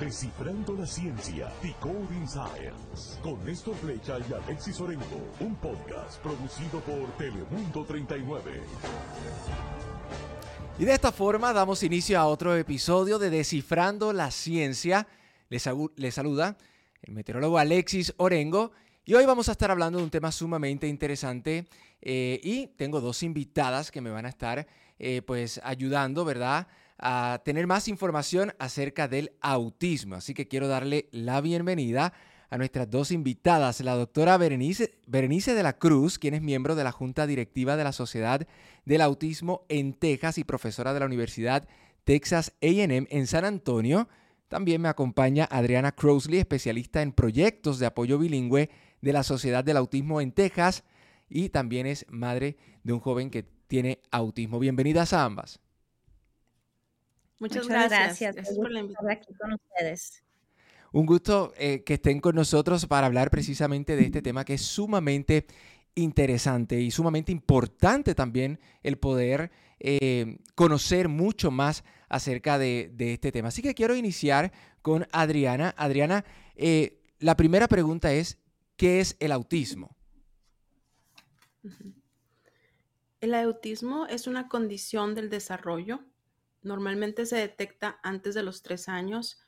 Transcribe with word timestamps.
Descifrando 0.00 0.74
la 0.74 0.86
ciencia, 0.86 1.50
Decoding 1.62 2.28
Science, 2.28 3.18
con 3.22 3.42
Néstor 3.46 3.74
Flecha 3.76 4.18
y 4.18 4.30
Alexis 4.30 4.78
Orengo, 4.78 5.32
un 5.40 5.54
podcast 5.56 6.20
producido 6.20 6.80
por 6.80 7.16
Telemundo 7.16 7.82
39. 7.82 8.60
Y 10.78 10.84
de 10.84 10.92
esta 10.92 11.12
forma 11.12 11.54
damos 11.54 11.82
inicio 11.82 12.20
a 12.20 12.26
otro 12.26 12.54
episodio 12.54 13.18
de 13.18 13.30
Descifrando 13.30 14.12
la 14.12 14.30
Ciencia. 14.30 15.08
Les, 15.48 15.62
saluda 16.12 16.58
el 17.00 17.14
meteorólogo 17.14 17.56
Alexis 17.56 18.12
Orengo 18.18 18.72
y 19.06 19.14
hoy 19.14 19.24
vamos 19.24 19.48
a 19.48 19.52
estar 19.52 19.70
hablando 19.70 19.96
de 19.96 20.04
un 20.04 20.10
tema 20.10 20.30
sumamente 20.30 20.86
interesante 20.86 21.66
eh, 22.02 22.38
y 22.44 22.66
tengo 22.76 23.00
dos 23.00 23.22
invitadas 23.22 23.90
que 23.90 24.02
me 24.02 24.10
van 24.10 24.26
a 24.26 24.28
estar 24.28 24.66
eh, 24.98 25.22
pues 25.22 25.58
ayudando, 25.64 26.26
¿verdad? 26.26 26.68
A 26.98 27.42
tener 27.44 27.66
más 27.66 27.88
información 27.88 28.52
acerca 28.58 29.08
del 29.08 29.32
autismo. 29.40 30.16
Así 30.16 30.34
que 30.34 30.48
quiero 30.48 30.68
darle 30.68 31.08
la 31.12 31.40
bienvenida 31.40 32.12
a 32.48 32.58
nuestras 32.58 32.88
dos 32.90 33.10
invitadas, 33.10 33.80
la 33.80 33.94
doctora 33.94 34.36
Berenice, 34.36 34.98
Berenice 35.06 35.54
de 35.54 35.62
la 35.62 35.78
Cruz, 35.78 36.18
quien 36.18 36.34
es 36.34 36.42
miembro 36.42 36.74
de 36.74 36.84
la 36.84 36.92
Junta 36.92 37.26
Directiva 37.26 37.76
de 37.76 37.84
la 37.84 37.92
Sociedad 37.92 38.46
del 38.84 39.00
Autismo 39.00 39.66
en 39.68 39.94
Texas 39.94 40.38
y 40.38 40.44
profesora 40.44 40.94
de 40.94 41.00
la 41.00 41.06
Universidad 41.06 41.68
Texas 42.04 42.52
AM 42.62 43.06
en 43.10 43.26
San 43.26 43.44
Antonio. 43.44 44.08
También 44.48 44.80
me 44.80 44.88
acompaña 44.88 45.48
Adriana 45.50 45.90
Crowsley, 45.90 46.38
especialista 46.38 47.02
en 47.02 47.12
proyectos 47.12 47.80
de 47.80 47.86
apoyo 47.86 48.16
bilingüe 48.16 48.70
de 49.00 49.12
la 49.12 49.24
Sociedad 49.24 49.64
del 49.64 49.76
Autismo 49.76 50.20
en 50.20 50.30
Texas 50.30 50.84
y 51.28 51.48
también 51.48 51.86
es 51.86 52.06
madre 52.08 52.56
de 52.84 52.92
un 52.92 53.00
joven 53.00 53.30
que 53.30 53.42
tiene 53.66 54.00
autismo. 54.12 54.60
Bienvenidas 54.60 55.12
a 55.12 55.24
ambas. 55.24 55.58
Muchas, 57.38 57.68
gracias. 57.68 58.34
Gracias, 58.34 58.56
por 58.56 58.70
la 58.70 58.80
invitación. 58.80 59.10
aquí 59.10 59.34
con 59.34 59.52
ustedes. 59.52 60.22
Un 60.92 61.04
gusto 61.04 61.52
eh, 61.58 61.82
que 61.84 61.94
estén 61.94 62.20
con 62.20 62.34
nosotros 62.34 62.86
para 62.86 63.06
hablar 63.06 63.30
precisamente 63.30 63.96
de 63.96 64.04
este 64.04 64.22
tema 64.22 64.44
que 64.44 64.54
es 64.54 64.62
sumamente 64.62 65.46
interesante 65.94 66.80
y 66.80 66.90
sumamente 66.90 67.32
importante 67.32 68.14
también 68.14 68.60
el 68.82 68.98
poder 68.98 69.50
eh, 69.78 70.38
conocer 70.54 71.08
mucho 71.08 71.50
más 71.50 71.84
acerca 72.08 72.58
de, 72.58 72.94
este 72.98 73.32
tema. 73.32 73.48
Así 73.48 73.62
que 73.62 73.74
quiero 73.74 73.96
iniciar 73.96 74.52
con 74.82 75.06
Adriana. 75.12 75.74
Adriana, 75.76 76.24
eh, 76.54 77.00
la 77.18 77.36
primera 77.36 77.66
pregunta 77.66 78.12
es, 78.12 78.38
¿qué 78.76 79.00
es 79.00 79.16
el 79.20 79.32
autismo? 79.32 79.96
El 83.20 83.34
autismo 83.34 84.06
es 84.06 84.26
una 84.26 84.48
condición 84.48 85.14
del 85.14 85.30
desarrollo. 85.30 86.00
Normalmente 86.66 87.26
se 87.26 87.36
detecta 87.36 88.00
antes 88.02 88.34
de 88.34 88.42
los 88.42 88.60
tres 88.60 88.88
años. 88.88 89.38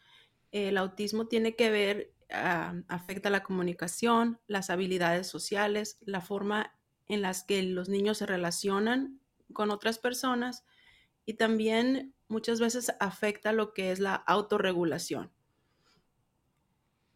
El 0.53 0.79
autismo 0.79 1.27
tiene 1.27 1.57
que 1.57 1.69
ver, 1.69 2.15
ah, 2.31 2.75
afecta 2.87 3.29
la 3.29 3.43
comunicación, 3.43 4.39
las 4.47 4.71
habilidades 4.71 5.27
sociales, 5.27 5.99
la 6.03 6.21
forma 6.21 6.79
en 7.09 7.21
las 7.21 7.43
que 7.43 7.61
los 7.65 7.89
niños 7.89 8.19
se 8.19 8.27
relacionan 8.27 9.21
con 9.53 9.73
otras 9.73 9.99
personas 9.99 10.65
y 11.27 11.35
también 11.35 12.15
muchas 12.29 12.61
veces 12.61 12.93
afecta 13.01 13.51
lo 13.51 13.75
que 13.75 13.91
es 13.91 13.99
la 13.99 14.15
autorregulación. 14.15 15.33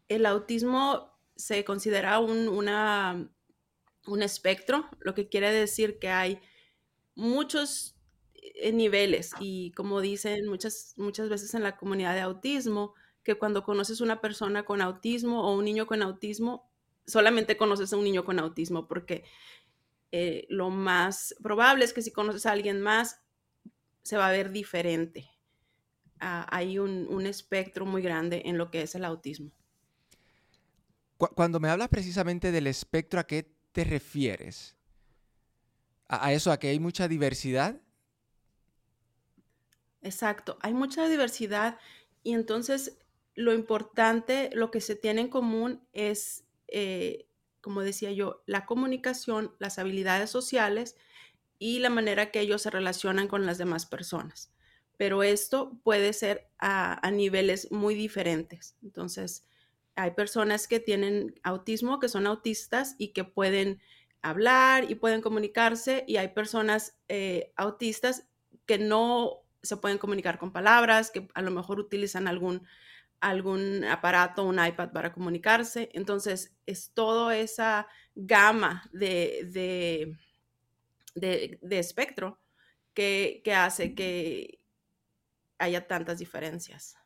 El 0.09 0.25
autismo 0.25 1.17
se 1.37 1.63
considera 1.63 2.19
un, 2.19 2.49
un 2.49 4.21
espectro, 4.21 4.89
lo 4.99 5.13
que 5.13 5.29
quiere 5.29 5.49
decir 5.53 5.97
que 5.97 6.09
hay 6.09 6.41
muchos 7.15 7.92
eh, 8.55 8.71
niveles 8.71 9.31
y 9.39 9.71
como 9.71 10.01
dicen 10.01 10.47
muchas, 10.47 10.93
muchas 10.97 11.29
veces 11.29 11.53
en 11.53 11.63
la 11.63 11.77
comunidad 11.77 12.13
de 12.13 12.21
autismo, 12.21 12.93
que 13.23 13.35
cuando 13.35 13.63
conoces 13.63 14.01
una 14.01 14.19
persona 14.19 14.65
con 14.65 14.81
autismo 14.81 15.47
o 15.47 15.55
un 15.55 15.65
niño 15.65 15.87
con 15.87 16.01
autismo, 16.01 16.69
solamente 17.05 17.57
conoces 17.57 17.93
a 17.93 17.97
un 17.97 18.03
niño 18.03 18.25
con 18.25 18.39
autismo 18.39 18.87
porque 18.87 19.23
eh, 20.11 20.45
lo 20.49 20.69
más 20.69 21.35
probable 21.41 21.85
es 21.85 21.93
que 21.93 22.01
si 22.01 22.11
conoces 22.11 22.45
a 22.45 22.51
alguien 22.51 22.81
más, 22.81 23.21
se 24.01 24.17
va 24.17 24.27
a 24.27 24.31
ver 24.31 24.51
diferente. 24.51 25.29
Ah, 26.19 26.47
hay 26.51 26.79
un, 26.79 27.07
un 27.09 27.25
espectro 27.25 27.85
muy 27.85 28.01
grande 28.01 28.43
en 28.45 28.57
lo 28.57 28.69
que 28.71 28.81
es 28.81 28.95
el 28.95 29.05
autismo. 29.05 29.51
Cuando 31.17 31.59
me 31.59 31.69
hablas 31.69 31.89
precisamente 31.89 32.51
del 32.51 32.67
espectro, 32.67 33.19
¿a 33.19 33.27
qué 33.27 33.49
te 33.71 33.83
refieres? 33.83 34.75
¿A, 36.07 36.33
eso, 36.33 36.51
a 36.51 36.59
que 36.59 36.67
hay 36.67 36.79
mucha 36.79 37.07
diversidad? 37.07 37.81
Exacto, 40.03 40.57
hay 40.61 40.73
mucha 40.73 41.07
diversidad 41.07 41.79
y 42.23 42.33
entonces 42.33 42.99
lo 43.35 43.53
importante, 43.53 44.49
lo 44.53 44.69
que 44.69 44.81
se 44.81 44.95
tiene 44.95 45.21
en 45.21 45.29
común 45.29 45.81
es, 45.93 46.43
eh, 46.67 47.25
como 47.61 47.81
decía 47.81 48.11
yo, 48.11 48.43
la 48.45 48.65
comunicación, 48.65 49.55
las 49.59 49.79
habilidades 49.79 50.29
sociales 50.29 50.97
y 51.57 51.79
la 51.79 51.89
manera 51.89 52.31
que 52.31 52.41
ellos 52.41 52.61
se 52.61 52.69
relacionan 52.69 53.29
con 53.29 53.45
las 53.45 53.57
demás 53.57 53.85
personas. 53.85 54.51
Pero 54.97 55.23
esto 55.23 55.79
puede 55.83 56.13
ser 56.13 56.49
a, 56.59 57.09
niveles 57.11 57.71
muy 57.71 57.95
diferentes. 57.95 58.75
Entonces, 58.83 59.47
hay 59.95 60.11
personas 60.11 60.67
que 60.67 60.79
tienen 60.79 61.39
autismo, 61.43 61.99
que 61.99 62.09
son 62.09 62.27
autistas 62.27 62.95
y 62.97 63.09
que 63.09 63.23
pueden 63.23 63.79
hablar 64.21 64.89
y 64.91 64.95
pueden 64.95 65.21
comunicarse 65.21 66.03
y 66.07 66.17
hay 66.17 66.29
personas 66.29 66.97
eh, 67.07 67.53
autistas 67.55 68.27
que 68.65 68.77
no 68.77 69.42
se 69.63 69.77
pueden 69.77 69.97
comunicar 69.97 70.37
con 70.37 70.51
palabras, 70.51 71.09
que 71.09 71.27
a 71.33 71.41
lo 71.41 71.49
mejor 71.49 71.79
utilizan 71.79 72.27
algún, 72.27 72.67
algún 73.21 73.83
aparato, 73.85 74.43
un 74.43 74.63
iPad 74.63 74.91
para 74.91 75.13
comunicarse. 75.13 75.89
Entonces, 75.93 76.53
es 76.65 76.91
toda 76.93 77.35
esa 77.37 77.87
gama 78.13 78.87
de, 78.91 80.15
de, 81.15 81.79
espectro 81.79 82.39
que, 82.93 83.41
que 83.43 83.53
hace 83.55 83.95
que 83.95 84.59
haya 85.57 85.87
tantas 85.87 86.19
diferencias. 86.19 86.97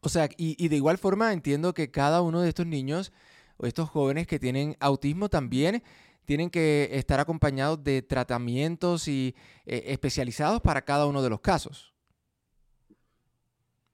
O 0.00 0.08
sea, 0.08 0.28
y, 0.36 0.68
de 0.68 0.76
igual 0.76 0.98
forma 0.98 1.32
entiendo 1.32 1.74
que 1.74 1.90
cada 1.90 2.22
uno 2.22 2.40
de 2.40 2.48
estos 2.48 2.66
niños 2.66 3.12
o 3.56 3.66
estos 3.66 3.88
jóvenes 3.88 4.26
que 4.26 4.38
tienen 4.38 4.76
autismo 4.78 5.28
también 5.28 5.82
tienen 6.28 6.50
que 6.50 6.90
estar 6.92 7.20
acompañados 7.20 7.82
de 7.82 8.02
tratamientos 8.02 9.08
y 9.08 9.34
eh, 9.64 9.84
especializados 9.86 10.60
para 10.60 10.84
cada 10.84 11.06
uno 11.06 11.22
de 11.22 11.30
los 11.30 11.40
casos. 11.40 11.94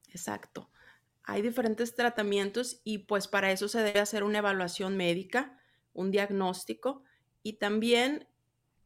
Exacto. 0.09 0.69
Hay 1.23 1.43
diferentes 1.43 1.95
tratamientos 1.95 2.81
y 2.83 2.99
pues 2.99 3.29
para 3.29 3.53
eso 3.53 3.69
se 3.69 3.83
debe 3.83 4.01
hacer 4.01 4.25
una 4.25 4.39
evaluación 4.39 4.97
médica, 4.97 5.61
un 5.93 6.11
diagnóstico 6.11 7.05
y 7.45 7.53
también 7.53 8.27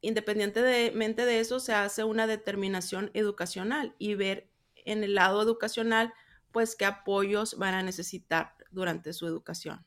independientemente 0.02 1.24
de 1.24 1.40
eso 1.40 1.58
se 1.58 1.72
hace 1.72 2.04
una 2.04 2.26
determinación 2.26 3.10
educacional 3.14 3.94
y 3.98 4.14
ver 4.14 4.50
en 4.74 5.04
el 5.04 5.14
lado 5.14 5.40
educacional 5.40 6.12
pues 6.52 6.76
qué 6.76 6.84
apoyos 6.84 7.56
van 7.56 7.72
a 7.72 7.82
necesitar 7.82 8.54
durante 8.70 9.14
su 9.14 9.26
educación. 9.26 9.86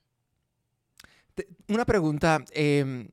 Una 1.68 1.86
pregunta, 1.86 2.44
em, 2.54 3.08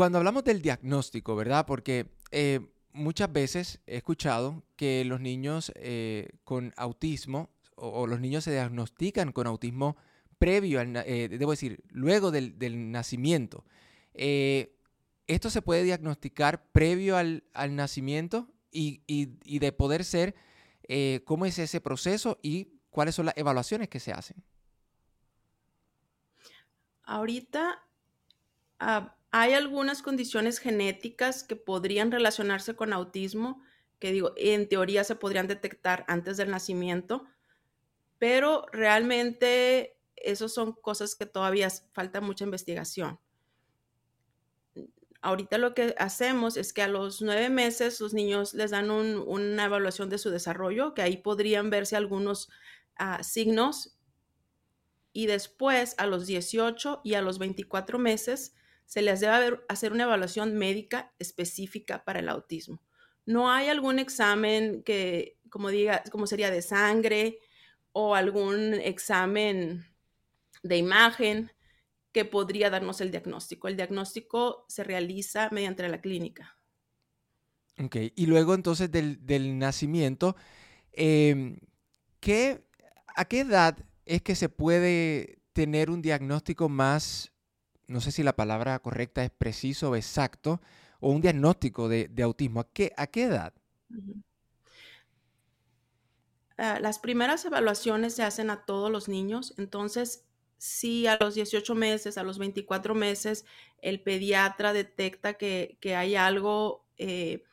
cuando 0.00 0.16
hablamos 0.16 0.44
del 0.44 0.62
diagnóstico, 0.62 1.36
¿verdad? 1.36 1.66
Porque 1.66 2.06
eh, 2.30 2.72
muchas 2.94 3.30
veces 3.30 3.80
he 3.86 3.98
escuchado 3.98 4.64
que 4.76 5.04
los 5.04 5.20
niños 5.20 5.72
eh, 5.74 6.30
con 6.42 6.72
autismo 6.78 7.50
o, 7.74 8.06
los 8.06 8.18
niños 8.18 8.44
se 8.44 8.52
diagnostican 8.52 9.30
con 9.32 9.46
autismo 9.46 9.98
previo, 10.38 10.80
al, 10.80 10.96
eh, 11.04 11.28
debo 11.28 11.50
decir, 11.50 11.84
luego 11.90 12.30
del, 12.30 12.90
nacimiento. 12.90 13.66
¿Esto 14.14 15.50
se 15.50 15.60
puede 15.60 15.82
diagnosticar 15.82 16.64
previo 16.72 17.18
al, 17.18 17.44
nacimiento 17.70 18.48
y 18.70 19.58
de 19.58 19.72
poder 19.72 20.06
ser 20.06 20.34
eh, 20.92 21.20
cómo 21.24 21.46
es 21.46 21.56
ese 21.60 21.80
proceso 21.80 22.40
y 22.42 22.80
cuáles 22.90 23.14
son 23.14 23.26
las 23.26 23.36
evaluaciones 23.36 23.88
que 23.88 24.00
se 24.00 24.12
hacen. 24.12 24.42
Ahorita 27.04 27.80
ah, 28.80 29.14
hay 29.30 29.52
algunas 29.52 30.02
condiciones 30.02 30.58
genéticas 30.58 31.44
que 31.44 31.56
podrían 31.56 32.10
relacionarse 32.10 32.74
con 32.74 32.92
autismo, 32.92 33.62
que 33.98 34.12
digo, 34.12 34.32
en 34.36 34.68
teoría 34.68 35.04
se 35.04 35.16
podrían 35.16 35.46
detectar 35.46 36.04
antes 36.08 36.36
del 36.36 36.50
nacimiento, 36.50 37.24
pero 38.18 38.66
realmente 38.72 39.96
esas 40.16 40.52
son 40.52 40.72
cosas 40.72 41.14
que 41.14 41.26
todavía 41.26 41.70
falta 41.92 42.20
mucha 42.20 42.44
investigación 42.44 43.18
ahorita 45.22 45.58
lo 45.58 45.74
que 45.74 45.94
hacemos 45.98 46.56
es 46.56 46.72
que 46.72 46.82
a 46.82 46.88
los 46.88 47.22
nueve 47.22 47.50
meses 47.50 48.00
los 48.00 48.14
niños 48.14 48.54
les 48.54 48.70
dan 48.70 48.90
una 48.90 49.64
evaluación 49.64 50.08
de 50.08 50.18
su 50.18 50.30
desarrollo, 50.30 50.94
que 50.94 51.02
ahí 51.02 51.16
podrían 51.18 51.70
verse 51.70 51.96
algunos 51.96 52.48
ah, 52.96 53.22
signos. 53.22 53.96
Y 55.12 55.26
después, 55.26 55.94
a 55.98 56.06
los 56.06 56.26
18 56.26 57.00
y 57.04 57.14
a 57.14 57.22
los 57.22 57.38
24 57.38 57.98
meses, 57.98 58.54
se 58.90 59.02
les 59.02 59.20
debe 59.20 59.60
hacer 59.68 59.92
una 59.92 60.02
evaluación 60.02 60.56
médica 60.58 61.12
específica 61.20 62.02
para 62.04 62.18
el 62.18 62.28
autismo. 62.28 62.82
No 63.24 63.48
hay 63.48 63.68
algún 63.68 64.00
examen 64.00 64.82
que, 64.82 65.38
como 65.48 65.68
diga, 65.68 66.02
como 66.10 66.26
sería 66.26 66.50
de 66.50 66.60
sangre 66.60 67.38
o 67.92 68.16
algún 68.16 68.74
examen 68.74 69.86
de 70.64 70.76
imagen 70.76 71.52
que 72.10 72.24
podría 72.24 72.68
darnos 72.68 73.00
el 73.00 73.12
diagnóstico. 73.12 73.68
El 73.68 73.76
diagnóstico 73.76 74.64
se 74.66 74.82
realiza 74.82 75.50
mediante 75.52 75.88
la 75.88 76.00
clínica. 76.00 76.58
Ok, 77.78 77.94
y 78.16 78.26
luego 78.26 78.54
entonces 78.54 78.90
del, 78.90 79.56
nacimiento, 79.56 80.34
em, 80.90 81.60
¿a 83.14 83.24
qué 83.24 83.38
edad 83.38 83.78
es 84.04 84.20
que 84.22 84.34
se 84.34 84.48
puede 84.48 85.38
tener 85.52 85.90
un 85.90 86.02
diagnóstico 86.02 86.68
más, 86.68 87.29
no 87.90 88.00
sé 88.00 88.12
si 88.12 88.22
la 88.22 88.36
palabra 88.36 88.78
correcta 88.78 89.24
es 89.24 89.30
preciso 89.30 89.90
o 89.90 89.96
exacto, 89.96 90.60
o 91.00 91.10
un 91.10 91.20
diagnóstico 91.20 91.88
de, 91.88 92.10
autismo? 92.22 92.60
¿A 92.60 92.68
qué, 92.72 92.92
¿A 92.96 93.06
qué 93.06 93.24
edad? 93.24 93.52
Ah, 96.56 96.78
las 96.80 96.98
primeras 96.98 97.44
evaluaciones 97.44 98.14
se 98.14 98.22
hacen 98.22 98.50
a 98.50 98.64
todos 98.64 98.90
los 98.90 99.08
niños, 99.08 99.54
entonces 99.58 100.24
si 100.60 101.06
a 101.06 101.16
los 101.18 101.34
18 101.34 101.74
meses, 101.74 102.18
a 102.18 102.22
los 102.22 102.38
24 102.38 102.94
meses, 102.94 103.46
el 103.80 104.02
pediatra 104.02 104.74
detecta 104.74 105.34
que, 105.34 105.78
hay 105.96 106.16
algo 106.16 106.84
eh, 106.98 107.44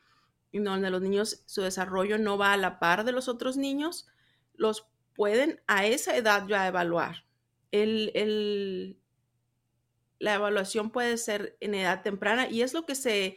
donde 0.52 0.90
los 0.90 1.00
niños, 1.00 1.42
su 1.46 1.62
desarrollo 1.62 2.18
no 2.18 2.36
va 2.36 2.52
a 2.52 2.58
la 2.58 2.78
par 2.78 3.04
de 3.04 3.12
los 3.12 3.28
otros 3.28 3.56
niños, 3.56 4.06
los 4.54 4.86
pueden 5.14 5.60
a 5.66 5.86
esa 5.86 6.16
edad 6.16 6.46
ya 6.46 6.66
evaluar. 6.66 7.24
El, 7.72 8.98
la 10.18 10.34
evaluación 10.34 10.90
puede 10.90 11.16
ser 11.16 11.56
en 11.60 11.74
edad 11.74 12.02
temprana 12.02 12.48
y 12.48 12.62
es 12.62 12.74
lo 12.74 12.86
que 12.86 12.94
se 12.94 13.36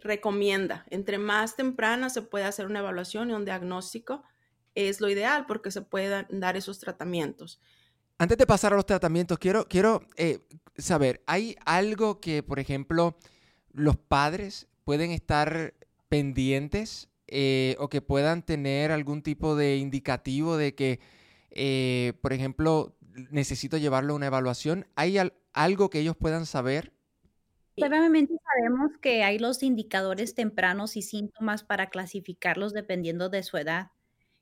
recomienda. 0.00 0.84
Entre 0.90 1.18
más 1.18 1.56
temprana 1.56 2.10
se 2.10 2.22
puede 2.22 2.44
hacer 2.44 2.66
una 2.66 2.80
evaluación 2.80 3.30
y 3.30 3.34
un 3.34 3.44
diagnóstico, 3.44 4.22
es 4.74 5.00
lo 5.00 5.08
ideal 5.08 5.46
porque 5.46 5.70
se 5.70 5.82
pueden 5.82 6.26
dar 6.30 6.56
esos 6.56 6.78
tratamientos. 6.78 7.60
Antes 8.18 8.38
de 8.38 8.46
pasar 8.46 8.72
a 8.72 8.76
los 8.76 8.86
tratamientos, 8.86 9.38
quiero, 9.38 9.66
quiero 9.68 10.02
eh, 10.16 10.40
saber, 10.76 11.22
¿hay 11.26 11.56
algo 11.64 12.20
que, 12.20 12.42
por 12.42 12.58
ejemplo, 12.58 13.16
los 13.72 13.96
padres 13.96 14.68
pueden 14.84 15.10
estar 15.12 15.74
pendientes 16.08 17.08
eh, 17.28 17.76
o 17.78 17.88
que 17.88 18.00
puedan 18.00 18.42
tener 18.42 18.90
algún 18.90 19.22
tipo 19.22 19.54
de 19.54 19.76
indicativo 19.76 20.56
de 20.56 20.74
que, 20.74 21.00
eh, 21.50 22.14
por 22.22 22.32
ejemplo, 22.32 22.96
necesito 23.30 23.76
llevarlo 23.76 24.14
a 24.14 24.16
una 24.16 24.26
evaluación? 24.26 24.86
¿Hay 24.96 25.18
algo 25.62 25.90
que 25.90 26.00
ellos 26.00 26.16
puedan 26.16 26.46
saber? 26.46 26.92
Obviamente 27.76 28.34
sabemos 28.44 28.98
que 29.00 29.22
hay 29.22 29.38
los 29.38 29.62
indicadores 29.62 30.34
tempranos 30.34 30.96
y 30.96 31.02
síntomas 31.02 31.62
para 31.62 31.90
clasificarlos 31.90 32.72
dependiendo 32.72 33.28
de 33.28 33.44
su 33.44 33.56
edad. 33.56 33.92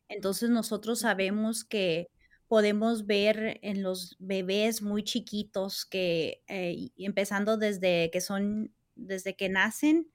Entonces 0.08 0.48
nosotros 0.48 1.00
sabemos 1.00 1.64
que 1.64 2.08
podemos 2.48 3.06
ver 3.06 3.58
en 3.62 3.82
los 3.82 4.16
bebés 4.18 4.80
muy 4.80 5.02
chiquitos 5.02 5.84
que 5.84 6.42
eh, 6.48 6.88
empezando 6.96 7.58
desde 7.58 8.10
que 8.10 8.20
son, 8.20 8.74
desde 8.94 9.36
que 9.36 9.48
nacen, 9.48 10.10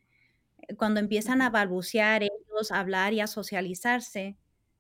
cuando 0.77 1.00
empiezan 1.00 1.42
a 1.42 1.50
balbucear 1.50 2.24
ellos, 2.24 2.71
a 2.71 2.80
hablar 2.80 3.13
y 3.13 3.19
a 3.19 3.27
socializarse, 3.27 4.38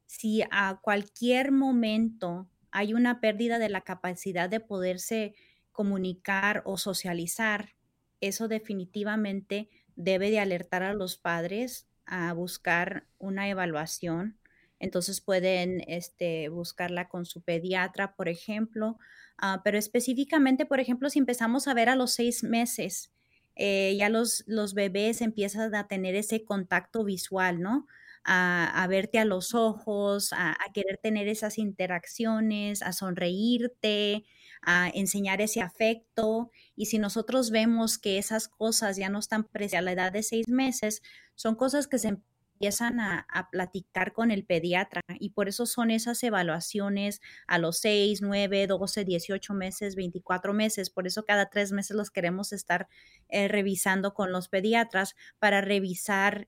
si 0.07 0.43
a 0.51 0.79
cualquier 0.81 1.51
momento 1.51 2.49
hay 2.71 2.93
una 2.93 3.21
pérdida 3.21 3.59
de 3.59 3.69
la 3.69 3.81
capacidad 3.81 4.49
de 4.49 4.59
poderse 4.59 5.35
comunicar 5.71 6.61
o 6.65 6.77
socializar, 6.77 7.75
eso 8.19 8.47
definitivamente 8.47 9.69
debe 9.95 10.29
de 10.31 10.39
alertar 10.39 10.83
a 10.83 10.93
los 10.93 11.17
padres 11.17 11.87
a 12.05 12.33
buscar 12.33 13.07
una 13.17 13.49
evaluación. 13.49 14.37
Entonces 14.79 15.21
pueden 15.21 15.83
este, 15.87 16.49
buscarla 16.49 17.07
con 17.07 17.25
su 17.25 17.41
pediatra, 17.41 18.15
por 18.15 18.29
ejemplo, 18.29 18.97
ah, 19.37 19.61
pero 19.63 19.77
específicamente, 19.77 20.65
por 20.65 20.79
ejemplo, 20.79 21.09
si 21.09 21.19
empezamos 21.19 21.67
a 21.67 21.73
ver 21.73 21.89
a 21.89 21.95
los 21.95 22.13
seis 22.13 22.43
meses 22.43 23.11
eh, 23.55 23.95
ya 23.97 24.09
los, 24.09 24.43
los 24.47 24.73
bebés 24.73 25.21
empiezan 25.21 25.75
a 25.75 25.87
tener 25.87 26.15
ese 26.15 26.43
contacto 26.43 27.03
visual, 27.03 27.61
¿no? 27.61 27.87
A, 28.23 28.85
verte 28.89 29.17
a 29.19 29.25
los 29.25 29.55
ojos, 29.55 30.31
a, 30.33 30.55
querer 30.73 30.97
tener 30.97 31.27
esas 31.27 31.57
interacciones, 31.57 32.81
a 32.83 32.93
sonreírte, 32.93 34.25
a 34.61 34.89
enseñar 34.93 35.41
ese 35.41 35.61
afecto. 35.61 36.51
Y 36.75 36.87
si 36.87 36.99
nosotros 36.99 37.51
vemos 37.51 37.97
que 37.97 38.17
esas 38.17 38.47
cosas 38.47 38.97
ya 38.97 39.09
no 39.09 39.19
están 39.19 39.43
presentes 39.43 39.79
a 39.79 39.81
la 39.81 39.91
edad 39.93 40.11
de 40.11 40.23
seis 40.23 40.47
meses, 40.47 41.01
son 41.35 41.55
cosas 41.55 41.87
que 41.87 41.97
se 41.97 42.09
empiezan 42.09 42.99
a, 42.99 43.25
platicar 43.51 44.13
con 44.13 44.29
el 44.29 44.45
pediatra 44.45 45.01
y 45.19 45.31
por 45.31 45.49
eso 45.49 45.65
son 45.65 45.89
esas 45.89 46.21
evaluaciones 46.21 47.19
a 47.47 47.57
los 47.57 47.79
6, 47.79 48.21
9, 48.21 48.67
12, 48.67 49.03
18 49.03 49.53
meses, 49.55 49.95
24 49.95 50.53
meses. 50.53 50.91
Por 50.91 51.07
eso 51.07 51.25
cada 51.25 51.49
tres 51.49 51.71
meses 51.71 51.97
los 51.97 52.11
queremos 52.11 52.53
estar 52.53 52.87
eh, 53.29 53.47
revisando 53.47 54.13
con 54.13 54.31
los 54.31 54.47
pediatras 54.47 55.15
para 55.39 55.61
revisar 55.61 56.47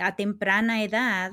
a 0.00 0.14
temprana 0.14 0.84
edad 0.84 1.32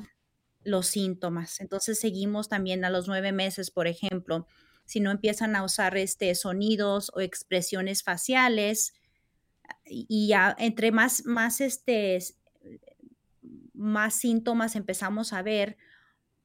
los 0.64 0.88
síntomas. 0.88 1.62
Entonces 1.62 2.00
seguimos 2.00 2.50
también 2.50 2.86
a 2.86 2.90
los 2.90 3.08
nueve 3.08 3.32
meses, 3.32 3.70
por 3.70 3.86
ejemplo, 3.86 4.48
si 4.86 5.00
no 5.00 5.12
empiezan 5.12 5.56
a 5.56 5.64
usar 5.64 5.98
este, 5.98 6.34
sonidos 6.36 7.12
o 7.16 7.22
expresiones 7.22 8.04
faciales 8.04 8.94
y 9.86 10.28
ya 10.28 10.56
entre 10.60 10.92
más, 10.92 11.26
más 11.26 11.62
este, 11.62 12.20
más 13.74 14.16
síntomas 14.16 14.76
empezamos 14.76 15.34
a 15.34 15.42
ver, 15.42 15.78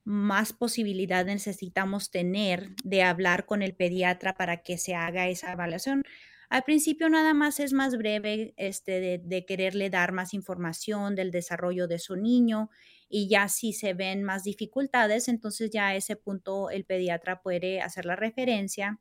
más 0.04 0.52
posibilidad 0.52 1.24
necesitamos 1.24 2.10
tener 2.10 2.74
de 2.84 3.02
hablar 3.02 3.46
con 3.46 3.62
el 3.62 3.74
pediatra 3.74 4.34
para 4.34 4.62
que 4.62 4.78
se 4.78 4.94
haga 4.94 5.28
esa 5.28 5.52
evaluación. 5.52 6.02
Al 6.48 6.64
principio 6.64 7.08
nada 7.08 7.32
más 7.32 7.60
es 7.60 7.72
más 7.72 7.96
breve 7.96 8.54
este, 8.56 9.20
de, 9.22 9.46
quererle 9.46 9.88
dar 9.88 10.12
más 10.12 10.34
información 10.34 11.14
del 11.14 11.30
desarrollo 11.30 11.86
de 11.86 12.00
su 12.00 12.16
niño 12.16 12.70
y 13.10 13.28
ya 13.28 13.48
si 13.48 13.72
se 13.72 13.92
ven 13.92 14.22
más 14.22 14.44
dificultades, 14.44 15.28
entonces 15.28 15.70
ya 15.70 15.88
a 15.88 15.96
ese 15.96 16.16
punto 16.16 16.70
el 16.70 16.84
pediatra 16.84 17.42
puede 17.42 17.82
hacer 17.82 18.06
la 18.06 18.16
referencia 18.16 19.00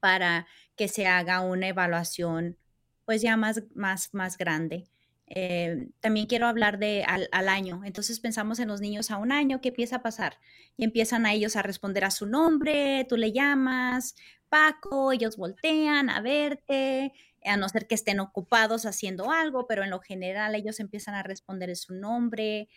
para 0.00 0.46
que 0.76 0.88
se 0.88 1.06
haga 1.06 1.42
una 1.42 1.68
evaluación 1.68 2.56
pues 3.04 3.22
ya 3.22 3.36
más, 3.36 3.62
más, 3.74 4.12
más 4.12 4.36
grande. 4.36 4.88
Eh, 5.30 5.88
también 6.00 6.26
quiero 6.26 6.46
hablar 6.46 6.78
de 6.78 7.04
al, 7.04 7.48
año. 7.48 7.82
Entonces 7.84 8.20
pensamos 8.20 8.58
en 8.58 8.68
los 8.68 8.80
niños 8.80 9.10
a 9.10 9.18
un 9.18 9.32
año, 9.32 9.60
¿qué 9.60 9.68
empieza 9.68 9.96
a 9.96 10.02
pasar? 10.02 10.38
Y 10.76 10.84
empiezan 10.84 11.26
a 11.26 11.32
ellos 11.32 11.56
a 11.56 11.62
responder 11.62 12.04
a 12.04 12.10
su 12.10 12.26
nombre, 12.26 13.06
tú 13.08 13.16
le 13.16 13.32
llamas, 13.32 14.14
Paco, 14.48 15.12
ellos 15.12 15.36
voltean 15.36 16.10
a 16.10 16.20
verte, 16.20 17.12
a 17.44 17.56
no 17.56 17.68
ser 17.68 17.86
que 17.86 17.94
estén 17.94 18.20
ocupados 18.20 18.86
haciendo 18.86 19.30
algo, 19.30 19.66
pero 19.66 19.84
en 19.84 19.90
lo 19.90 20.00
general 20.00 20.54
ellos 20.54 20.80
empiezan 20.80 21.14
a 21.14 21.22
responder 21.22 21.68
en 21.68 21.76
su 21.76 21.94
nombre, 21.94 22.68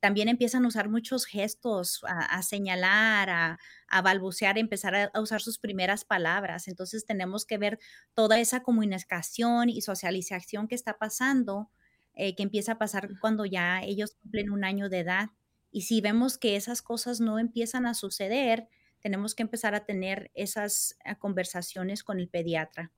también 0.00 0.28
empiezan 0.28 0.64
a 0.64 0.68
usar 0.68 0.88
muchos 0.88 1.26
gestos, 1.26 2.00
a, 2.06 2.42
señalar, 2.42 3.58
a, 3.88 4.02
balbucear, 4.02 4.56
a 4.56 4.60
empezar 4.60 4.94
a, 4.94 5.20
usar 5.20 5.42
sus 5.42 5.58
primeras 5.58 6.04
palabras. 6.04 6.68
Entonces 6.68 7.04
tenemos 7.04 7.44
que 7.44 7.58
ver 7.58 7.78
toda 8.14 8.38
esa 8.38 8.62
comunicación 8.62 9.68
y 9.68 9.82
socialización 9.82 10.68
que 10.68 10.74
está 10.74 10.98
pasando, 10.98 11.70
eh, 12.14 12.34
que 12.34 12.42
empieza 12.42 12.72
a 12.72 12.78
pasar 12.78 13.08
cuando 13.20 13.44
ya 13.44 13.82
ellos 13.82 14.14
cumplen 14.22 14.50
un 14.50 14.64
año 14.64 14.88
de 14.88 15.00
edad. 15.00 15.30
Y 15.70 15.82
si 15.82 16.00
vemos 16.00 16.38
que 16.38 16.56
esas 16.56 16.82
cosas 16.82 17.20
no 17.20 17.38
empiezan 17.38 17.86
a 17.86 17.94
suceder, 17.94 18.68
tenemos 19.02 19.34
que 19.34 19.42
empezar 19.42 19.74
a 19.74 19.84
tener 19.84 20.30
esas 20.34 20.96
eh, 21.04 21.16
conversaciones 21.16 22.02
con 22.02 22.18
el 22.18 22.28
pediatra. 22.28 22.90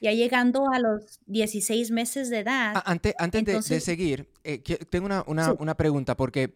Ya 0.00 0.12
llegando 0.12 0.70
a 0.70 0.78
los 0.78 1.20
16 1.26 1.90
meses 1.90 2.30
de 2.30 2.38
edad. 2.38 2.82
antes 2.86 3.14
antes 3.18 3.68
de, 3.68 3.80
seguir, 3.80 4.30
eh, 4.44 4.58
tengo 4.88 5.06
una, 5.26 5.76
pregunta 5.76 6.16
porque 6.16 6.54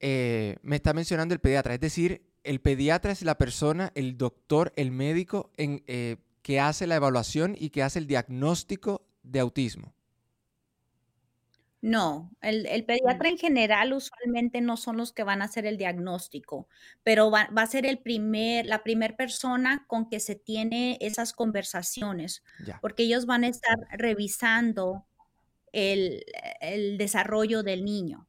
eh, 0.00 0.56
me 0.62 0.76
está 0.76 0.94
mencionando 0.94 1.34
el 1.34 1.40
pediatra. 1.40 1.74
Es 1.74 1.80
decir, 1.80 2.22
el 2.42 2.60
pediatra 2.60 3.12
es 3.12 3.22
la 3.22 3.36
persona, 3.36 3.92
el 3.94 4.16
doctor, 4.16 4.72
el 4.76 4.92
médico 4.92 5.50
en, 5.58 5.82
eh, 5.86 6.16
que 6.40 6.58
hace 6.58 6.86
la 6.86 6.96
evaluación 6.96 7.54
y 7.58 7.70
que 7.70 7.82
hace 7.82 7.98
el 7.98 8.06
diagnóstico 8.06 9.06
de 9.22 9.40
autismo. 9.40 9.92
No, 11.82 12.32
el, 12.40 12.66
el, 12.66 12.84
pediatra 12.84 13.28
en 13.28 13.38
general 13.38 13.92
usualmente 13.92 14.60
no 14.60 14.76
son 14.76 14.96
los 14.96 15.12
que 15.12 15.24
van 15.24 15.42
a 15.42 15.44
hacer 15.44 15.66
el 15.66 15.76
diagnóstico, 15.76 16.68
pero 17.02 17.30
va, 17.30 17.48
a 17.54 17.66
ser 17.66 17.84
el 17.86 17.98
primer, 17.98 18.66
la 18.66 18.82
primera 18.82 19.14
persona 19.16 19.84
con 19.86 20.08
que 20.08 20.18
se 20.18 20.34
tiene 20.34 20.96
esas 21.00 21.32
conversaciones, 21.32 22.42
porque 22.80 23.04
ellos 23.04 23.26
van 23.26 23.44
a 23.44 23.48
estar 23.48 23.76
revisando 23.92 25.06
el, 25.72 26.24
desarrollo 26.98 27.62
del 27.62 27.84
niño. 27.84 28.26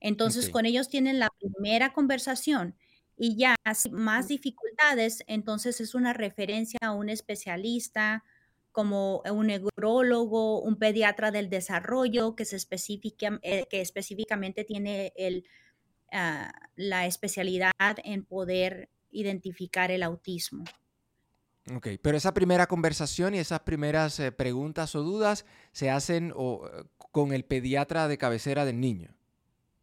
Entonces, 0.00 0.50
con 0.50 0.66
ellos 0.66 0.90
tienen 0.90 1.18
la 1.18 1.30
primera 1.40 1.94
conversación 1.94 2.76
y 3.16 3.36
ya 3.36 3.56
más 3.90 4.28
dificultades, 4.28 5.24
entonces 5.26 5.80
es 5.80 5.94
una 5.94 6.12
referencia 6.12 6.78
a 6.82 6.92
un 6.92 7.08
especialista, 7.08 8.24
como 8.74 9.22
un 9.30 9.46
neurólogo, 9.46 10.60
un 10.60 10.76
pediatra 10.76 11.30
del 11.30 11.48
desarrollo 11.48 12.34
que, 12.34 12.44
se 12.44 12.56
especifica, 12.56 13.38
eh, 13.42 13.66
que 13.70 13.80
específicamente 13.80 14.64
tiene 14.64 15.12
el, 15.16 15.46
ah, 16.10 16.52
la 16.74 17.06
especialidad 17.06 17.72
en 18.02 18.24
poder 18.24 18.90
identificar 19.12 19.92
el 19.92 20.02
autismo. 20.02 20.64
Ok, 21.72 21.86
pero 22.02 22.18
esa 22.18 22.34
primera 22.34 22.66
conversación 22.66 23.36
y 23.36 23.38
esas 23.38 23.60
primeras 23.60 24.18
eh, 24.18 24.32
preguntas 24.32 24.96
o 24.96 25.04
dudas 25.04 25.46
se 25.70 25.88
hacen 25.88 26.34
eh, 26.36 26.84
con 27.12 27.32
el 27.32 27.44
pediatra 27.44 28.08
de 28.08 28.18
cabecera 28.18 28.64
del 28.64 28.80
niño. 28.80 29.14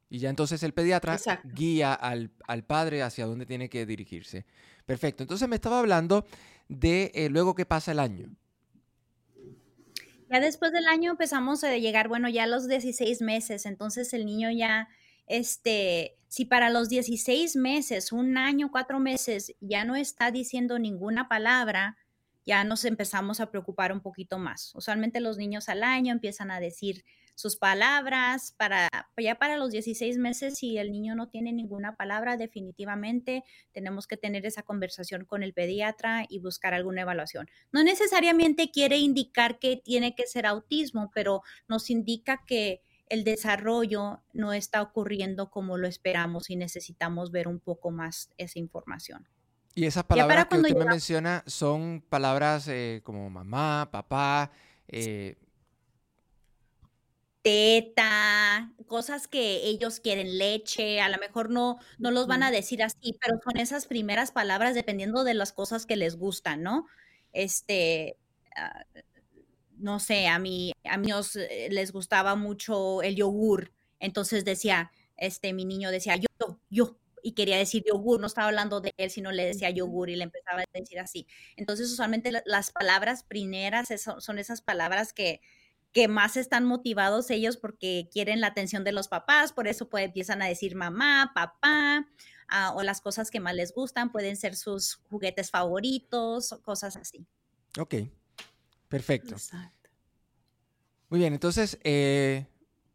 Y 0.10 0.20
ya 0.20 0.30
entonces 0.30 0.62
el 0.64 0.74
pediatra 0.74 1.18
guía 1.46 1.94
al, 1.94 2.30
padre 2.68 3.04
hacia 3.04 3.26
dónde 3.26 3.46
tiene 3.46 3.70
que 3.70 3.86
dirigirse. 3.86 4.46
Perfecto. 4.86 5.24
Entonces 5.24 5.48
me 5.48 5.56
estaba 5.56 5.80
hablando 5.80 6.26
de 6.68 7.14
eh, 7.16 7.30
luego 7.30 7.56
que 7.56 7.66
pasa 7.66 7.94
el 7.94 8.00
año. 8.00 8.28
Ya 10.32 10.40
después 10.40 10.72
del 10.72 10.88
año 10.88 11.12
empezamos 11.12 11.66
a 11.66 11.76
llegar, 11.76 12.08
bueno, 12.08 12.30
ya 12.30 12.46
a 12.46 12.48
los 12.48 12.66
16 12.66 13.22
meses, 13.22 13.66
entonces 13.66 14.14
el 14.14 14.26
niño 14.26 14.50
ya, 14.50 14.88
este, 15.28 16.16
si 16.30 16.46
para 16.46 16.70
los 16.70 16.88
16 16.88 17.58
meses, 17.58 18.14
un 18.14 18.38
año, 18.38 18.72
cuatro 18.72 18.98
meses, 19.02 19.54
ya 19.60 19.84
no 19.84 19.98
está 19.98 20.32
diciendo 20.32 20.80
ninguna 20.80 21.28
palabra, 21.28 21.98
ya 22.46 22.64
nos 22.64 22.86
empezamos 22.86 23.42
a 23.42 23.52
preocupar 23.52 23.92
un 23.92 24.00
poquito 24.00 24.38
más. 24.40 24.74
Usualmente 24.74 25.20
los 25.20 25.38
niños 25.38 25.68
al 25.68 25.84
año 25.84 26.14
empiezan 26.14 26.50
a 26.50 26.62
decir 26.62 27.04
sus 27.36 27.56
palabras, 27.58 28.54
para 28.58 28.90
ya 29.18 29.36
para 29.36 29.58
los 29.58 29.72
16 29.72 30.18
meses, 30.18 30.58
si 30.58 30.78
el 30.78 30.92
niño 30.92 31.16
no 31.16 31.30
tiene 31.30 31.54
ninguna 31.54 31.96
palabra, 31.96 32.38
definitivamente 32.38 33.44
tenemos 33.72 34.08
que 34.08 34.18
tener 34.18 34.46
esa 34.46 34.64
conversación 34.64 35.26
con 35.26 35.44
el 35.44 35.54
pediatra 35.54 36.26
y 36.30 36.40
buscar 36.40 36.74
alguna 36.74 37.02
evaluación. 37.02 37.50
No 37.72 37.84
necesariamente 37.84 38.72
quiere 38.72 38.98
indicar 38.98 39.60
que 39.60 39.78
tiene 39.78 40.16
que 40.16 40.28
ser 40.28 40.46
autismo, 40.46 41.12
pero 41.14 41.42
nos 41.68 41.90
indica 41.90 42.44
que 42.46 42.82
el 43.10 43.26
desarrollo 43.26 44.22
no 44.34 44.54
está 44.54 44.82
ocurriendo 44.82 45.50
como 45.50 45.78
lo 45.78 45.88
esperamos 45.88 46.50
y 46.50 46.56
necesitamos 46.56 47.32
ver 47.32 47.50
un 47.50 47.60
poco 47.60 47.92
más 47.92 48.30
esa 48.38 48.58
información. 48.58 49.28
Y 49.76 49.86
esas 49.86 50.04
palabras 50.04 50.46
que 50.46 50.58
usted 50.58 50.76
me 50.76 50.86
menciona 50.86 51.44
son 51.46 52.04
palabras 52.08 52.68
eh, 52.68 53.02
como 53.04 53.30
mamá, 53.30 53.90
papá, 53.92 54.52
eh, 54.88 55.36
teta, 57.42 58.72
cosas 58.88 59.28
que 59.28 59.66
ellos 59.68 60.00
quieren, 60.00 60.38
leche, 60.38 61.02
a 61.02 61.10
lo 61.10 61.18
mejor 61.18 61.50
no, 61.50 61.78
no 61.98 62.12
los 62.12 62.28
van 62.28 62.44
a 62.44 62.52
decir 62.52 62.84
así, 62.84 63.18
pero 63.22 63.40
son 63.44 63.58
esas 63.58 63.88
primeras 63.88 64.32
palabras 64.32 64.76
dependiendo 64.76 65.24
de 65.24 65.34
las 65.34 65.54
cosas 65.54 65.86
que 65.86 65.96
les 65.96 66.18
gustan, 66.18 66.62
¿no? 66.64 66.86
Este, 67.34 68.18
ah, 68.56 68.84
no 69.78 70.00
sé, 70.00 70.28
a 70.28 70.40
mí, 70.40 70.74
a 70.84 70.98
mí 70.98 71.10
eh, 71.36 71.70
les 71.72 71.92
gustaba 71.92 72.36
mucho 72.36 73.02
el 73.02 73.16
yogur, 73.16 73.72
entonces 74.00 74.46
decía, 74.46 74.92
este, 75.18 75.54
mi 75.54 75.66
niño 75.66 75.90
decía, 75.92 76.16
yo, 76.18 76.60
yo, 76.70 76.98
y 77.24 77.34
quería 77.34 77.58
decir 77.58 77.84
yogur, 77.88 78.20
no 78.20 78.28
estaba 78.28 78.48
hablando 78.48 78.82
de 78.82 78.94
él, 78.98 79.10
sino 79.10 79.32
le 79.32 79.46
decía 79.46 79.70
yogur 79.70 80.10
y 80.10 80.16
le 80.16 80.24
empezaba 80.24 80.62
a 80.62 80.66
decir 80.80 81.00
así. 81.00 81.28
Entonces, 81.56 81.92
usualmente 81.92 82.32
las 82.46 82.72
palabras 82.72 83.24
primeras 83.24 83.90
son 84.20 84.40
esas 84.40 84.62
palabras 84.62 85.14
que, 85.14 85.42
que 85.92 86.08
más 86.08 86.38
están 86.38 86.66
motivados 86.66 87.30
ellos 87.30 87.58
porque 87.58 88.10
quieren 88.12 88.40
la 88.40 88.48
atención 88.48 88.84
de 88.84 88.92
los 88.92 89.08
papás, 89.08 89.52
por 89.52 89.68
eso 89.68 89.90
pues, 89.90 90.06
empiezan 90.06 90.42
a 90.42 90.48
decir 90.48 90.76
mamá, 90.76 91.32
papá, 91.36 92.08
ah, 92.48 92.74
o 92.76 92.84
las 92.84 93.02
cosas 93.02 93.30
que 93.30 93.40
más 93.40 93.56
les 93.56 93.74
gustan, 93.74 94.12
pueden 94.12 94.38
ser 94.38 94.56
sus 94.56 94.96
juguetes 95.10 95.52
favoritos, 95.52 96.58
cosas 96.64 96.96
así. 96.96 97.26
Ok, 97.78 97.96
perfecto. 98.88 99.36
Muy 101.10 101.20
bien, 101.20 101.34
entonces, 101.34 101.78
eh, 101.84 102.48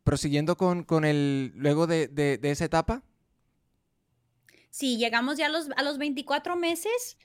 prosiguiendo 0.05 0.57
con, 0.57 0.85
con, 0.85 1.05
el, 1.05 1.53
luego 1.55 1.87
de, 1.87 2.09
de, 2.09 2.38
esa 2.50 2.65
etapa. 2.65 3.03
Sí, 4.71 4.97
llegamos 4.97 5.37
ya 5.37 5.47
a 5.47 5.49
los, 5.50 5.69
a 5.76 5.83
los 5.83 5.99
24 5.99 6.57
meses, 6.57 7.19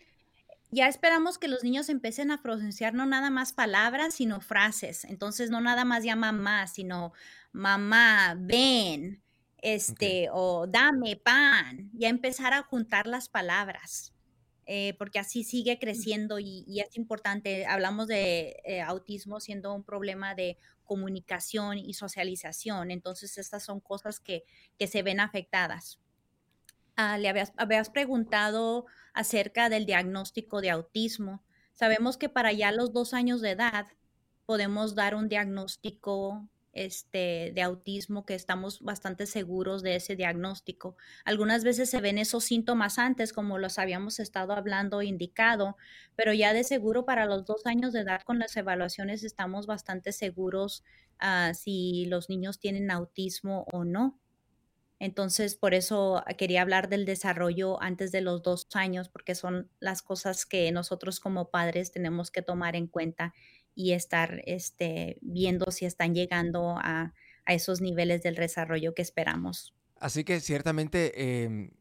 ya 0.71 0.87
esperamos 0.87 1.37
que 1.37 1.49
los 1.49 1.63
niños 1.63 1.89
empiecen 1.89 2.31
a 2.31 2.41
pronunciar 2.41 2.93
no 2.93 3.05
nada 3.05 3.29
más 3.29 3.51
palabras, 3.53 4.15
sino 4.15 4.39
frases. 4.39 5.03
Entonces, 5.05 5.49
no 5.49 5.59
nada 5.59 5.83
más 5.85 6.03
ya 6.03 6.15
mamá, 6.15 6.67
sino 6.67 7.11
mamá, 7.51 8.35
ven, 8.39 9.21
este, 9.57 10.29
o 10.31 10.67
dame 10.67 11.17
pan. 11.17 11.89
Ya 11.93 12.07
empezar 12.07 12.53
a 12.53 12.63
juntar 12.63 13.05
las 13.05 13.27
palabras. 13.27 14.13
Eh, 14.65 14.93
porque 14.97 15.19
así 15.19 15.43
sigue 15.43 15.77
creciendo 15.79 16.39
y, 16.39 16.79
es 16.79 16.95
importante. 16.95 17.65
Hablamos 17.65 18.07
de 18.07 18.55
eh, 18.63 18.81
autismo 18.81 19.41
siendo 19.41 19.73
un 19.73 19.83
problema 19.83 20.35
de 20.35 20.57
comunicación 20.85 21.77
y 21.77 21.93
socialización. 21.93 22.91
Entonces, 22.91 23.37
estas 23.37 23.63
son 23.63 23.81
cosas 23.81 24.21
que, 24.21 24.45
que 24.79 24.87
se 24.87 25.03
ven 25.03 25.19
afectadas. 25.19 26.00
Ah, 26.95 27.17
le 27.17 27.29
habías, 27.29 27.53
habías, 27.57 27.89
preguntado 27.89 28.85
acerca 29.13 29.69
del 29.69 29.85
diagnóstico 29.85 30.61
de 30.61 30.69
autismo. 30.69 31.43
Sabemos 31.73 32.17
que 32.17 32.29
para 32.29 32.51
ya 32.51 32.71
los 32.71 32.93
dos 32.93 33.13
años 33.13 33.41
de 33.41 33.51
edad 33.51 33.87
podemos 34.45 34.95
dar 34.95 35.15
un 35.15 35.29
diagnóstico 35.29 36.47
este, 36.73 37.51
de 37.53 37.61
autismo 37.61 38.25
que 38.25 38.33
estamos 38.33 38.81
bastante 38.81 39.25
seguros 39.25 39.83
de 39.83 39.95
ese 39.95 40.15
diagnóstico. 40.15 40.95
Algunas 41.25 41.63
veces 41.63 41.89
se 41.89 42.01
ven 42.01 42.17
esos 42.17 42.45
síntomas 42.45 42.97
antes, 42.97 43.33
como 43.33 43.57
los 43.57 43.77
habíamos 43.77 44.19
estado 44.19 44.53
hablando 44.53 45.01
indicado, 45.01 45.77
pero 46.15 46.33
ya 46.33 46.53
de 46.53 46.63
seguro 46.63 47.05
para 47.05 47.25
los 47.25 47.45
dos 47.45 47.65
años 47.65 47.93
de 47.93 48.01
edad 48.01 48.21
con 48.23 48.39
las 48.39 48.55
evaluaciones 48.55 49.23
estamos 49.23 49.67
bastante 49.67 50.11
seguros 50.11 50.83
uh, 51.21 51.53
si 51.53 52.05
los 52.05 52.29
niños 52.29 52.59
tienen 52.59 52.89
autismo 52.89 53.65
o 53.71 53.83
no. 53.83 54.20
Entonces, 55.01 55.55
por 55.55 55.73
eso 55.73 56.23
quería 56.37 56.61
hablar 56.61 56.87
del 56.87 57.05
desarrollo 57.05 57.81
antes 57.81 58.11
de 58.11 58.21
los 58.21 58.43
dos 58.43 58.67
años, 58.75 59.09
porque 59.09 59.33
son 59.33 59.67
las 59.79 60.03
cosas 60.03 60.45
que 60.45 60.71
nosotros 60.71 61.19
como 61.19 61.49
padres 61.49 61.91
tenemos 61.91 62.29
que 62.29 62.43
tomar 62.43 62.75
en 62.75 62.85
cuenta 62.85 63.33
y 63.73 63.93
estar 63.93 64.43
este, 64.45 65.17
viendo 65.21 65.71
si 65.71 65.85
están 65.85 66.13
llegando 66.13 66.75
a, 66.77 67.15
esos 67.47 67.81
niveles 67.81 68.21
del 68.21 68.35
desarrollo 68.35 68.93
que 68.93 69.01
esperamos. 69.01 69.73
Así 69.99 70.23
que 70.23 70.39
ciertamente 70.39 71.43
em, 71.43 71.71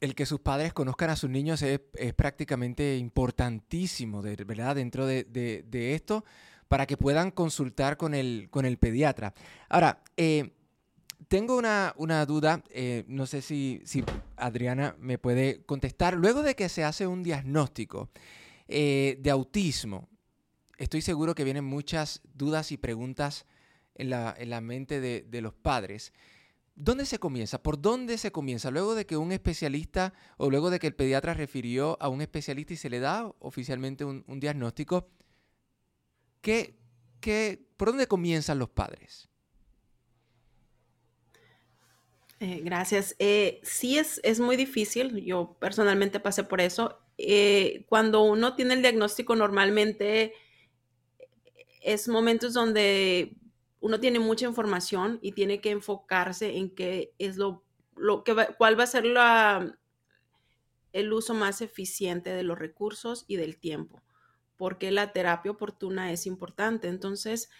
el 0.00 0.14
que 0.14 0.26
sus 0.26 0.40
padres 0.40 0.74
conozcan 0.74 1.08
a 1.08 1.16
sus 1.16 1.30
niños 1.30 1.62
es, 1.62 1.80
prácticamente 2.14 2.98
importantísimo, 2.98 4.20
¿verdad? 4.20 4.76
Dentro 4.76 5.06
de, 5.06 5.94
esto, 5.94 6.26
para 6.68 6.84
que 6.84 6.98
puedan 6.98 7.30
consultar 7.30 7.96
con 7.96 8.14
el, 8.14 8.48
con 8.50 8.66
el 8.66 8.76
pediatra. 8.76 9.32
Ahora, 9.70 10.04
eh, 10.18 10.55
tengo 11.28 11.56
una, 11.56 12.26
duda, 12.26 12.62
eh, 12.70 13.04
no 13.08 13.26
sé 13.26 13.42
si, 13.42 13.82
Adriana 14.36 14.96
me 14.98 15.18
puede 15.18 15.64
contestar. 15.64 16.14
Luego 16.14 16.42
de 16.42 16.54
que 16.54 16.68
se 16.68 16.84
hace 16.84 17.06
un 17.06 17.22
diagnóstico 17.22 18.10
eh, 18.68 19.18
de 19.20 19.30
autismo, 19.30 20.08
estoy 20.78 21.02
seguro 21.02 21.34
que 21.34 21.44
vienen 21.44 21.64
muchas 21.64 22.20
dudas 22.34 22.70
y 22.72 22.76
preguntas 22.76 23.46
en 23.94 24.10
la, 24.10 24.60
mente 24.60 25.00
de, 25.00 25.40
los 25.40 25.54
padres. 25.54 26.12
¿Dónde 26.74 27.06
se 27.06 27.18
comienza? 27.18 27.62
¿Por 27.62 27.80
dónde 27.80 28.18
se 28.18 28.30
comienza? 28.30 28.70
Luego 28.70 28.94
de 28.94 29.06
que 29.06 29.16
un 29.16 29.32
especialista 29.32 30.12
o 30.36 30.50
luego 30.50 30.68
de 30.70 30.78
que 30.78 30.86
el 30.86 30.94
pediatra 30.94 31.32
refirió 31.32 31.96
a 32.00 32.08
un 32.08 32.20
especialista 32.20 32.74
y 32.74 32.76
se 32.76 32.90
le 32.90 33.00
da 33.00 33.32
oficialmente 33.38 34.04
un, 34.04 34.24
diagnóstico, 34.40 35.08
¿qué, 36.42 36.78
por 37.76 37.88
dónde 37.88 38.06
comienzan 38.06 38.58
los 38.58 38.68
padres? 38.68 39.30
Eh, 42.40 42.60
gracias. 42.62 43.16
Eh, 43.18 43.60
sí 43.62 43.98
es, 43.98 44.20
es 44.22 44.40
muy 44.40 44.56
difícil, 44.56 45.24
yo 45.24 45.56
personalmente 45.58 46.20
pasé 46.20 46.44
por 46.44 46.60
eso. 46.60 46.98
Eh, 47.16 47.86
cuando 47.88 48.22
uno 48.22 48.54
tiene 48.54 48.74
el 48.74 48.82
diagnóstico 48.82 49.34
normalmente 49.36 50.34
es 51.82 52.08
momentos 52.08 52.52
donde 52.54 53.36
uno 53.80 54.00
tiene 54.00 54.18
mucha 54.18 54.46
información 54.46 55.18
y 55.22 55.32
tiene 55.32 55.60
que 55.60 55.70
enfocarse 55.70 56.56
en 56.56 56.74
qué 56.74 57.14
es 57.18 57.36
lo, 57.36 57.64
lo 57.94 58.24
que 58.24 58.34
cuál 58.58 58.78
va 58.78 58.84
a 58.84 58.88
ser 58.88 59.04
la, 59.04 59.78
el 60.92 61.12
uso 61.12 61.34
más 61.34 61.60
eficiente 61.60 62.30
de 62.30 62.42
los 62.42 62.58
recursos 62.58 63.24
y 63.28 63.36
del 63.36 63.58
tiempo, 63.58 64.02
porque 64.56 64.90
la 64.90 65.12
terapia 65.12 65.52
oportuna 65.52 66.12
es 66.12 66.26
importante. 66.26 66.88
Entonces, 66.88 67.50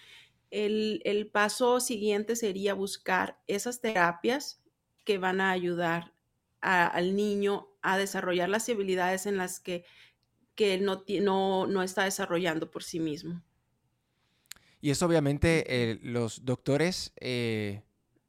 el, 0.51 1.03
el 1.05 1.29
paso 1.29 1.81
siguiente 1.81 2.37
sería 2.37 2.75
buscar 2.75 3.39
esas 3.47 3.81
terapias 3.81 4.63
que 5.07 5.17
van 5.17 5.41
a 5.41 5.51
ayudar 5.51 6.13
al 6.61 7.15
niño 7.15 7.69
a 7.81 7.97
desarrollar 7.97 8.49
las 8.49 8.69
habilidades 8.69 9.27
en 9.27 9.37
las 9.37 9.61
que, 9.61 9.85
que 10.57 10.79
no, 10.79 11.05
no, 11.23 11.67
no, 11.67 11.83
está 11.83 12.05
desarrollando 12.05 12.71
por 12.71 12.83
sí 12.83 12.99
mismo. 12.99 13.41
Y 14.81 14.91
eso 14.91 15.07
obviamente 15.07 15.65
eh, 15.69 16.01
los 16.03 16.45
doctores 16.45 17.13
eh, 17.21 17.83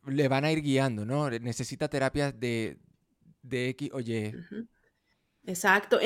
le 0.05 0.27
van 0.27 0.45
a 0.45 0.51
ir 0.51 0.61
guiando, 0.61 1.03
¿no? 1.05 1.29
Necesita 1.31 1.89
terapias 1.89 2.39
de, 2.39 2.77
de 3.41 3.69
X 3.69 3.89
o 3.91 3.99
Y. 3.99 4.33
Exacto. 5.47 5.99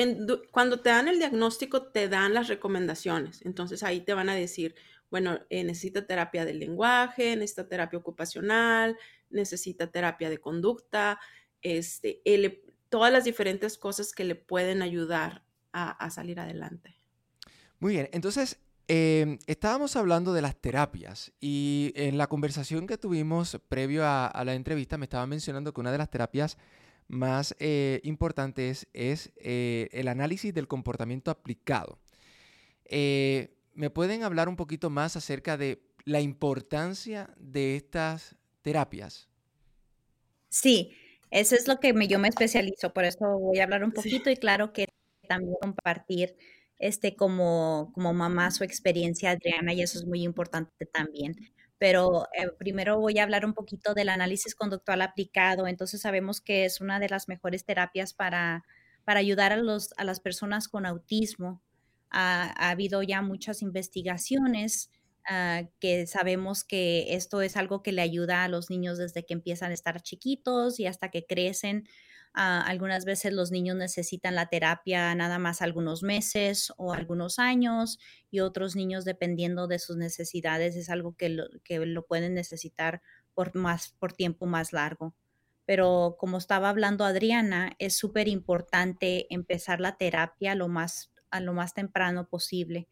cuando 0.52 0.80
te 0.80 0.90
dan 0.90 1.08
el 1.08 1.18
diagnóstico, 1.18 1.88
te 1.88 2.08
dan 2.08 2.32
las 2.32 2.48
recomendaciones. 2.48 3.44
Entonces 3.44 3.82
ahí 3.82 4.00
te 4.00 4.14
van 4.14 4.28
a 4.28 4.34
decir, 4.34 4.74
bueno, 5.10 5.40
eh, 5.50 5.64
necesita 5.64 6.06
terapia 6.06 6.46
del 6.46 6.60
lenguaje, 6.60 7.36
necesita 7.36 7.68
terapia 7.68 7.98
ocupacional, 7.98 8.96
necesita 9.32 9.90
terapia 9.90 10.30
de 10.30 10.38
conducta. 10.38 11.18
este, 11.62 12.20
todas 12.88 13.10
las 13.10 13.24
diferentes 13.24 13.78
cosas 13.78 14.12
que 14.12 14.22
le 14.22 14.34
pueden 14.34 14.82
ayudar 14.82 15.44
a, 15.72 16.10
salir 16.10 16.38
adelante. 16.38 16.94
Muy 17.80 17.94
bien, 17.94 18.10
entonces 18.12 18.58
em, 18.86 19.38
estábamos 19.46 19.96
hablando 19.96 20.34
de 20.34 20.42
las 20.42 20.60
terapias 20.60 21.32
y 21.40 21.92
en 21.96 22.18
la 22.18 22.26
conversación 22.26 22.86
que 22.86 22.98
tuvimos 22.98 23.58
previo 23.70 24.04
a, 24.06 24.42
la 24.44 24.54
entrevista 24.54 24.98
me 24.98 25.06
estaba 25.06 25.26
mencionando 25.26 25.72
que 25.72 25.80
una 25.80 25.90
de 25.90 25.96
las 25.96 26.10
terapias 26.10 26.58
más 27.08 27.56
eh, 27.58 28.00
importantes 28.04 28.86
es 28.92 29.32
eh, 29.36 29.88
el 29.92 30.08
análisis 30.08 30.52
del 30.52 30.68
comportamiento 30.68 31.30
aplicado. 31.30 31.98
Eh, 32.84 33.56
¿Me 33.72 33.88
pueden 33.88 34.22
hablar 34.22 34.50
un 34.50 34.56
poquito 34.56 34.90
más 34.90 35.16
acerca 35.16 35.56
de 35.56 35.82
la 36.04 36.20
importancia 36.20 37.30
de 37.38 37.76
estas 37.76 38.36
terapias? 38.62 39.28
Sí, 40.48 40.92
eso 41.30 41.54
es 41.54 41.66
lo 41.66 41.80
que 41.80 41.94
yo 42.08 42.18
me 42.18 42.28
especializo, 42.28 42.92
por 42.92 43.04
eso 43.04 43.38
voy 43.38 43.58
a 43.58 43.64
hablar 43.64 43.84
un 43.84 43.92
poquito 43.92 44.30
y 44.30 44.36
claro 44.36 44.72
que 44.72 44.86
también 45.26 45.56
compartir 45.60 46.36
este 46.78 47.16
como, 47.16 47.90
como 47.94 48.12
mamá 48.12 48.50
su 48.50 48.64
experiencia, 48.64 49.30
Adriana, 49.30 49.72
y 49.72 49.82
eso 49.82 49.98
es 49.98 50.04
muy 50.04 50.24
importante 50.24 50.84
también. 50.86 51.36
Pero 51.78 52.26
eh, 52.34 52.50
primero 52.58 52.98
voy 52.98 53.18
a 53.18 53.22
hablar 53.22 53.46
un 53.46 53.54
poquito 53.54 53.94
del 53.94 54.08
análisis 54.08 54.54
conductual 54.54 55.00
aplicado. 55.02 55.66
Entonces 55.66 56.00
sabemos 56.00 56.40
que 56.40 56.64
es 56.64 56.80
una 56.80 57.00
de 57.00 57.08
las 57.08 57.28
mejores 57.28 57.64
terapias 57.64 58.14
para, 58.14 58.64
para 59.04 59.20
ayudar 59.20 59.52
a, 59.52 59.56
los, 59.56 59.94
a 59.96 60.04
las 60.04 60.20
personas 60.20 60.68
con 60.68 60.86
autismo. 60.86 61.62
ha 62.10 62.70
habido 62.70 63.02
ya 63.02 63.22
muchas 63.22 63.62
investigaciones 63.62 64.90
Ah, 65.28 65.62
que 65.78 66.06
sabemos 66.08 66.64
que 66.64 67.14
esto 67.14 67.42
es 67.42 67.56
algo 67.56 67.82
que 67.82 67.92
le 67.92 68.02
ayuda 68.02 68.42
a 68.42 68.48
los 68.48 68.70
niños 68.70 68.98
desde 68.98 69.24
que 69.24 69.34
empiezan 69.34 69.70
a 69.70 69.74
estar 69.74 70.02
chiquitos 70.02 70.80
y 70.80 70.86
hasta 70.86 71.10
que 71.10 71.24
crecen. 71.26 71.86
Ah, 72.34 72.62
algunas 72.66 73.04
veces 73.04 73.32
los 73.32 73.50
niños 73.52 73.76
necesitan 73.76 74.34
la 74.34 74.46
terapia 74.46 75.14
nada 75.14 75.38
más 75.38 75.62
algunos 75.62 76.02
meses 76.02 76.72
o 76.76 76.92
algunos 76.92 77.38
años 77.38 77.98
y 78.30 78.40
otros 78.40 78.74
niños 78.74 79.04
dependiendo 79.04 79.68
de 79.68 79.78
sus 79.78 79.96
necesidades 79.96 80.74
es 80.76 80.88
algo 80.90 81.14
que 81.16 81.28
lo, 81.28 81.44
que 81.62 81.78
lo 81.86 82.06
pueden 82.06 82.34
necesitar 82.34 83.02
por, 83.34 83.54
más, 83.54 83.94
por 83.98 84.12
tiempo 84.14 84.46
más 84.46 84.72
largo. 84.72 85.14
Pero 85.66 86.16
como 86.18 86.38
estaba 86.38 86.68
hablando 86.70 87.04
Adriana, 87.04 87.72
es 87.78 87.94
súper 87.96 88.28
importante 88.28 89.26
empezar 89.32 89.80
la 89.80 89.96
terapia 89.96 90.54
lo 90.56 90.68
más, 90.68 91.12
a 91.30 91.40
lo 91.40 91.52
más 91.52 91.74
temprano 91.74 92.28
posible 92.28 92.88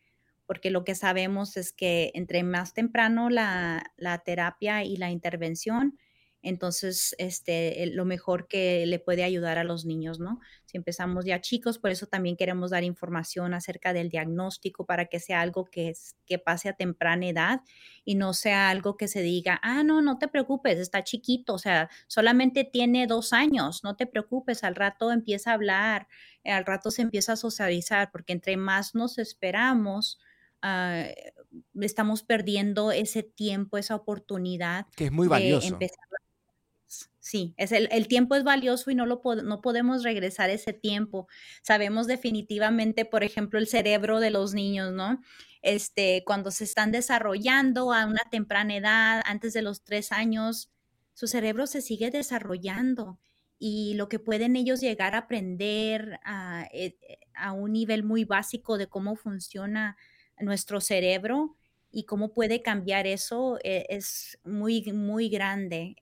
porque 0.50 0.72
lo 0.72 0.82
que 0.82 0.96
sabemos 0.96 1.56
es 1.56 1.72
que 1.72 2.10
entre 2.12 2.42
más 2.42 2.74
temprano 2.74 3.30
la, 3.30 3.92
terapia 4.24 4.82
y 4.82 4.96
la 4.96 5.12
intervención, 5.12 5.96
entonces 6.42 7.14
este, 7.18 7.86
lo 7.86 8.04
mejor 8.04 8.48
que 8.48 8.84
le 8.84 8.98
puede 8.98 9.22
ayudar 9.22 9.58
a 9.58 9.62
los 9.62 9.86
niños, 9.86 10.18
¿no? 10.18 10.40
Si 10.64 10.76
empezamos 10.76 11.24
ya 11.24 11.40
chicos, 11.40 11.78
por 11.78 11.92
eso 11.92 12.06
también 12.06 12.36
queremos 12.36 12.72
dar 12.72 12.82
información 12.82 13.54
acerca 13.54 13.92
del 13.92 14.08
diagnóstico 14.08 14.86
para 14.86 15.04
que 15.04 15.20
sea 15.20 15.40
algo 15.40 15.66
que, 15.66 15.90
es, 15.90 16.16
que 16.26 16.40
pase 16.40 16.68
a 16.68 16.72
temprana 16.72 17.28
edad 17.28 17.60
y 18.04 18.16
no 18.16 18.32
sea 18.34 18.70
algo 18.70 18.96
que 18.96 19.06
se 19.06 19.22
diga, 19.22 19.60
ah, 19.62 19.84
no, 19.84 20.02
no 20.02 20.18
te 20.18 20.26
preocupes, 20.26 20.80
está 20.80 21.04
chiquito, 21.04 21.54
o 21.54 21.58
sea, 21.58 21.88
solamente 22.08 22.64
tiene 22.64 23.06
dos 23.06 23.32
años, 23.32 23.84
no 23.84 23.94
te 23.94 24.08
preocupes, 24.08 24.64
al 24.64 24.74
rato 24.74 25.12
empieza 25.12 25.52
a 25.52 25.54
hablar, 25.54 26.08
al 26.44 26.66
rato 26.66 26.90
se 26.90 27.02
empieza 27.02 27.34
a 27.34 27.36
socializar, 27.36 28.10
porque 28.10 28.32
entre 28.32 28.56
más 28.56 28.96
nos 28.96 29.16
esperamos, 29.18 30.18
Ah, 30.62 31.06
estamos 31.80 32.22
perdiendo 32.22 32.92
ese 32.92 33.22
tiempo, 33.22 33.78
esa 33.78 33.94
oportunidad. 33.94 34.86
Que 34.96 35.06
es 35.06 35.12
muy 35.12 35.28
valioso. 35.28 35.78
Sí, 37.20 37.54
es 37.58 37.70
el, 37.70 38.08
tiempo 38.08 38.34
es 38.34 38.42
valioso 38.42 38.90
y 38.90 38.94
no, 38.94 39.06
lo 39.06 39.20
no 39.44 39.60
podemos 39.60 40.02
regresar 40.02 40.50
ese 40.50 40.72
tiempo. 40.72 41.28
Sabemos 41.62 42.06
definitivamente, 42.06 43.04
por 43.04 43.22
ejemplo, 43.22 43.58
el 43.58 43.68
cerebro 43.68 44.20
de 44.20 44.30
los 44.30 44.54
niños, 44.54 44.92
¿no? 44.92 45.20
Este, 45.62 46.24
cuando 46.26 46.50
se 46.50 46.64
están 46.64 46.90
desarrollando 46.90 47.92
a 47.92 48.06
una 48.06 48.22
temprana 48.30 48.74
edad, 48.74 49.22
antes 49.26 49.52
de 49.52 49.62
los 49.62 49.84
tres 49.84 50.10
años, 50.10 50.72
su 51.14 51.28
cerebro 51.28 51.66
se 51.66 51.82
sigue 51.82 52.10
desarrollando 52.10 53.20
y 53.58 53.94
lo 53.94 54.08
que 54.08 54.18
pueden 54.18 54.56
ellos 54.56 54.80
llegar 54.80 55.14
a 55.14 55.18
aprender 55.18 56.18
a, 56.24 56.66
eh, 56.72 56.96
a 57.34 57.52
un 57.52 57.72
nivel 57.72 58.02
muy 58.02 58.24
básico 58.24 58.78
de 58.78 58.88
cómo 58.88 59.14
funciona 59.14 59.96
nuestro 60.40 60.80
cerebro 60.80 61.56
y 61.90 62.04
cómo 62.04 62.32
puede 62.32 62.62
cambiar 62.62 63.06
eso 63.06 63.58
eh, 63.64 63.86
es 63.88 64.38
muy, 64.44 64.92
muy 64.92 65.28
grande. 65.28 65.96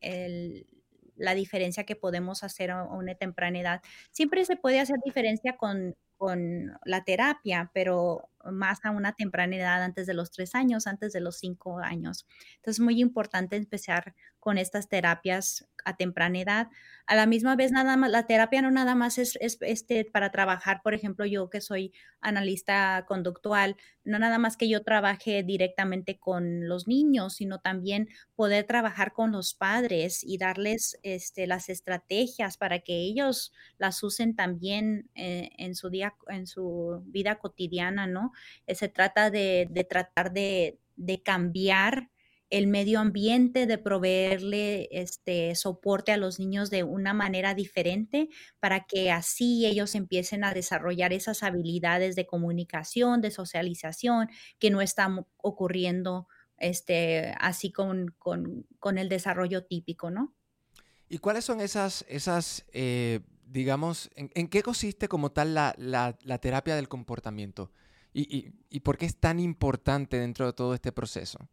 la 1.16 1.35
diferencia 1.35 1.85
que 1.85 1.96
podemos 1.96 2.44
hacer 2.44 2.70
a 2.70 2.85
una 2.85 3.14
temprana 3.14 3.59
edad. 3.59 3.83
Siempre 4.12 4.44
se 4.44 4.57
puede 4.57 4.79
hacer 4.81 4.96
diferencia 5.05 5.57
con, 5.57 5.96
con 6.16 6.79
la 6.85 7.05
terapia, 7.05 7.70
pero 7.74 8.29
más 8.44 8.85
a 8.85 8.90
una 8.90 9.12
temprana 9.12 9.57
edad, 9.57 9.83
antes 9.83 10.07
de 10.07 10.14
los 10.14 10.31
tres 10.31 10.55
años, 10.55 10.87
antes 10.87 11.12
de 11.12 11.20
los 11.20 11.37
cinco 11.38 11.79
años. 11.79 12.27
Entonces, 12.57 12.77
es 12.77 12.81
muy 12.81 13.01
importante 13.01 13.57
empezar 13.57 14.14
con 14.40 14.59
estas 14.59 14.88
terapias 14.88 15.68
a 15.85 15.96
temprana 15.96 16.38
edad. 16.38 16.68
A 17.07 17.16
la 17.16 17.27
misma 17.27 17.57
vez, 17.57 17.72
nada 17.72 17.96
más, 17.96 18.11
la 18.11 18.27
terapia 18.27 18.62
no 18.62 18.70
nada 18.70 18.94
más 18.94 19.18
es, 19.18 19.38
este, 19.40 20.05
para 20.05 20.31
trabajar, 20.31 20.81
por 20.83 20.94
ejemplo, 20.94 21.24
yo 21.27 21.51
que 21.51 21.61
soy 21.61 21.92
analista 22.20 23.05
conductual, 23.07 23.77
no 24.05 24.18
nada 24.18 24.38
más 24.38 24.57
que 24.57 24.68
yo 24.68 24.83
trabaje 24.83 25.42
directamente 25.42 26.18
con 26.18 26.68
los 26.68 26.88
niños, 26.88 27.35
sino 27.37 27.61
también 27.61 28.09
poder 28.35 28.64
trabajar 28.64 29.12
con 29.12 29.33
los 29.33 29.55
padres 29.55 30.22
y 30.24 30.38
darles 30.38 30.98
este, 31.03 31.46
las 31.46 31.68
estrategias 31.68 32.57
para 32.57 32.81
que 32.81 32.96
ellos 32.96 33.53
las 33.79 34.03
usen 34.03 34.35
también 34.35 35.11
eh, 35.14 35.51
en 35.59 35.74
su 35.74 35.90
día, 35.90 36.14
en 36.29 36.46
su 36.46 37.03
vida 37.07 37.37
cotidiana, 37.37 38.07
¿no? 38.07 38.33
Eh, 38.66 38.74
se 38.74 38.88
trata 38.88 39.31
de, 39.31 39.68
tratar 39.88 40.33
de, 40.33 40.79
cambiar 41.24 42.11
el 42.51 42.66
medio 42.66 43.01
ambiente, 43.01 43.66
de 43.66 43.79
proveerle 43.79 44.88
este 44.90 45.55
soporte 45.55 46.12
a 46.12 46.16
los 46.16 46.38
niños 46.38 46.70
de 46.70 46.83
una 46.83 47.12
manera 47.12 47.55
diferente 47.55 48.29
para 48.59 48.85
que 48.85 49.11
así 49.11 49.66
ellos 49.66 49.94
empiecen 49.94 50.44
a 50.44 50.55
desarrollar 50.55 51.12
esas 51.12 51.42
habilidades 51.42 52.16
de 52.16 52.27
comunicación, 52.27 53.20
de 53.20 53.31
socialización 53.31 54.31
que 54.59 54.70
no 54.70 54.81
están 54.81 55.27
ocurriendo 55.37 56.27
este, 56.57 57.35
así 57.38 57.70
con, 57.70 58.14
el 58.96 59.09
desarrollo 59.09 59.64
típico, 59.64 60.11
¿no? 60.11 60.35
¿Y 61.09 61.18
cuáles 61.18 61.44
son 61.44 61.61
esas, 61.61 62.05
eh, 62.72 63.20
digamos, 63.44 64.11
en, 64.14 64.48
qué 64.48 64.62
consiste 64.62 65.09
como 65.09 65.33
tal 65.33 65.55
la 65.55 66.38
terapia 66.40 66.77
del 66.77 66.88
comportamiento? 66.88 67.70
¿Y, 68.20 68.81
por 68.81 68.98
qué 68.98 69.07
es 69.07 69.16
tan 69.16 69.38
importante 69.38 70.18
dentro 70.18 70.46
de 70.46 70.52
todo 70.52 70.74
este 70.74 70.90
proceso? 70.90 71.48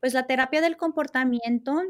Pues 0.00 0.14
la 0.14 0.26
terapia 0.26 0.62
del 0.62 0.78
comportamiento 0.78 1.82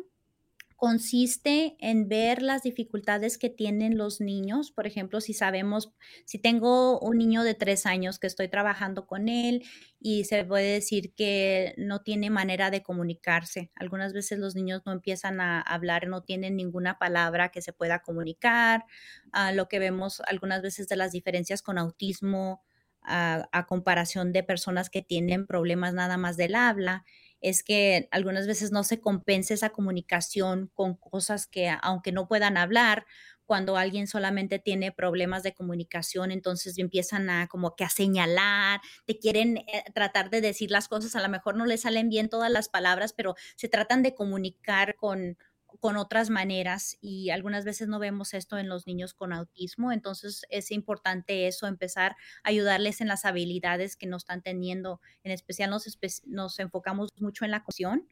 consiste 0.74 1.76
en 1.78 2.08
ver 2.08 2.42
las 2.42 2.64
dificultades 2.64 3.38
que 3.38 3.48
tienen 3.50 3.96
los 3.96 4.20
niños. 4.20 4.72
Por 4.72 4.88
ejemplo, 4.88 5.20
si 5.20 5.32
sabemos, 5.32 5.92
si 6.24 6.40
tengo 6.40 6.98
un 6.98 7.18
niño 7.18 7.44
de 7.44 7.54
tres 7.54 7.86
años 7.86 8.18
que 8.18 8.26
estoy 8.26 8.48
trabajando 8.48 9.06
con 9.06 9.28
él 9.28 9.62
y 10.00 10.24
se 10.24 10.44
puede 10.44 10.72
decir 10.72 11.14
que 11.14 11.74
no 11.78 12.02
tiene 12.02 12.30
manera 12.30 12.72
de 12.72 12.82
comunicarse. 12.82 13.70
Algunas 13.76 14.12
veces 14.12 14.40
los 14.40 14.56
niños 14.56 14.82
no 14.84 14.90
empiezan 14.90 15.40
a 15.40 15.60
hablar, 15.60 16.08
no 16.08 16.24
tienen 16.24 16.56
ninguna 16.56 16.98
palabra 16.98 17.50
que 17.50 17.62
se 17.62 17.72
pueda 17.72 18.00
comunicar. 18.00 18.84
Ah, 19.30 19.52
lo 19.52 19.68
que 19.68 19.78
vemos 19.78 20.20
algunas 20.26 20.62
veces 20.62 20.88
de 20.88 20.96
las 20.96 21.12
diferencias 21.12 21.62
con 21.62 21.78
autismo 21.78 22.64
a, 23.04 23.66
comparación 23.68 24.32
de 24.32 24.42
personas 24.42 24.90
que 24.90 25.02
tienen 25.02 25.46
problemas 25.46 25.94
nada 25.94 26.16
más 26.16 26.36
del 26.36 26.54
habla, 26.54 27.04
es 27.40 27.62
que 27.64 28.08
algunas 28.12 28.46
veces 28.46 28.70
no 28.70 28.84
se 28.84 29.00
compensa 29.00 29.54
esa 29.54 29.70
comunicación 29.70 30.70
con 30.74 30.94
cosas 30.94 31.46
que 31.46 31.68
aunque 31.82 32.12
no 32.12 32.28
puedan 32.28 32.56
hablar, 32.56 33.04
cuando 33.44 33.76
alguien 33.76 34.06
solamente 34.06 34.58
tiene 34.58 34.92
problemas 34.92 35.42
de 35.42 35.52
comunicación, 35.52 36.30
entonces 36.30 36.78
empiezan 36.78 37.28
a 37.28 37.48
como 37.48 37.74
que 37.74 37.84
a 37.84 37.88
señalar, 37.88 38.80
te 39.04 39.18
quieren 39.18 39.58
eh, 39.58 39.84
tratar 39.94 40.30
de 40.30 40.40
decir 40.40 40.70
las 40.70 40.88
cosas, 40.88 41.16
a 41.16 41.22
lo 41.22 41.28
mejor 41.28 41.56
no 41.56 41.66
les 41.66 41.82
salen 41.82 42.08
bien 42.08 42.28
todas 42.28 42.50
las 42.50 42.68
palabras, 42.68 43.12
pero 43.12 43.34
se 43.56 43.68
tratan 43.68 44.02
de 44.02 44.14
comunicar 44.14 44.94
con, 44.94 45.36
con 45.80 45.96
otras 45.96 46.30
maneras 46.30 46.96
y 47.00 47.30
algunas 47.30 47.64
veces 47.64 47.88
no 47.88 47.98
vemos 47.98 48.34
esto 48.34 48.58
en 48.58 48.68
los 48.68 48.86
niños 48.86 49.14
con 49.14 49.32
autismo, 49.32 49.92
entonces 49.92 50.44
es 50.50 50.70
importante 50.70 51.46
eso, 51.46 51.66
empezar 51.66 52.16
a 52.42 52.48
ayudarles 52.48 53.00
en 53.00 53.08
las 53.08 53.24
habilidades 53.24 53.96
que 53.96 54.06
no 54.06 54.16
están 54.16 54.42
teniendo, 54.42 55.00
en 55.24 55.32
especial 55.32 55.70
nos, 55.70 55.86
nos 56.26 56.58
enfocamos 56.58 57.08
mucho 57.18 57.44
en 57.44 57.50
la 57.50 57.64
cuestión 57.64 58.08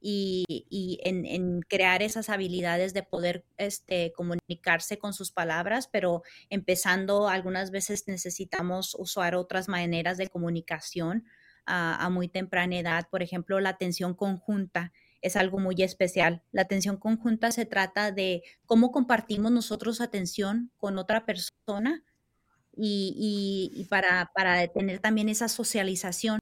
y, 0.00 0.44
y 0.48 0.98
en, 1.04 1.62
crear 1.62 2.02
esas 2.02 2.28
habilidades 2.28 2.92
de 2.92 3.04
poder 3.04 3.44
este, 3.56 4.12
comunicarse 4.12 4.98
con 4.98 5.12
sus 5.12 5.30
palabras, 5.30 5.88
pero 5.90 6.22
empezando 6.50 7.28
algunas 7.28 7.70
veces 7.70 8.08
necesitamos 8.08 8.96
usar 8.98 9.36
otras 9.36 9.68
maneras 9.68 10.16
de 10.18 10.28
comunicación 10.28 11.24
a 11.64 12.10
muy 12.10 12.26
temprana 12.26 12.76
edad, 12.76 13.08
por 13.08 13.22
ejemplo, 13.22 13.60
la 13.60 13.68
atención 13.68 14.14
conjunta 14.14 14.92
es 15.22 15.36
algo 15.36 15.58
muy 15.58 15.76
especial. 15.78 16.42
La 16.50 16.62
atención 16.62 16.96
conjunta 16.96 17.52
se 17.52 17.64
trata 17.64 18.10
de 18.10 18.42
cómo 18.66 18.90
compartimos 18.90 19.52
nosotros 19.52 20.00
atención 20.00 20.70
con 20.76 20.98
otra 20.98 21.24
persona 21.24 22.04
y, 22.76 23.86
para, 23.88 24.30
para 24.34 24.66
tener 24.68 24.98
también 24.98 25.28
esa 25.28 25.48
socialización. 25.48 26.40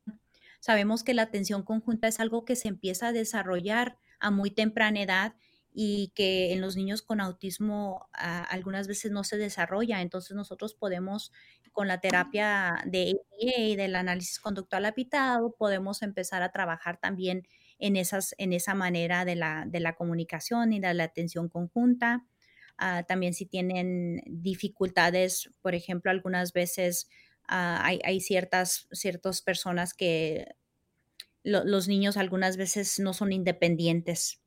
Sabemos 0.61 1.05
que 1.05 1.15
la 1.15 1.23
atención 1.23 1.63
conjunta 1.63 2.09
es 2.09 2.21
algo 2.21 2.45
que 2.45 2.57
se 2.57 2.69
empieza 2.69 3.09
a 3.09 3.13
desarrollar 3.13 3.99
a 4.19 4.31
muy 4.31 4.51
temprana 4.51 5.03
edad 5.03 5.35
y 5.73 6.13
que 6.15 6.53
en 6.53 6.61
los 6.61 6.77
niños 6.77 7.03
con 7.03 7.21
autismo 7.21 8.09
ah, 8.13 8.43
algunas 8.51 8.89
veces 8.89 9.11
no 9.13 9.25
se 9.25 9.37
desarrolla. 9.37 10.01
Entonces 10.01 10.37
nosotros 10.37 10.75
podemos, 10.75 11.33
con 11.73 11.87
la 11.87 12.01
terapia 12.01 12.83
de 12.87 13.17
y 13.39 13.77
del 13.77 13.95
análisis 13.95 14.41
conductual 14.41 14.87
apitado, 14.87 15.55
podemos 15.57 16.03
empezar 16.03 16.43
a 16.43 16.51
trabajar 16.51 16.99
también 16.99 17.47
en, 17.81 17.97
esas, 17.97 18.35
en 18.39 18.53
esa 18.53 18.75
manera 18.75 19.25
de 19.25 19.37
la, 19.37 19.65
de 19.67 19.81
la 19.81 19.95
comunicación 19.95 20.73
y 20.73 20.81
de 20.81 20.95
la 20.95 21.05
atención 21.05 21.49
conjunta. 21.49 22.25
Ah, 22.79 23.05
también 23.07 23.35
si 23.35 23.47
tienen 23.47 24.23
dificultades, 24.27 25.51
por 25.63 25.75
ejemplo, 25.75 26.11
algunas 26.11 26.53
veces 26.53 27.09
ah, 27.49 27.81
hay, 27.85 28.01
hay, 28.05 28.21
ciertas, 28.21 28.87
ciertas 28.93 29.43
personas 29.43 29.95
que 29.95 30.55
los 31.43 31.89
niños 31.89 32.17
algunas 32.17 32.57
veces 32.59 32.99
no 33.01 33.15
son 33.15 33.33
independientes 33.33 34.41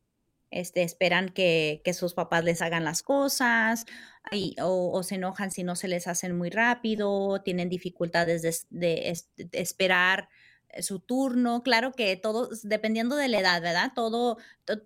este, 0.54 0.84
esperan 0.84 1.30
que, 1.30 1.82
sus 1.94 2.14
papás 2.14 2.44
les 2.44 2.62
hagan 2.62 2.84
las 2.84 3.02
cosas 3.02 3.86
o, 4.62 5.02
se 5.02 5.16
enojan 5.16 5.50
si 5.50 5.64
no 5.64 5.76
se 5.76 5.88
les 5.88 6.08
hacen 6.08 6.38
muy 6.38 6.52
rápido, 6.52 7.42
tienen 7.44 7.70
dificultades 7.70 8.68
de, 8.70 9.14
esperar 9.52 10.22
eh, 10.22 10.43
su 10.82 11.00
turno. 11.00 11.62
Claro 11.64 11.92
que 11.92 12.16
todo, 12.16 12.50
dependiendo 12.64 13.16
de 13.16 13.28
la 13.28 13.40
edad, 13.40 13.62
¿verdad? 13.62 13.92
Todo, 13.96 14.38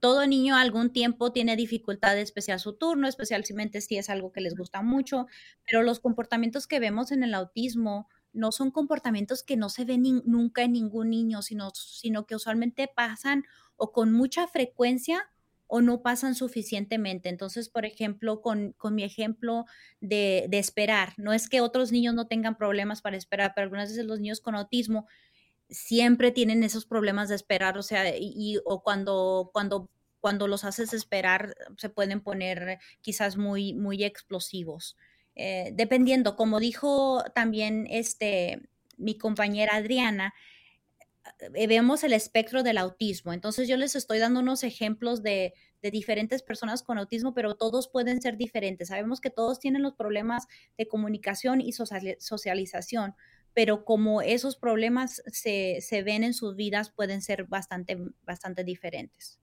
todo 0.01 0.27
niño 0.27 0.55
algún 0.55 0.91
tiempo 0.91 1.31
tiene 1.31 1.55
dificultad 1.55 2.17
especial 2.17 2.59
su 2.59 2.73
turno, 2.73 3.07
especialmente 3.07 3.81
si 3.81 3.97
es 3.97 4.09
algo 4.09 4.31
que 4.31 4.41
les 4.41 4.55
gusta 4.55 4.81
mucho, 4.81 5.27
pero 5.65 5.83
los 5.83 5.99
comportamientos 5.99 6.67
que 6.67 6.79
vemos 6.79 7.11
en 7.11 7.23
el 7.23 7.33
autismo 7.33 8.09
no 8.33 8.51
son 8.51 8.71
comportamientos 8.71 9.43
que 9.43 9.57
no 9.57 9.69
se 9.69 9.85
ven 9.85 10.03
nunca 10.25 10.63
en 10.63 10.73
ningún 10.73 11.09
niño, 11.09 11.41
sino, 11.41 11.71
sino 11.73 12.25
que 12.25 12.35
usualmente 12.35 12.87
pasan 12.87 13.45
o 13.75 13.91
con 13.91 14.13
mucha 14.13 14.47
frecuencia 14.47 15.29
o 15.67 15.81
no 15.81 16.01
pasan 16.01 16.33
suficientemente. 16.33 17.29
Entonces, 17.29 17.69
por 17.69 17.85
ejemplo, 17.85 18.41
con, 18.41 18.75
mi 18.91 19.03
ejemplo 19.03 19.65
de, 19.99 20.47
esperar, 20.51 21.13
no 21.17 21.33
es 21.33 21.49
que 21.49 21.61
otros 21.61 21.91
niños 21.91 22.15
no 22.15 22.27
tengan 22.27 22.57
problemas 22.57 23.01
para 23.01 23.17
esperar, 23.17 23.51
pero 23.53 23.65
algunas 23.65 23.89
veces 23.89 24.05
los 24.05 24.19
niños 24.19 24.39
con 24.39 24.55
autismo 24.55 25.07
siempre 25.69 26.31
tienen 26.31 26.63
esos 26.63 26.85
problemas 26.85 27.29
de 27.29 27.35
esperar, 27.35 27.77
o 27.77 27.83
sea, 27.83 28.15
y, 28.17 28.59
o 28.65 28.83
cuando, 28.83 29.49
cuando, 29.53 29.89
cuando 30.19 30.47
los 30.47 30.63
haces 30.63 30.93
esperar 30.93 31.55
se 31.77 31.89
pueden 31.89 32.21
poner 32.21 32.79
quizás 33.01 33.37
muy, 33.37 33.73
muy 33.73 34.03
explosivos. 34.03 34.97
Eh, 35.35 35.71
dependiendo, 35.75 36.35
como 36.35 36.59
dijo 36.59 37.23
también 37.35 37.85
este, 37.89 38.61
mi 38.97 39.17
compañera 39.17 39.75
Adriana, 39.75 40.33
eh, 41.53 41.67
vemos 41.67 42.03
el 42.03 42.13
espectro 42.13 42.63
del 42.63 42.77
autismo. 42.77 43.33
Entonces 43.33 43.67
yo 43.67 43.77
les 43.77 43.95
estoy 43.95 44.19
dando 44.19 44.39
unos 44.39 44.63
ejemplos 44.63 45.23
de, 45.23 45.53
diferentes 45.89 46.43
personas 46.43 46.83
con 46.83 46.97
autismo, 46.97 47.33
pero 47.33 47.55
todos 47.55 47.87
pueden 47.87 48.21
ser 48.21 48.35
diferentes. 48.35 48.89
Sabemos 48.89 49.21
que 49.21 49.29
todos 49.29 49.57
tienen 49.57 49.83
los 49.83 49.93
problemas 49.93 50.45
de 50.77 50.85
comunicación 50.85 51.61
y 51.61 51.71
socialización, 51.71 53.15
pero 53.57 53.85
como 53.85 54.21
esos 54.21 54.55
problemas 54.55 55.23
se, 55.31 55.81
ven 56.05 56.23
en 56.23 56.35
sus 56.35 56.55
vidas, 56.55 56.91
pueden 56.91 57.23
ser 57.23 57.45
bastante, 57.45 57.97
bastante 58.23 58.63
diferentes. 58.63 59.39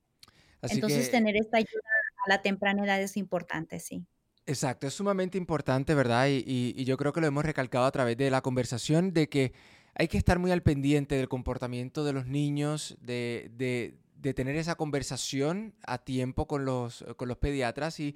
Entonces 0.63 1.11
tener 1.11 1.35
esta 1.37 1.57
ayuda 1.57 1.83
a 2.25 2.29
la 2.29 2.41
temprana 2.41 2.85
edad 2.85 3.03
es 3.03 3.17
importante, 3.17 3.81
sí. 3.81 4.07
Exacto, 4.47 4.87
es 4.87 4.95
sumamente 4.95 5.37
importante, 5.37 5.97
¿verdad? 5.97 6.29
y 6.29 6.85
yo 6.85 6.97
creo 6.97 7.13
que 7.13 7.21
lo 7.21 7.27
hemos 7.27 7.45
recalcado 7.45 7.87
a 7.87 7.91
través 7.91 8.17
de 8.17 8.31
la 8.31 8.41
conversación 8.41 9.13
de 9.13 9.29
que 9.29 9.53
hay 9.97 10.07
que 10.07 10.19
estar 10.19 10.39
muy 10.39 10.53
al 10.53 10.63
pendiente 10.63 11.17
del 11.17 11.29
comportamiento 11.29 12.05
de 12.05 12.13
los 12.13 12.27
niños, 12.27 12.97
de, 13.01 13.51
de, 13.57 14.33
tener 14.33 14.55
esa 14.55 14.77
conversación 14.77 15.75
a 15.85 15.99
tiempo 15.99 16.47
con 16.47 16.65
los, 16.65 17.05
con 17.17 17.27
los 17.27 17.39
pediatras 17.39 17.99
y, 17.99 18.15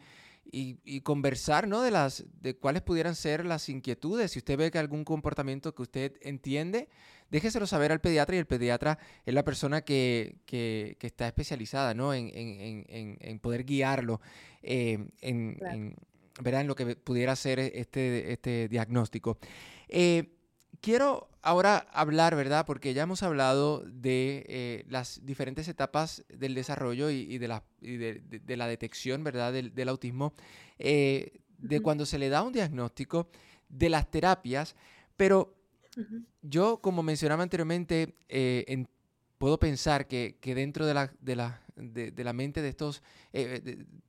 y, 0.51 1.01
conversar 1.03 1.69
¿no? 1.69 1.83
de, 1.83 1.91
las, 1.91 2.25
de 2.41 2.57
cuáles 2.57 2.83
pudieran 2.83 3.15
ser 3.15 3.45
las 3.45 3.69
inquietudes. 3.69 4.33
Si 4.33 4.39
usted 4.39 4.57
ve 4.57 4.71
que 4.71 4.79
algún 4.79 5.05
comportamiento 5.05 5.75
que 5.75 5.83
usted 5.83 6.17
entiende, 6.23 6.89
déjeselo 7.31 7.67
saber 7.67 7.93
al 7.93 8.01
pediatra 8.01 8.37
y 8.37 8.39
el 8.39 8.47
pediatra 8.47 8.99
es 9.27 9.35
la 9.35 9.45
persona 9.45 9.83
que, 9.83 10.37
que, 10.47 10.97
que 10.99 11.07
está 11.07 11.27
especializada 11.27 11.95
¿no? 11.95 12.15
en, 12.15 12.31
en, 12.35 13.17
en, 13.21 13.39
poder 13.41 13.65
guiarlo 13.65 14.21
eh, 14.63 15.09
en, 15.21 15.97
¿verdad? 16.41 16.63
en 16.63 16.67
lo 16.67 16.75
que 16.75 16.97
pudiera 16.97 17.37
ser 17.37 17.59
este, 17.59 18.33
este 18.33 18.69
diagnóstico. 18.69 19.39
Eh, 19.89 20.38
quiero 20.81 21.29
ahora 21.43 21.87
hablar, 21.93 22.37
¿verdad? 22.37 22.67
Porque 22.67 22.95
ya 22.95 23.03
hemos 23.03 23.23
hablado 23.23 23.83
de 23.87 24.45
eh, 24.49 24.85
las 24.89 25.25
diferentes 25.25 25.69
etapas 25.69 26.25
del 26.29 26.55
desarrollo 26.55 27.11
y, 27.11 27.39
de, 27.39 27.49
la, 27.49 27.65
de, 27.81 28.57
la, 28.57 28.67
detección, 28.67 29.25
¿verdad? 29.25 29.53
Del, 29.53 29.89
autismo, 29.89 30.35
eh, 30.79 31.41
de 31.59 31.81
cuando 31.81 32.07
se 32.07 32.19
le 32.19 32.29
da 32.29 32.43
un 32.43 32.53
diagnóstico, 32.53 33.29
de 33.69 33.89
las 33.89 34.11
terapias, 34.11 34.75
pero 35.17 35.55
yo, 36.43 36.79
como 36.81 37.03
mencionaba 37.03 37.43
anteriormente, 37.43 38.15
eh, 38.29 38.87
puedo 39.37 39.59
pensar 39.59 40.07
que, 40.07 40.39
dentro 40.43 40.87
de 40.87 40.95
la, 40.95 41.13
de 41.21 41.37
la, 41.37 41.61
de, 41.77 42.25
la 42.25 42.33
mente 42.33 42.63
de 42.63 42.69
estos 42.69 43.03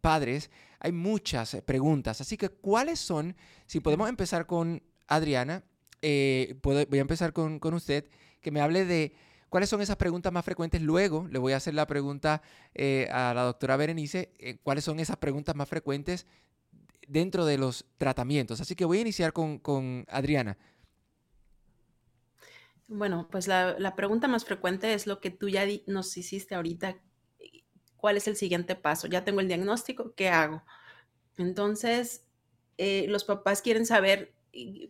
padres 0.01 0.49
hay 0.79 0.91
muchas 0.91 1.57
preguntas. 1.65 2.21
Así 2.21 2.37
que, 2.37 2.49
¿cuáles 2.49 2.99
son, 2.99 3.35
si 3.65 3.79
podemos 3.79 4.07
empezar 4.07 4.45
con 4.45 4.81
Adriana, 5.07 5.63
eh, 6.01 6.57
voy 6.61 6.97
a 6.97 7.01
empezar 7.01 7.33
con, 7.33 7.59
usted, 7.73 8.05
que 8.41 8.51
me 8.51 8.61
hable 8.61 8.85
de 8.85 9.13
cuáles 9.49 9.69
son 9.69 9.81
esas 9.81 9.97
preguntas 9.97 10.31
más 10.31 10.45
frecuentes. 10.45 10.81
Luego 10.81 11.27
le 11.29 11.39
voy 11.39 11.53
a 11.53 11.57
hacer 11.57 11.73
la 11.73 11.87
pregunta 11.87 12.41
eh, 12.73 13.07
a 13.11 13.33
la 13.33 13.43
doctora 13.43 13.77
Berenice, 13.77 14.31
eh, 14.39 14.57
cuáles 14.63 14.83
son 14.83 14.99
esas 14.99 15.17
preguntas 15.17 15.55
más 15.55 15.67
frecuentes 15.67 16.25
dentro 17.07 17.45
de 17.45 17.57
los 17.57 17.85
tratamientos. 17.97 18.61
Así 18.61 18.75
que 18.75 18.85
voy 18.85 18.99
a 18.99 19.01
iniciar 19.01 19.33
con, 19.33 20.05
Adriana. 20.09 20.57
Bueno, 22.87 23.27
pues 23.29 23.47
la, 23.47 23.77
la, 23.77 23.95
pregunta 23.95 24.27
más 24.27 24.45
frecuente 24.45 24.93
es 24.93 25.05
lo 25.05 25.19
que 25.19 25.29
tú 25.29 25.47
ya 25.47 25.63
nos 25.85 26.15
hiciste 26.17 26.55
ahorita. 26.55 26.97
¿Cuál 27.97 28.17
es 28.17 28.27
el 28.27 28.35
siguiente 28.35 28.75
paso? 28.75 29.07
Ya 29.07 29.25
tengo 29.25 29.41
el 29.41 29.47
diagnóstico, 29.47 30.13
¿qué 30.15 30.29
hago? 30.29 30.63
Entonces, 31.37 32.23
los 32.77 33.25
papás 33.25 33.61
quieren 33.61 33.85
saber 33.85 34.33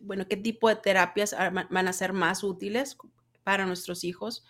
bueno, 0.02 0.26
qué 0.28 0.36
tipo 0.36 0.68
de 0.68 0.76
terapias 0.76 1.34
van 1.70 1.88
a 1.88 1.92
ser 1.92 2.12
más 2.12 2.42
útiles 2.44 2.96
para 3.44 3.66
nuestros 3.66 4.04
hijos. 4.04 4.44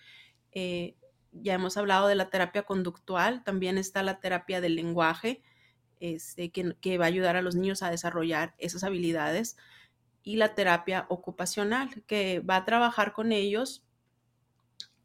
Eh, 0.53 0.97
ya 1.33 1.55
hemos 1.55 1.77
hablado 1.77 2.09
de 2.09 2.15
la 2.15 2.31
terapia 2.31 2.65
conductual, 2.65 3.45
también 3.45 3.79
está 3.79 4.03
la 4.03 4.21
terapia 4.21 4.61
del 4.61 4.77
lenguaje, 4.77 5.43
este, 6.01 6.51
que, 6.51 6.99
va 6.99 7.05
a 7.05 7.09
ayudar 7.09 7.37
a 7.37 7.43
los 7.43 7.55
niños 7.55 7.83
a 7.83 7.91
desarrollar 7.91 8.55
esas 8.59 8.85
habilidades, 8.85 9.57
y 10.23 10.37
la 10.37 10.55
terapia 10.55 11.07
ocupacional, 11.09 12.03
que 12.07 12.41
va 12.41 12.57
a 12.57 12.65
trabajar 12.65 13.13
con 13.13 13.33
ellos. 13.33 13.85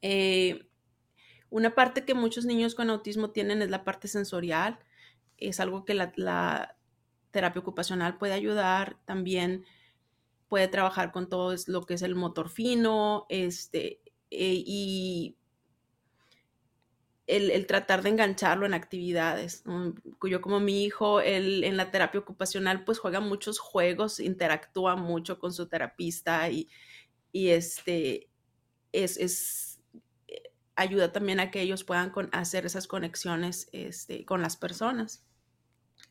Eh, 0.01 0.67
una 1.49 1.75
parte 1.75 2.06
que 2.06 2.13
muchos 2.13 2.45
niños 2.45 2.75
con 2.75 2.89
autismo 2.89 3.32
tienen 3.32 3.62
es 3.62 3.69
la 3.69 3.84
parte 3.84 4.08
sensorial, 4.08 4.80
es 5.38 5.60
algo 5.60 5.86
que 5.86 5.93
la 5.93 6.75
terapia 7.32 7.62
ocupacional 7.62 8.17
puede 8.17 8.34
ayudar 8.34 8.97
también 9.06 9.65
puede 10.56 10.70
trabajar 10.70 11.12
con 11.12 11.28
todo 11.28 11.54
lo 11.68 11.86
que 11.86 11.96
es 11.96 12.02
el 12.02 12.15
motor 12.15 12.48
fino, 12.48 13.26
este, 13.28 14.00
eh, 14.32 14.63
y 14.65 15.36
el, 17.28 17.68
tratar 17.68 18.02
de 18.04 18.12
engancharlo 18.12 18.65
en 18.65 18.74
actividades. 18.74 19.65
Yo 20.24 20.39
como 20.39 20.62
mi 20.62 20.86
hijo, 20.86 21.20
él 21.20 21.65
en 21.65 21.76
la 21.76 21.91
terapia 21.91 22.22
ocupacional 22.22 22.86
pues 22.86 23.00
juega 23.00 23.20
muchos 23.20 23.60
juegos, 23.60 24.22
interactúa 24.22 24.96
mucho 24.96 25.39
con 25.39 25.52
su 25.52 25.68
terapista 25.68 26.50
y, 26.50 26.70
este, 27.34 28.30
es, 28.94 29.82
eh, 30.30 30.54
ayuda 30.78 31.12
también 31.12 31.41
a 31.41 31.52
que 31.52 31.60
ellos 31.60 31.84
puedan 31.84 32.13
hacer 32.32 32.65
esas 32.65 32.88
conexiones 32.88 33.68
este, 33.74 34.24
con 34.24 34.41
las 34.41 34.56
personas. 34.56 35.26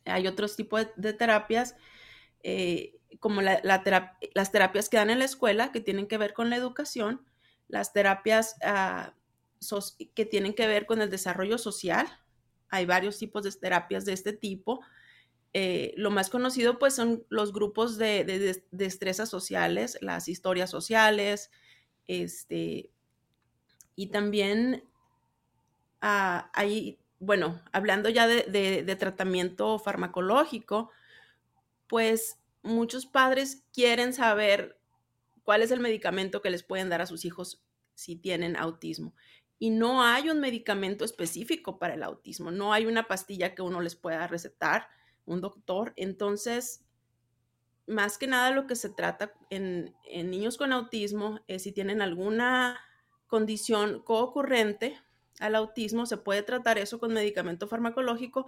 Hay 0.05 0.27
otros 0.27 0.55
tipos 0.55 0.87
de, 0.97 1.15
terapias 1.15 1.77
eh, 2.45 3.01
como 3.19 3.43
las 3.43 3.83
terapias 4.53 4.89
que 4.89 4.97
dan 4.97 5.11
en 5.11 5.19
la 5.19 5.25
escuela, 5.25 5.73
que 5.73 5.81
tienen 5.81 6.07
que 6.07 6.19
ver 6.19 6.35
con 6.35 6.51
la 6.51 6.57
educación, 6.57 7.27
las 7.67 7.93
terapias 7.93 8.57
ah, 8.63 9.15
que 10.15 10.27
tienen 10.27 10.55
que 10.55 10.69
ver 10.69 10.87
con 10.87 11.01
el 11.01 11.11
desarrollo 11.11 11.59
social. 11.59 12.07
Hay 12.69 12.87
varios 12.87 13.19
tipos 13.19 13.43
de 13.43 13.53
terapias 13.53 14.05
de 14.05 14.13
este 14.13 14.33
tipo. 14.33 14.81
Eh, 15.55 15.95
lo 15.97 16.11
más 16.11 16.31
conocido 16.31 16.79
pues 16.79 16.95
son 16.95 17.25
los 17.31 17.53
grupos 17.53 17.97
de, 17.97 18.63
destrezas 18.71 19.29
sociales, 19.29 19.99
las 20.01 20.29
historias 20.29 20.71
sociales, 20.71 21.51
este, 22.07 22.91
y 23.97 24.09
también 24.09 24.85
ah, 26.01 26.51
hay 26.53 26.99
bueno, 27.25 27.61
hablando 27.73 28.09
ya 28.09 28.27
de, 28.27 28.97
tratamiento 28.99 29.79
farmacológico, 29.79 30.91
pues 31.95 32.41
muchos 32.65 33.07
padres 33.07 33.63
quieren 33.73 34.13
saber 34.13 34.81
cuál 35.45 35.63
es 35.63 35.71
el 35.71 35.79
medicamento 35.79 36.43
que 36.43 36.51
les 36.51 36.65
pueden 36.65 36.89
dar 36.89 37.01
a 37.01 37.07
sus 37.07 37.25
hijos 37.25 37.63
si 37.95 38.17
tienen 38.17 38.57
autismo. 38.57 39.15
Y 39.61 39.71
no 39.71 40.03
hay 40.03 40.29
un 40.29 40.41
medicamento 40.41 41.05
específico 41.05 41.79
para 41.79 41.95
el 41.95 42.03
autismo, 42.03 42.51
no 42.51 42.73
hay 42.73 42.87
una 42.87 43.07
pastilla 43.07 43.55
que 43.55 43.63
uno 43.63 43.81
les 43.81 43.95
pueda 43.95 44.27
recetar, 44.27 44.89
un 45.25 45.41
doctor. 45.41 45.93
Entonces, 45.95 46.85
más 47.87 48.19
que 48.19 48.27
nada 48.27 48.51
lo 48.51 48.67
que 48.67 48.75
se 48.75 48.91
trata 48.91 49.33
en, 49.51 49.95
en 50.05 50.31
niños 50.31 50.57
con 50.57 50.73
autismo 50.73 51.43
es 51.47 51.63
si 51.63 51.71
tienen 51.71 52.03
alguna 52.03 52.77
condición 53.29 54.03
coocurrente 54.03 55.01
al 55.39 55.55
autismo, 55.55 56.07
se 56.07 56.17
puede 56.17 56.43
tratar 56.43 56.77
eso 56.77 56.99
con 56.99 57.13
medicamento 57.13 57.69
farmacológico 57.69 58.47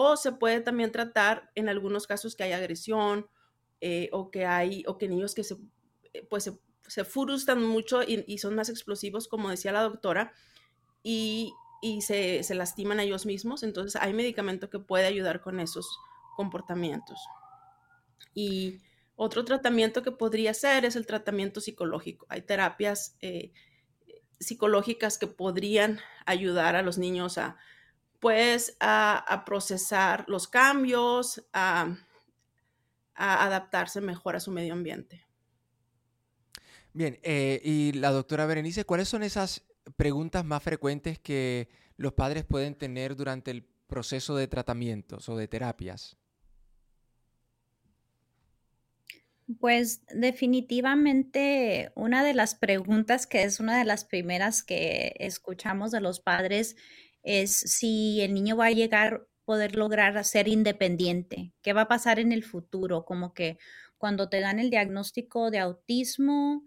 o 0.00 0.16
se 0.16 0.30
puede 0.30 0.60
también 0.60 0.92
tratar 0.92 1.50
en 1.56 1.68
algunos 1.68 2.06
casos 2.06 2.36
que 2.36 2.44
hay 2.44 2.52
agresión 2.52 3.26
eh, 3.80 4.08
o 4.12 4.30
que 4.30 4.46
hay 4.46 4.84
o 4.86 4.96
que 4.96 5.08
niños 5.08 5.34
que 5.34 5.42
se 5.42 5.56
eh, 6.12 6.24
pues 6.30 6.44
se, 6.44 6.56
se 6.86 7.04
frustran 7.04 7.64
mucho 7.64 8.02
y, 8.04 8.38
son 8.38 8.54
más 8.54 8.68
explosivos, 8.68 9.26
como 9.26 9.50
decía 9.50 9.72
la 9.72 9.82
doctora, 9.82 10.32
y, 11.02 11.52
y 11.82 12.02
se, 12.02 12.44
se, 12.44 12.54
lastiman 12.54 13.00
a 13.00 13.02
ellos 13.02 13.26
mismos. 13.26 13.64
Entonces 13.64 14.00
hay 14.00 14.12
medicamento 14.12 14.70
que 14.70 14.78
puede 14.78 15.04
ayudar 15.04 15.40
con 15.40 15.58
esos 15.58 15.98
comportamientos. 16.36 17.18
Y 18.34 18.78
otro 19.16 19.44
tratamiento 19.44 20.04
que 20.04 20.12
podría 20.12 20.54
ser 20.54 20.84
es 20.84 20.94
el 20.94 21.06
tratamiento 21.06 21.60
psicológico. 21.60 22.24
Hay 22.28 22.42
terapias 22.42 23.16
eh, 23.20 23.50
psicológicas 24.38 25.18
que 25.18 25.26
podrían 25.26 25.98
ayudar 26.24 26.76
a 26.76 26.82
los 26.82 26.98
niños 26.98 27.36
a, 27.36 27.58
pues, 28.20 28.76
a, 28.80 29.42
procesar 29.46 30.24
los 30.28 30.48
cambios, 30.48 31.44
a, 31.52 31.96
adaptarse 33.14 34.00
mejor 34.00 34.36
a 34.36 34.40
su 34.40 34.50
medio 34.50 34.72
ambiente. 34.72 35.24
Bien, 36.92 37.18
eh, 37.22 37.60
y 37.62 37.92
la 37.92 38.10
doctora 38.10 38.46
Berenice, 38.46 38.84
¿cuáles 38.84 39.08
son 39.08 39.22
esas 39.22 39.62
preguntas 39.96 40.44
más 40.44 40.62
frecuentes 40.62 41.18
que 41.18 41.68
los 41.96 42.12
padres 42.12 42.44
pueden 42.44 42.74
tener 42.74 43.16
durante 43.16 43.50
el 43.50 43.64
proceso 43.86 44.36
de 44.36 44.48
tratamientos 44.48 45.28
o 45.28 45.36
de 45.36 45.48
terapias? 45.48 46.16
Pues 49.60 50.02
definitivamente 50.14 51.90
una 51.94 52.22
de 52.22 52.34
las 52.34 52.54
preguntas 52.54 53.26
que 53.26 53.44
es 53.44 53.60
una 53.60 53.78
de 53.78 53.86
las 53.86 54.04
primeras 54.04 54.62
que 54.62 55.14
escuchamos 55.20 55.90
de 55.90 56.02
los 56.02 56.20
padres 56.20 56.76
es 57.22 57.52
si 57.52 58.20
el 58.20 58.34
niño 58.34 58.56
va 58.56 58.66
a 58.66 58.70
llegar 58.70 59.26
poder 59.44 59.76
lograr 59.76 60.22
ser 60.24 60.48
independiente, 60.48 61.54
qué 61.62 61.72
va 61.72 61.82
a 61.82 61.88
pasar 61.88 62.18
en 62.18 62.32
el 62.32 62.44
futuro, 62.44 63.04
como 63.04 63.32
que 63.32 63.58
cuando 63.96 64.28
te 64.28 64.40
dan 64.40 64.58
el 64.58 64.70
diagnóstico 64.70 65.50
de 65.50 65.58
autismo, 65.58 66.64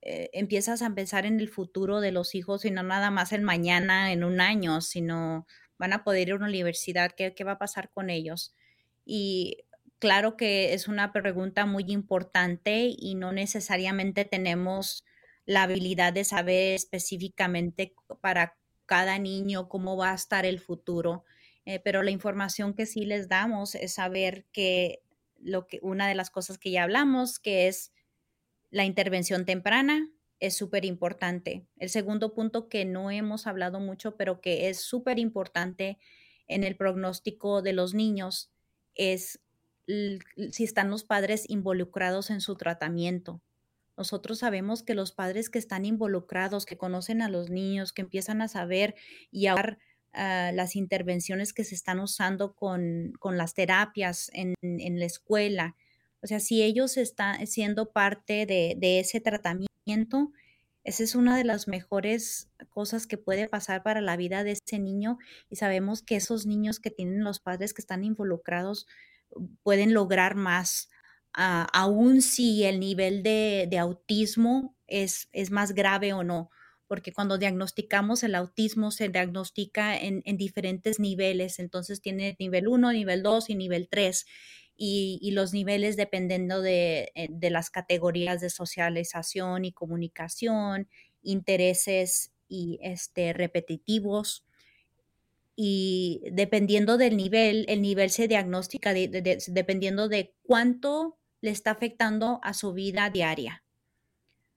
eh, 0.00 0.30
empiezas 0.32 0.82
a 0.82 0.94
pensar 0.94 1.26
en 1.26 1.40
el 1.40 1.48
futuro 1.48 2.00
de 2.00 2.12
los 2.12 2.34
hijos 2.34 2.64
y 2.64 2.70
no 2.70 2.82
nada 2.82 3.10
más 3.10 3.32
en 3.32 3.44
mañana, 3.44 4.12
en 4.12 4.24
un 4.24 4.40
año, 4.40 4.80
sino 4.80 5.46
van 5.78 5.92
a 5.92 6.04
poder 6.04 6.28
ir 6.28 6.32
a 6.32 6.36
una 6.36 6.48
universidad, 6.48 7.12
qué, 7.16 7.34
qué 7.34 7.44
va 7.44 7.52
a 7.52 7.58
pasar 7.58 7.90
con 7.90 8.10
ellos. 8.10 8.54
Y 9.04 9.64
Claro 10.02 10.36
que 10.36 10.74
es 10.74 10.88
una 10.88 11.12
pregunta 11.12 11.64
muy 11.64 11.84
importante 11.86 12.88
y 12.90 13.14
no 13.14 13.30
necesariamente 13.30 14.24
tenemos 14.24 15.04
la 15.46 15.62
habilidad 15.62 16.12
de 16.12 16.24
saber 16.24 16.74
específicamente 16.74 17.94
para 18.20 18.56
cada 18.86 19.18
niño 19.18 19.68
cómo 19.68 19.96
va 19.96 20.12
a 20.12 20.14
estar 20.14 20.46
el 20.46 20.60
futuro, 20.60 21.24
eh, 21.64 21.80
pero 21.80 22.02
la 22.02 22.10
información 22.10 22.74
que 22.74 22.86
sí 22.86 23.04
les 23.04 23.28
damos 23.28 23.74
es 23.74 23.94
saber 23.94 24.46
que 24.52 25.02
lo 25.38 25.66
que 25.66 25.78
una 25.82 26.08
de 26.08 26.14
las 26.14 26.30
cosas 26.30 26.58
que 26.58 26.70
ya 26.70 26.84
hablamos, 26.84 27.38
que 27.38 27.68
es 27.68 27.92
la 28.70 28.84
intervención 28.84 29.44
temprana, 29.44 30.08
es 30.40 30.56
súper 30.56 30.84
importante. 30.84 31.66
El 31.78 31.88
segundo 31.88 32.34
punto 32.34 32.68
que 32.68 32.84
no 32.84 33.10
hemos 33.10 33.46
hablado 33.46 33.78
mucho, 33.78 34.16
pero 34.16 34.40
que 34.40 34.68
es 34.68 34.80
súper 34.80 35.18
importante 35.18 35.98
en 36.48 36.64
el 36.64 36.76
pronóstico 36.76 37.62
de 37.62 37.72
los 37.72 37.94
niños, 37.94 38.50
es 38.94 39.40
si 40.50 40.64
están 40.64 40.90
los 40.90 41.04
padres 41.04 41.48
involucrados 41.48 42.30
en 42.30 42.40
su 42.40 42.56
tratamiento. 42.56 43.40
Nosotros 43.96 44.38
sabemos 44.38 44.82
que 44.82 44.94
los 44.94 45.12
padres 45.12 45.50
que 45.50 45.58
están 45.58 45.84
involucrados, 45.84 46.66
que 46.66 46.76
conocen 46.76 47.22
a 47.22 47.28
los 47.28 47.50
niños, 47.50 47.92
que 47.92 48.02
empiezan 48.02 48.40
a 48.42 48.48
saber 48.48 48.94
y 49.30 49.46
a 49.46 49.54
ver 49.54 49.78
ah, 50.12 50.50
las 50.54 50.76
intervenciones 50.76 51.52
que 51.52 51.64
se 51.64 51.74
están 51.74 52.00
usando 52.00 52.54
con, 52.54 53.12
las 53.22 53.54
terapias 53.54 54.30
en, 54.32 54.54
la 54.62 55.04
escuela. 55.04 55.76
O 56.22 56.26
sea, 56.26 56.40
si 56.40 56.62
ellos 56.62 56.96
están 56.96 57.46
siendo 57.46 57.92
parte 57.92 58.46
de, 58.46 58.74
de 58.78 59.00
ese 59.00 59.20
tratamiento, 59.20 60.32
esa 60.84 61.04
es 61.04 61.14
una 61.14 61.36
de 61.36 61.44
las 61.44 61.68
mejores 61.68 62.50
cosas 62.70 63.06
que 63.06 63.18
puede 63.18 63.48
pasar 63.48 63.82
para 63.82 64.00
la 64.00 64.16
vida 64.16 64.42
de 64.42 64.52
ese 64.52 64.78
niño 64.80 65.18
y 65.48 65.56
sabemos 65.56 66.02
que 66.02 66.16
esos 66.16 66.44
niños 66.44 66.80
que 66.80 66.90
tienen 66.90 67.22
los 67.22 67.38
padres 67.38 67.72
que 67.72 67.82
están 67.82 68.02
involucrados 68.02 68.86
pueden 69.62 69.94
lograr 69.94 70.34
más, 70.34 70.88
aun 71.34 72.22
si 72.22 72.64
el 72.64 72.80
nivel 72.80 73.22
de, 73.22 73.66
de 73.70 73.78
autismo 73.78 74.76
es, 74.86 75.28
es, 75.32 75.50
más 75.50 75.72
grave 75.74 76.12
o 76.12 76.24
no, 76.24 76.50
porque 76.86 77.12
cuando 77.12 77.38
diagnosticamos 77.38 78.22
el 78.22 78.34
autismo 78.34 78.90
se 78.90 79.08
diagnostica 79.08 79.96
en, 79.96 80.22
en 80.26 80.36
diferentes 80.36 81.00
niveles, 81.00 81.58
entonces 81.58 82.00
tiene 82.00 82.36
nivel 82.38 82.68
1, 82.68 82.92
nivel 82.92 83.22
2 83.22 83.50
y 83.50 83.54
nivel 83.54 83.88
3. 83.90 84.26
Y, 84.76 85.18
y, 85.22 85.32
los 85.32 85.52
niveles 85.52 85.96
dependiendo 85.96 86.60
de, 86.60 87.12
eh, 87.14 87.28
de, 87.30 87.50
las 87.50 87.70
categorías 87.70 88.40
de 88.40 88.50
socialización 88.50 89.64
y 89.64 89.72
comunicación, 89.72 90.88
intereses 91.22 92.32
y 92.48 92.78
este, 92.82 93.32
repetitivos 93.32 94.44
y 95.54 96.22
dependiendo 96.32 96.96
del 96.96 97.16
nivel, 97.16 97.66
el 97.68 97.82
nivel 97.82 98.10
se 98.10 98.28
diagnostica 98.28 98.94
dependiendo 98.94 100.08
de 100.08 100.34
cuánto 100.42 101.18
le 101.42 101.50
está 101.50 101.72
afectando 101.72 102.40
a 102.42 102.54
su 102.54 102.72
vida 102.72 103.10
diaria. 103.10 103.62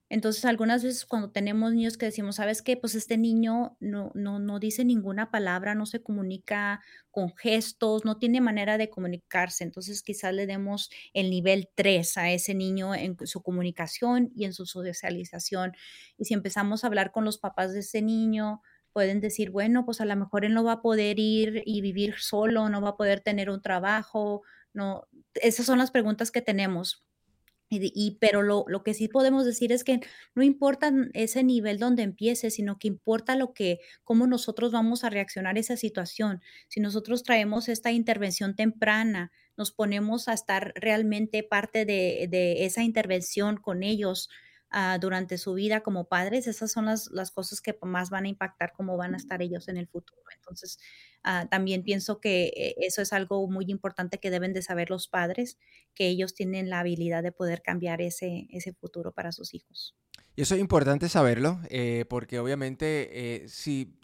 Entonces, 0.08 0.46
algunas 0.46 0.84
veces 0.84 1.04
cuando 1.06 1.32
tenemos 1.32 1.74
niños 1.74 1.98
que 1.98 2.06
decimos, 2.06 2.36
¿sabes 2.36 2.62
qué? 2.62 2.78
Pues 2.78 2.94
este 2.94 3.18
niño 3.18 3.76
no, 3.80 4.12
no, 4.14 4.38
no 4.38 4.60
dice 4.60 4.86
ninguna 4.86 5.32
palabra, 5.32 5.74
no 5.74 5.88
se 5.88 6.04
comunica 6.04 6.82
con 7.10 7.36
gestos, 7.36 8.06
no 8.06 8.20
tiene 8.20 8.40
manera 8.40 8.78
de 8.78 8.92
comunicarse. 8.92 9.64
Entonces, 9.64 10.04
quizás 10.04 10.34
le 10.34 10.46
demos 10.46 10.92
el 11.14 11.32
nivel 11.32 11.70
3 11.74 12.18
a 12.18 12.32
ese 12.32 12.54
niño 12.54 12.94
en 12.94 13.18
su 13.26 13.42
comunicación 13.42 14.32
y 14.36 14.46
en 14.46 14.54
su 14.54 14.68
socialización. 14.68 15.74
Y 16.18 16.26
si 16.26 16.36
empezamos 16.36 16.84
a 16.84 16.88
hablar 16.88 17.12
con 17.12 17.26
los 17.26 17.40
papás 17.40 17.74
de 17.74 17.80
ese 17.80 18.04
niño, 18.04 18.62
pueden 18.94 19.20
decir, 19.22 19.50
bueno, 19.50 19.86
pues 19.86 20.02
a 20.02 20.06
lo 20.06 20.16
mejor 20.16 20.46
él 20.46 20.54
no 20.54 20.64
va 20.64 20.74
a 20.74 20.82
poder 20.82 21.20
ir 21.20 21.64
y 21.66 21.82
vivir 21.82 22.16
solo, 22.20 22.70
no 22.70 22.80
va 22.80 22.90
a 22.90 22.98
poder 22.98 23.22
tener 23.22 23.50
un 23.50 23.62
trabajo, 23.62 24.44
no, 24.72 25.08
esas 25.36 25.66
son 25.66 25.78
las 25.80 25.92
preguntas 25.92 26.32
que 26.32 26.42
tenemos. 26.42 27.06
Y, 27.68 28.18
pero 28.22 28.44
lo, 28.44 28.64
lo, 28.68 28.84
que 28.84 28.94
sí 28.94 29.08
podemos 29.08 29.44
decir 29.44 29.72
es 29.72 29.84
que 29.84 30.00
no 30.36 30.44
importa 30.44 30.94
ese 31.14 31.44
nivel 31.44 31.80
donde 31.80 32.04
empiece, 32.04 32.52
sino 32.52 32.78
que 32.78 32.88
importa 32.88 33.36
lo 33.36 33.54
que, 33.54 33.80
cómo 34.04 34.28
nosotros 34.28 34.72
vamos 34.72 35.04
a 35.04 35.10
reaccionar 35.10 35.58
a 35.58 35.60
esa 35.60 35.76
situación. 35.76 36.42
Si 36.68 36.80
nosotros 36.80 37.24
traemos 37.24 37.68
esta 37.68 37.92
intervención 37.92 38.56
temprana, 38.56 39.32
nos 39.58 39.72
ponemos 39.72 40.28
a 40.28 40.34
estar 40.34 40.74
realmente 40.76 41.42
parte 41.42 41.86
de, 41.86 42.28
de 42.30 42.66
esa 42.66 42.84
intervención 42.84 43.58
con 43.58 43.82
ellos, 43.82 44.30
Ah, 44.72 44.98
durante 45.00 45.38
su 45.38 45.54
vida 45.54 45.82
como 45.82 46.10
padres, 46.10 46.48
esas 46.48 46.72
son 46.72 46.86
las, 46.86 47.10
las, 47.12 47.32
cosas 47.32 47.62
que 47.62 47.78
más 47.84 48.10
van 48.10 48.26
a 48.26 48.28
impactar 48.28 48.74
cómo 48.74 48.98
van 48.98 49.14
a 49.14 49.18
estar 49.18 49.42
ellos 49.42 49.68
en 49.68 49.78
el 49.78 49.88
futuro. 49.88 50.22
Entonces, 50.36 50.80
uh, 51.24 51.48
también 51.48 51.84
pienso 51.84 52.20
que 52.20 52.48
eh, 52.48 52.76
eso 52.80 53.02
es 53.02 53.14
algo 53.14 53.48
muy 53.48 53.66
importante 53.70 54.20
que 54.20 54.32
deben 54.32 54.54
de 54.54 54.62
saber 54.62 54.90
los 54.90 55.08
padres, 55.08 55.58
que 55.94 56.08
ellos 56.08 56.34
tienen 56.34 56.70
la 56.70 56.80
habilidad 56.80 57.24
de 57.24 57.32
poder 57.32 57.62
cambiar 57.62 58.02
ese, 58.02 58.48
ese 58.50 58.74
futuro 58.74 59.14
para 59.14 59.32
sus 59.32 59.54
hijos. 59.54 59.96
Y 60.36 60.42
eso 60.42 60.56
es 60.56 60.62
importante 60.62 61.08
saberlo, 61.08 61.60
eh, 61.70 62.06
porque 62.10 62.40
obviamente 62.40 63.44
eh, 63.44 63.48
si 63.48 63.98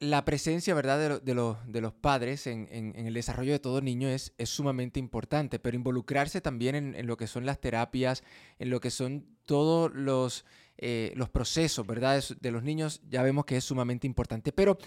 la 0.00 0.24
presencia, 0.24 0.74
¿verdad?, 0.74 1.20
de, 1.20 1.34
los 1.34 1.92
padres 1.94 2.46
en, 2.46 2.94
el 2.96 3.14
desarrollo 3.14 3.52
de 3.52 3.58
todo 3.58 3.80
niño 3.80 4.08
es, 4.08 4.32
es 4.38 4.50
sumamente 4.50 5.00
importante, 5.00 5.58
pero 5.58 5.76
involucrarse 5.76 6.40
también 6.40 6.94
en, 6.94 7.06
lo 7.06 7.16
que 7.16 7.26
son 7.26 7.46
las 7.46 7.60
terapias, 7.60 8.22
en 8.58 8.70
lo 8.70 8.80
que 8.80 8.90
son 8.90 9.26
todos 9.44 9.92
los, 9.94 10.44
eh, 10.78 11.14
procesos, 11.32 11.86
¿verdad?, 11.86 12.22
de, 12.40 12.50
los 12.50 12.62
niños, 12.62 13.00
ya 13.08 13.22
vemos 13.22 13.44
que 13.44 13.56
es 13.56 13.64
sumamente 13.64 14.06
importante. 14.06 14.52
Pero 14.52 14.78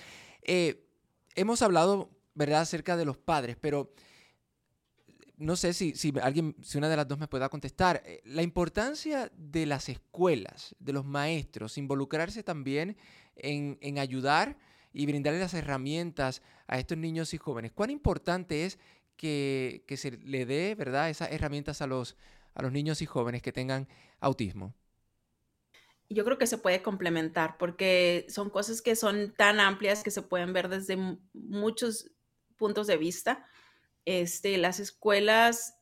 eh, 0.44 0.88
hemos 1.36 1.62
hablado, 1.62 2.10
¿verdad?, 2.34 2.62
acerca 2.62 2.98
de 2.98 3.06
los 3.06 3.18
padres, 3.18 3.58
pero 3.60 3.94
no 5.38 5.56
sé 5.56 5.74
si, 5.74 5.94
alguien, 6.22 6.56
si 6.62 6.78
una 6.78 6.90
de 6.90 6.98
las 6.98 7.08
dos 7.08 7.18
me 7.18 7.28
pueda 7.28 7.48
contestar. 7.50 8.04
Eh, 8.06 8.22
la 8.26 8.44
importancia 8.44 9.32
de 9.38 9.66
las 9.66 9.88
escuelas, 9.88 10.76
de 10.80 10.94
los 10.94 11.06
maestros, 11.06 11.78
involucrarse 11.78 12.44
también 12.44 12.98
en 13.42 14.00
ayudar 14.00 14.58
y 14.94 15.06
brindarle 15.06 15.40
las 15.40 15.54
herramientas 15.54 16.42
a 16.68 16.80
estos 16.80 16.98
niños 16.98 17.34
y 17.34 17.38
jóvenes. 17.38 17.72
¿Cuán 17.72 17.90
importante 17.90 18.66
es 18.66 18.80
que, 19.16 19.84
se 19.98 20.12
le 20.12 20.46
dé, 20.46 20.76
¿verdad?, 20.76 21.10
esas 21.10 21.32
herramientas 21.32 21.82
a 21.82 21.88
los, 21.88 22.16
a 22.54 22.62
los 22.62 22.72
niños 22.72 23.02
y 23.02 23.06
jóvenes 23.06 23.42
que 23.42 23.52
tengan 23.52 23.88
autismo. 24.20 24.74
Yo 26.10 26.26
creo 26.26 26.38
que 26.38 26.48
se 26.48 26.58
puede 26.58 26.82
complementar 26.82 27.58
porque 27.58 28.26
son 28.30 28.50
cosas 28.50 28.82
que 28.82 28.96
son 28.96 29.34
tan 29.36 29.60
amplias 29.60 30.04
que 30.04 30.10
se 30.10 30.24
pueden 30.24 30.54
ver 30.54 30.70
desde 30.70 30.98
muchos 31.34 32.10
puntos 32.58 32.88
de 32.88 32.98
vista. 32.98 33.46
Este, 34.06 34.58
las 34.58 34.80
escuelas 34.80 35.76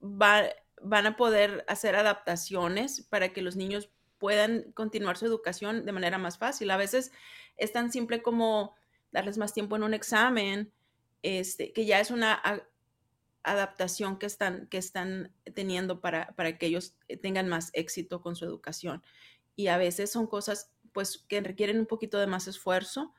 van 0.00 1.06
a 1.06 1.16
poder 1.16 1.64
hacer 1.68 1.96
adaptaciones 1.96 3.02
para 3.02 3.32
que 3.32 3.42
los 3.42 3.56
niños 3.56 3.90
puedan 4.18 4.72
continuar 4.72 5.16
su 5.16 5.24
educación 5.24 5.86
de 5.86 5.92
manera 5.92 6.18
más 6.18 6.36
fácil. 6.36 6.70
A 6.70 6.76
veces 6.76 7.12
es 7.60 7.72
tan 7.72 7.92
simple 7.92 8.22
como 8.22 8.74
darles 9.12 9.38
más 9.38 9.54
tiempo 9.54 9.76
en 9.76 9.84
un 9.84 9.94
examen, 9.94 10.72
este, 11.22 11.72
que 11.72 11.84
ya 11.84 12.00
es 12.00 12.10
una 12.10 12.42
adaptación 13.42 14.18
que 14.18 14.26
están, 14.26 14.66
que 14.68 14.78
están 14.78 15.32
teniendo 15.54 16.00
para, 16.00 16.34
para 16.34 16.58
que 16.58 16.66
ellos 16.66 16.94
tengan 17.22 17.48
más 17.48 17.70
éxito 17.74 18.22
con 18.22 18.34
su 18.34 18.44
educación. 18.44 19.02
Y 19.56 19.68
a 19.68 19.76
veces 19.76 20.10
son 20.10 20.26
cosas 20.26 20.72
pues 20.92 21.18
que 21.28 21.40
requieren 21.40 21.78
un 21.78 21.86
poquito 21.86 22.18
de 22.18 22.26
más 22.26 22.48
esfuerzo, 22.48 23.14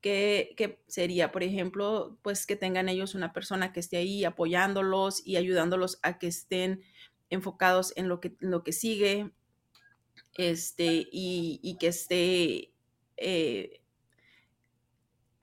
que, 0.00 0.54
que, 0.56 0.82
sería, 0.86 1.32
por 1.32 1.42
ejemplo, 1.42 2.18
pues 2.22 2.46
que 2.46 2.54
tengan 2.54 2.88
ellos 2.88 3.14
una 3.14 3.32
persona 3.32 3.72
que 3.72 3.80
esté 3.80 3.96
ahí 3.96 4.24
apoyándolos 4.24 5.26
y 5.26 5.36
ayudándolos 5.36 5.98
a 6.02 6.18
que 6.18 6.28
estén 6.28 6.82
enfocados 7.30 7.92
en 7.96 8.08
lo 8.08 8.20
que, 8.20 8.36
lo 8.38 8.62
que 8.62 8.72
sigue, 8.72 9.32
este, 10.34 11.08
y, 11.10 11.60
y 11.62 11.78
que 11.78 11.88
esté 11.88 12.72
eh, 13.16 13.80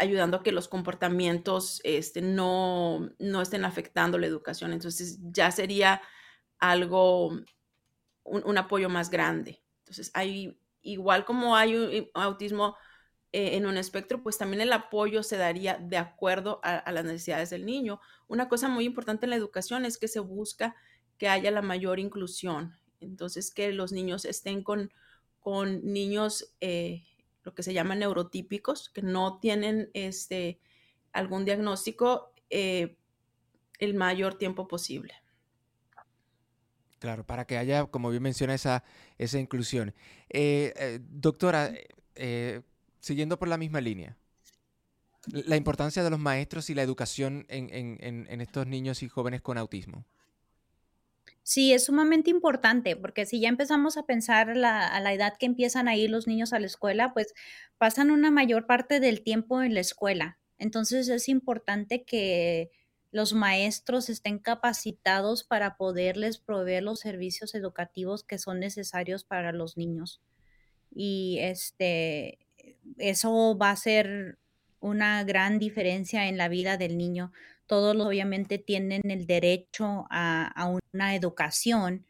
ayudando 0.04 0.38
a 0.38 0.44
que 0.44 0.52
los 0.52 0.68
comportamientos 0.68 1.82
este, 1.84 2.22
no, 2.22 3.10
no 3.20 3.42
estén 3.42 3.66
afectando 3.66 4.18
la 4.18 4.28
educación. 4.28 4.74
Entonces 4.74 5.20
ya 5.22 5.52
sería 5.52 6.02
algo, 6.60 7.38
un, 8.24 8.58
apoyo 8.58 8.89
más 8.89 9.10
grande. 9.10 9.62
Entonces 9.80 10.12
hay, 10.13 10.60
igual 10.82 11.26
como 11.26 11.56
hay 11.56 11.76
un, 11.76 12.10
autismo 12.13 12.76
eh, 13.32 13.58
en 13.58 13.66
un 13.66 13.78
espectro, 13.78 14.22
pues 14.22 14.38
también 14.38 14.62
el 14.62 14.74
apoyo 14.74 15.24
se 15.24 15.38
daría 15.38 15.78
de 15.78 15.98
acuerdo 15.98 16.60
a, 16.63 16.92
las 16.92 17.06
necesidades 17.06 17.50
del 17.50 17.66
niño. 17.66 18.00
Una 18.28 18.48
cosa 18.48 18.68
muy 18.70 18.86
importante 18.86 19.26
en 19.26 19.32
la 19.32 19.36
educación 19.36 19.86
es 19.86 19.98
que 19.98 20.08
se 20.08 20.20
busca 20.20 20.76
que 21.18 21.28
haya 21.28 21.52
la 21.52 21.62
mayor 21.62 22.00
inclusión. 22.00 22.78
Entonces, 23.00 23.54
que 23.54 23.74
los 23.74 23.92
niños 23.92 24.26
estén 24.26 24.63
con, 24.63 24.92
con 25.39 25.84
niños 25.84 26.54
eh, 26.62 27.04
lo 27.44 27.54
que 27.54 27.64
se 27.64 27.74
llama 27.74 27.96
neurotípicos, 27.96 28.90
que 28.90 29.02
no 29.02 29.40
tienen 29.40 29.90
este, 29.94 30.60
algún 31.12 31.46
diagnóstico 31.46 32.34
eh, 32.50 32.98
el 33.80 33.94
mayor 33.94 34.38
tiempo 34.38 34.68
posible. 34.68 35.14
Claro, 37.00 37.26
para 37.26 37.46
que 37.46 37.58
haya, 37.58 37.86
como 37.86 38.10
bien 38.10 38.24
menciona, 38.24 38.54
esa, 38.54 38.84
esa 39.18 39.40
inclusión. 39.40 39.94
Eh, 40.30 40.74
eh, 40.78 41.00
doctora, 41.02 41.74
siguiendo 43.00 43.38
por 43.38 43.50
la 43.50 43.58
misma 43.58 43.82
línea, 43.82 44.18
la 45.28 45.58
importancia 45.58 46.04
de 46.04 46.10
los 46.10 46.20
maestros 46.20 46.70
y 46.70 46.76
la 46.76 46.82
educación 46.82 47.46
en 47.50 48.42
estos 48.42 48.68
niños 48.68 49.04
y 49.04 49.10
jóvenes 49.10 49.42
con 49.42 49.58
autismo. 49.58 50.06
Sí, 51.46 51.74
es 51.74 51.86
sumamente 51.86 52.30
importante, 52.30 52.96
porque 52.96 53.26
si 53.26 53.42
ya 53.42 53.50
empezamos 53.50 53.98
a 53.98 54.06
pensar 54.06 54.50
a 54.52 54.56
la 55.02 55.14
edad 55.14 55.34
que 55.38 55.46
empiezan 55.46 55.88
a 55.90 55.96
ir 55.96 56.10
los 56.10 56.26
niños 56.26 56.54
a 56.54 56.60
la 56.60 56.68
escuela, 56.68 57.14
pues 57.14 57.34
pasan 57.78 58.12
una 58.12 58.32
mayor 58.32 58.66
parte 58.66 59.00
del 59.02 59.24
tiempo 59.24 59.62
en 59.62 59.74
la 59.74 59.82
escuela. 59.82 60.40
Entonces 60.58 61.10
es 61.10 61.28
importante 61.28 62.06
que 62.06 62.72
los 63.12 63.34
maestros 63.34 64.10
estén 64.10 64.40
capacitados 64.40 65.44
para 65.44 65.76
poderles 65.76 66.38
proveer 66.38 66.84
los 66.84 67.02
servicios 67.02 67.54
educativos 67.56 68.24
que 68.24 68.38
son 68.38 68.60
necesarios 68.62 69.26
para 69.26 69.52
los 69.52 69.76
niños. 69.78 70.22
Y 70.92 71.40
este, 71.42 72.40
eso 72.98 73.58
va 73.58 73.72
a 73.72 73.76
ser 73.76 74.38
una 74.80 75.24
gran 75.24 75.60
diferencia 75.60 76.28
en 76.28 76.38
la 76.38 76.50
vida 76.50 76.78
del 76.78 76.98
niño 76.98 77.32
todos 77.74 77.96
obviamente 78.06 78.60
tienen 78.60 79.02
el 79.10 79.26
derecho 79.26 80.06
a, 80.12 80.72
una 80.94 81.16
educación 81.16 82.06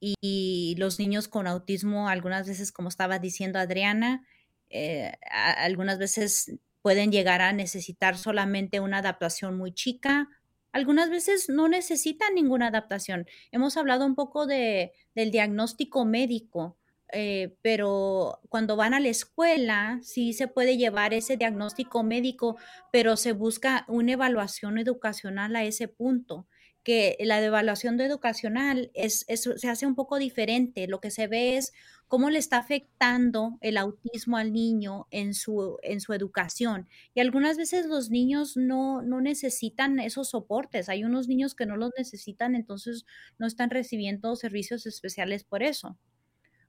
y, 0.00 0.74
los 0.78 0.98
niños 0.98 1.28
con 1.28 1.46
autismo 1.46 2.08
algunas 2.08 2.48
veces, 2.48 2.72
como 2.72 2.88
estaba 2.88 3.20
diciendo 3.20 3.60
Adriana, 3.60 4.26
eh, 4.70 5.12
algunas 5.30 6.00
veces 6.00 6.56
pueden 6.82 7.12
llegar 7.12 7.40
a 7.40 7.52
necesitar 7.52 8.18
solamente 8.18 8.80
una 8.80 8.98
adaptación 8.98 9.56
muy 9.56 9.72
chica. 9.72 10.28
Algunas 10.72 11.08
veces 11.08 11.48
no 11.48 11.68
necesitan 11.68 12.34
ninguna 12.34 12.66
adaptación. 12.66 13.28
Hemos 13.52 13.76
hablado 13.76 14.04
un 14.04 14.16
poco 14.16 14.44
de, 14.48 14.90
del 15.14 15.30
diagnóstico 15.30 16.04
médico. 16.04 16.76
Eh, 17.12 17.56
pero 17.62 18.40
cuando 18.48 18.76
van 18.76 18.94
a 18.94 19.00
la 19.00 19.08
escuela 19.08 20.00
sí 20.02 20.32
se 20.32 20.48
puede 20.48 20.76
llevar 20.76 21.14
ese 21.14 21.36
diagnóstico 21.36 22.02
médico, 22.02 22.56
pero 22.90 23.16
se 23.16 23.32
busca 23.32 23.84
una 23.88 24.12
evaluación 24.12 24.78
educacional 24.78 25.54
a 25.54 25.64
ese 25.64 25.86
punto 25.86 26.48
que 26.84 27.16
la 27.20 27.42
evaluación 27.42 27.98
educacional 28.00 28.90
es, 28.94 29.24
se 29.26 29.68
hace 29.68 29.86
un 29.86 29.94
poco 29.94 30.18
diferente. 30.18 30.86
Lo 30.86 31.00
que 31.00 31.10
se 31.10 31.26
ve 31.26 31.56
es 31.56 31.72
cómo 32.08 32.28
le 32.30 32.38
está 32.38 32.58
afectando 32.58 33.58
el 33.62 33.78
autismo 33.78 34.36
al 34.36 34.52
niño 34.52 35.06
en 35.10 35.32
su, 35.34 35.78
en 35.82 36.00
su 36.00 36.12
educación. 36.12 36.86
Y 37.14 37.20
algunas 37.20 37.56
veces 37.56 37.86
los 37.86 38.10
niños 38.10 38.56
no, 38.56 39.00
no 39.02 39.22
necesitan 39.22 39.98
esos 39.98 40.28
soportes. 40.28 40.90
Hay 40.90 41.04
unos 41.04 41.26
niños 41.26 41.54
que 41.54 41.66
no 41.66 41.76
los 41.76 41.90
necesitan, 41.96 42.54
entonces 42.54 43.06
no 43.38 43.46
están 43.46 43.70
recibiendo 43.70 44.36
servicios 44.36 44.86
especiales 44.86 45.42
por 45.42 45.62
eso 45.62 45.98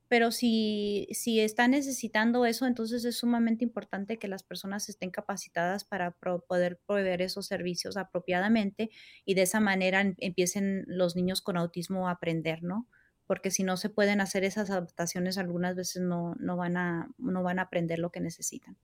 pero 0.07 0.31
si, 0.31 1.07
si 1.11 1.39
están 1.39 1.71
necesitando 1.71 2.45
eso, 2.45 2.65
entonces 2.65 3.03
es 3.05 3.17
sumamente 3.17 3.63
importante 3.63 4.17
que 4.17 4.27
las 4.27 4.43
personas 4.43 4.87
estén 4.87 5.09
capacitadas 5.09 5.83
para 5.83 6.11
poder 6.11 6.79
proveer 6.85 7.21
esos 7.21 7.47
servicios 7.47 7.97
apropiadamente 7.97 8.91
y 9.25 9.33
de 9.33 9.41
esa 9.43 9.59
manera 9.59 10.01
em, 10.01 10.15
empiecen 10.19 10.83
los 10.87 11.15
niños 11.15 11.41
con 11.41 11.57
autismo 11.57 12.07
a 12.07 12.11
aprender, 12.11 12.61
¿no? 12.63 12.87
Porque 13.25 13.49
si 13.49 13.63
no 13.63 13.77
se 13.77 13.89
pueden 13.89 14.21
hacer 14.21 14.43
esas 14.43 14.69
adaptaciones, 14.69 15.39
algunas 15.39 15.75
veces 15.75 16.03
no, 16.03 16.35
no, 16.39 16.55
van, 16.55 16.77
a, 16.77 17.09
no 17.17 17.41
van 17.41 17.57
a 17.57 17.63
aprender 17.63 17.97
lo 17.97 18.11
que 18.11 18.19
necesitan. 18.19 18.77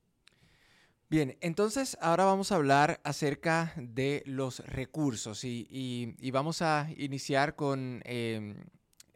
Bien, 1.07 1.37
entonces 1.41 1.97
ahora 2.01 2.23
vamos 2.23 2.51
a 2.51 2.55
hablar 2.55 3.01
acerca 3.03 3.73
de 3.75 4.23
los 4.25 4.59
recursos 4.65 5.43
y, 5.43 5.67
y, 5.69 6.31
vamos 6.31 6.61
a 6.61 6.87
iniciar 6.95 7.55
con 7.55 8.01
em, 8.05 8.55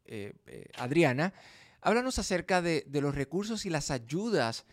eh, 0.06 0.34
eh, 0.46 0.66
Adriana. 0.78 1.34
Háblanos 1.86 2.18
acerca 2.18 2.64
de, 2.64 2.84
los 2.94 3.14
recursos 3.14 3.68
y 3.68 3.70
las 3.70 3.92
ayudas 3.92 4.66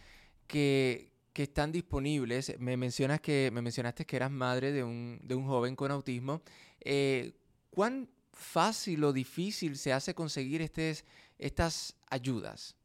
que, 0.47 1.13
están 1.35 1.71
disponibles. 1.71 2.59
Me, 2.59 2.79
mencionas 2.79 3.21
que, 3.21 3.51
me 3.53 3.61
mencionaste 3.61 4.07
que 4.07 4.17
eras 4.17 4.31
madre 4.31 4.73
de 4.73 4.83
un, 4.83 5.47
joven 5.47 5.77
con 5.77 5.91
autismo. 5.91 6.41
Eh, 6.81 7.35
¿Cuán 7.69 8.09
fácil 8.33 9.05
o 9.05 9.13
difícil 9.13 9.77
se 9.77 9.93
hace 9.93 10.15
conseguir 10.15 10.63
estas 11.37 11.95
ayudas? 12.09 12.77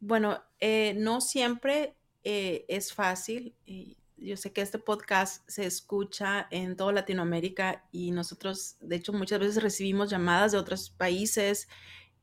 Bueno, 0.00 0.42
eh, 0.58 0.94
no 0.96 1.20
siempre 1.20 1.96
eh, 2.24 2.64
es 2.66 2.94
fácil 2.94 3.54
yo 4.20 4.36
sé 4.36 4.52
que 4.52 4.60
este 4.60 4.78
podcast 4.78 5.48
se 5.48 5.66
escucha 5.66 6.46
en 6.50 6.76
toda 6.76 6.92
Latinoamérica 6.92 7.84
y 7.92 8.10
nosotros, 8.10 8.76
de 8.80 8.96
hecho, 8.96 9.12
muchas 9.12 9.40
veces 9.40 9.62
recibimos 9.62 10.10
llamadas 10.10 10.52
de 10.52 10.58
otros 10.58 10.90
países 10.90 11.68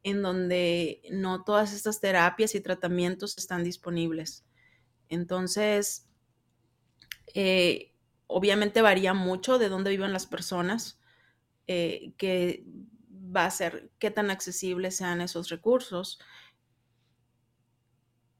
en 0.04 0.22
donde 0.22 1.02
no 1.12 1.44
todas 1.44 1.74
estas 1.74 2.00
terapias 2.00 2.54
y 2.54 2.62
tratamientos 2.62 3.38
están 3.38 3.64
disponibles. 3.64 4.46
Entonces, 5.10 6.08
eh, 7.34 7.94
obviamente 8.28 8.82
varía 8.82 9.14
mucho 9.14 9.58
de 9.58 9.70
dónde 9.70 9.90
viven 9.90 10.14
las 10.14 10.28
personas, 10.28 11.00
eh, 11.68 12.14
va 13.36 13.46
a 13.46 13.52
ser 13.52 13.90
qué 14.00 14.12
tan 14.12 14.30
accesibles 14.30 14.96
sean 14.98 15.22
esos 15.22 15.50
recursos. 15.50 16.20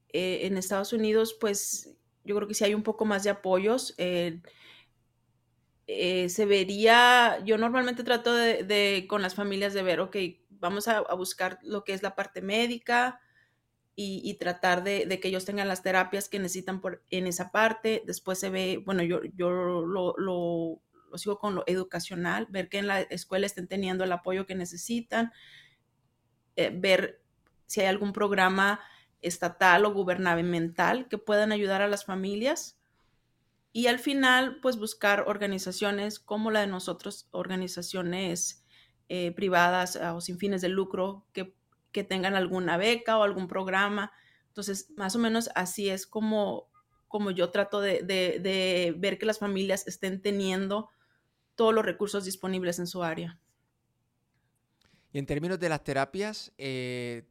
Eh, 0.10 0.46
en 0.46 0.58
Estados 0.58 0.94
Unidos, 0.94 1.36
pues 1.40 1.96
yo 2.26 2.36
creo 2.36 2.48
que 2.48 2.54
si 2.54 2.64
hay 2.64 2.74
un 2.74 2.84
poco 2.84 3.06
más 3.06 3.24
de 3.24 3.30
apoyos. 3.30 3.94
Eh, 3.98 4.42
eh, 5.88 6.30
se 6.30 6.46
vería, 6.46 7.40
yo 7.46 7.60
normalmente 7.60 8.04
trato 8.04 8.34
de, 8.34 9.06
con 9.08 9.22
las 9.22 9.36
familias 9.36 9.74
de 9.76 9.84
ver, 9.84 10.00
ok, 10.00 10.16
vamos 10.50 10.88
a, 10.88 11.02
buscar 11.14 11.60
lo 11.62 11.84
que 11.84 11.94
es 11.94 12.02
la 12.02 12.16
parte 12.16 12.42
médica 12.42 13.20
y, 13.96 14.34
tratar 14.40 14.84
de, 14.84 15.20
que 15.22 15.28
ellos 15.28 15.46
tengan 15.46 15.68
las 15.68 15.84
terapias 15.84 16.28
que 16.28 16.40
necesitan 16.40 16.82
por, 16.82 17.04
en 17.12 17.28
esa 17.28 17.52
parte. 17.52 18.04
Después 18.06 18.40
se 18.40 18.50
ve, 18.50 18.82
bueno, 18.84 19.04
yo, 19.04 19.22
yo 19.36 19.50
lo, 19.50 20.82
sigo 21.16 21.38
con 21.38 21.56
lo 21.56 21.64
educacional, 21.68 22.48
ver 22.50 22.68
que 22.68 22.80
en 22.80 22.88
la 22.88 23.02
escuela 23.02 23.46
estén 23.46 23.68
teniendo 23.68 24.04
el 24.04 24.12
apoyo 24.12 24.46
que 24.46 24.56
necesitan, 24.56 25.32
eh, 26.56 26.72
ver 26.76 27.22
si 27.68 27.82
hay 27.82 27.88
algún 27.88 28.12
programa 28.12 28.82
estatal 29.22 29.86
o 29.86 29.94
gubernamental 29.94 31.08
que 31.08 31.18
puedan 31.18 31.52
ayudar 31.52 31.82
a 31.82 31.88
las 31.88 32.06
familias. 32.06 32.78
Y 33.72 33.88
al 33.88 34.00
final, 34.00 34.60
pues 34.62 34.78
buscar 34.78 35.26
organizaciones 35.28 36.20
como 36.20 36.52
la 36.52 36.62
de 36.62 36.68
nosotros, 36.68 37.28
organizaciones 37.32 38.64
eh, 39.10 39.34
privadas 39.34 39.98
o 39.98 40.22
sin 40.22 40.40
fines 40.40 40.62
de 40.62 40.70
lucro 40.70 41.26
que, 41.34 41.54
tengan 42.10 42.36
alguna 42.36 42.76
beca 42.76 43.18
o 43.18 43.24
algún 43.24 43.48
programa. 43.48 44.12
Entonces, 44.48 44.90
más 44.98 45.16
o 45.16 45.20
menos 45.20 45.50
así 45.56 45.90
es 45.90 46.06
como, 46.06 46.70
como 47.08 47.32
yo 47.32 47.52
trato 47.52 47.80
de, 47.80 48.96
ver 48.98 49.18
que 49.18 49.26
las 49.26 49.40
familias 49.40 49.88
estén 49.88 50.22
teniendo 50.22 50.90
todos 51.56 51.74
los 51.74 51.86
recursos 51.86 52.26
disponibles 52.26 52.80
en 52.80 52.88
su 52.88 53.02
área. 53.02 53.40
Y 55.14 55.20
en 55.20 55.26
términos 55.26 55.58
de 55.58 55.70
las 55.70 55.86
terapias, 55.86 56.52
eh, 56.58 57.24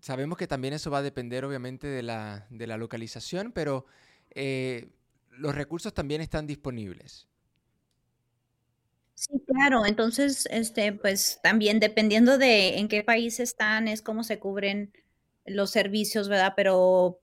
sabemos 0.00 0.38
que 0.38 0.46
también 0.46 0.74
eso 0.74 0.90
va 0.90 0.98
a 0.98 1.02
depender 1.02 1.44
obviamente 1.44 1.86
de 1.86 2.02
la, 2.02 2.46
localización, 2.50 3.52
pero 3.52 3.86
eh, 4.30 4.88
los 5.30 5.54
recursos 5.54 5.94
también 5.94 6.20
están 6.20 6.46
disponibles. 6.46 7.28
Sí, 9.14 9.42
claro. 9.46 9.84
Entonces, 9.84 10.46
este, 10.50 10.92
pues 10.94 11.40
también 11.42 11.78
dependiendo 11.78 12.38
de 12.38 12.78
en 12.78 12.88
qué 12.88 13.04
país 13.04 13.38
están, 13.38 13.86
es 13.86 14.00
cómo 14.00 14.24
se 14.24 14.38
cubren 14.38 14.92
los 15.44 15.70
servicios, 15.70 16.28
¿verdad? 16.28 16.54
Pero 16.56 17.20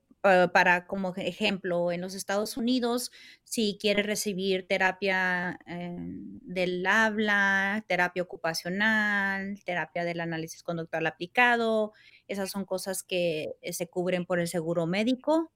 para 0.54 0.88
como 0.88 1.14
ejemplo, 1.16 1.92
en 1.92 2.02
los 2.02 2.14
Estados 2.14 2.58
Unidos, 2.58 3.12
si 3.44 3.78
quiere 3.80 4.04
recibir 4.04 4.68
terapia 4.68 5.60
eh, 5.66 5.96
del 5.98 6.86
habla, 6.86 7.84
terapia 7.88 8.24
ocupacional, 8.24 9.60
terapia 9.66 10.04
del 10.04 10.20
análisis 10.22 10.64
conductual 10.64 11.08
aplicado, 11.08 11.94
esas 12.28 12.52
son 12.52 12.66
cosas 12.66 13.04
que 13.04 13.56
eh, 13.62 13.74
se 13.74 13.88
cubren 13.88 14.26
por 14.26 14.40
el 14.40 14.48
seguro 14.48 14.86
médico. 14.86 15.52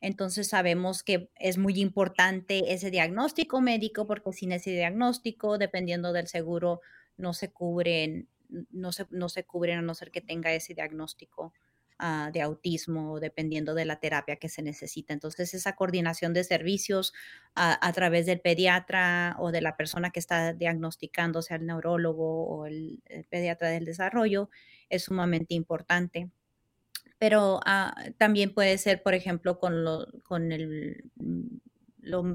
Entonces 0.00 0.48
sabemos 0.48 1.02
que 1.02 1.30
es 1.36 1.58
muy 1.58 1.80
importante 1.80 2.72
ese 2.72 2.90
diagnóstico 2.90 3.60
médico 3.60 4.06
porque 4.06 4.32
sin 4.32 4.52
ese 4.52 4.70
diagnóstico, 4.70 5.58
dependiendo 5.58 6.12
del 6.12 6.26
seguro, 6.26 6.80
no 7.16 7.34
se 7.34 7.52
cubren, 7.52 8.28
no 8.70 8.92
se, 8.92 9.06
no 9.10 9.28
se 9.28 9.44
cubren 9.44 9.78
a 9.78 9.82
no 9.82 9.94
ser 9.94 10.10
que 10.10 10.20
tenga 10.20 10.52
ese 10.52 10.74
diagnóstico 10.74 11.52
ah, 11.98 12.30
de 12.32 12.42
autismo, 12.42 13.20
dependiendo 13.20 13.74
de 13.74 13.84
la 13.84 14.00
terapia 14.00 14.36
que 14.36 14.48
se 14.48 14.62
necesita. 14.62 15.12
Entonces 15.12 15.54
esa 15.54 15.74
coordinación 15.76 16.32
de 16.34 16.44
servicios 16.44 17.12
a, 17.54 17.92
través 17.92 18.26
del 18.26 18.40
pediatra 18.40 19.36
o 19.38 19.52
de 19.52 19.60
la 19.60 19.76
persona 19.76 20.10
que 20.10 20.20
está 20.20 20.52
diagnosticando, 20.52 21.42
sea 21.42 21.56
el 21.56 21.66
neurólogo 21.66 22.46
o 22.46 22.66
el 22.66 23.02
pediatra 23.30 23.68
del 23.68 23.84
desarrollo, 23.84 24.50
es 24.88 25.04
sumamente 25.04 25.54
importante 25.54 26.30
pero 27.18 27.60
ah, 27.66 27.94
también 28.18 28.52
puede 28.52 28.78
ser, 28.78 29.00
por 29.00 29.14
ejemplo, 29.14 29.60
con, 29.60 29.84
lo, 29.84 30.08
con 30.24 30.50
el, 30.50 31.04
mm, 31.14 31.58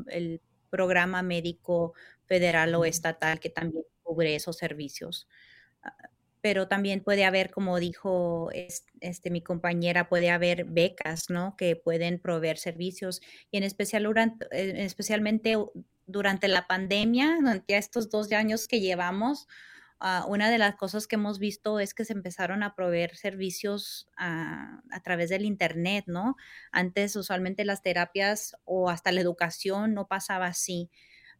el 0.08 0.42
programa 0.70 1.22
médico 1.24 1.94
federal 2.26 2.74
o 2.76 2.86
estatal 2.86 3.40
que 3.40 3.50
también 3.50 3.84
cubre 4.04 4.36
esos 4.36 4.58
servicios. 4.58 5.28
Ah, 5.84 5.94
pero 6.48 6.70
también 6.70 7.04
puede 7.04 7.26
haber, 7.26 7.52
como 7.52 7.78
dijo 7.78 8.48
este, 9.02 9.30
mi 9.32 9.42
compañera, 9.42 10.08
puede 10.08 10.30
haber 10.30 10.64
becas, 10.64 11.30
¿no? 11.30 11.58
Que 11.58 11.76
pueden 11.76 12.22
proveer 12.22 12.58
servicios 12.58 13.20
y 13.52 13.58
en 13.58 13.64
especial 13.64 14.04
durante, 14.04 14.48
especialmente 14.86 15.58
durante 16.06 16.48
la 16.48 16.66
pandemia, 16.66 17.36
durante 17.42 17.76
estos 17.76 18.10
dos 18.10 18.32
años 18.32 18.70
que 18.70 18.80
llevamos, 18.80 19.50
Ah, 20.00 20.26
una 20.28 20.52
de 20.52 20.60
las 20.60 20.76
cosas 20.76 21.08
que 21.08 21.16
hemos 21.16 21.40
visto 21.40 21.80
es 21.80 21.96
que 21.96 22.06
se 22.06 22.14
empezaron 22.14 22.62
a 22.62 22.76
proveer 22.76 23.16
servicios 23.16 24.08
a, 24.16 24.84
través 25.04 25.30
del 25.30 25.44
Internet, 25.44 26.06
¿no? 26.08 26.36
Antes 26.72 27.16
usualmente 27.16 27.66
las 27.66 27.82
terapias 27.82 28.56
o 28.64 28.90
hasta 28.90 29.12
la 29.12 29.22
educación 29.22 29.96
no 29.96 30.08
pasaba 30.08 30.46
así. 30.46 30.92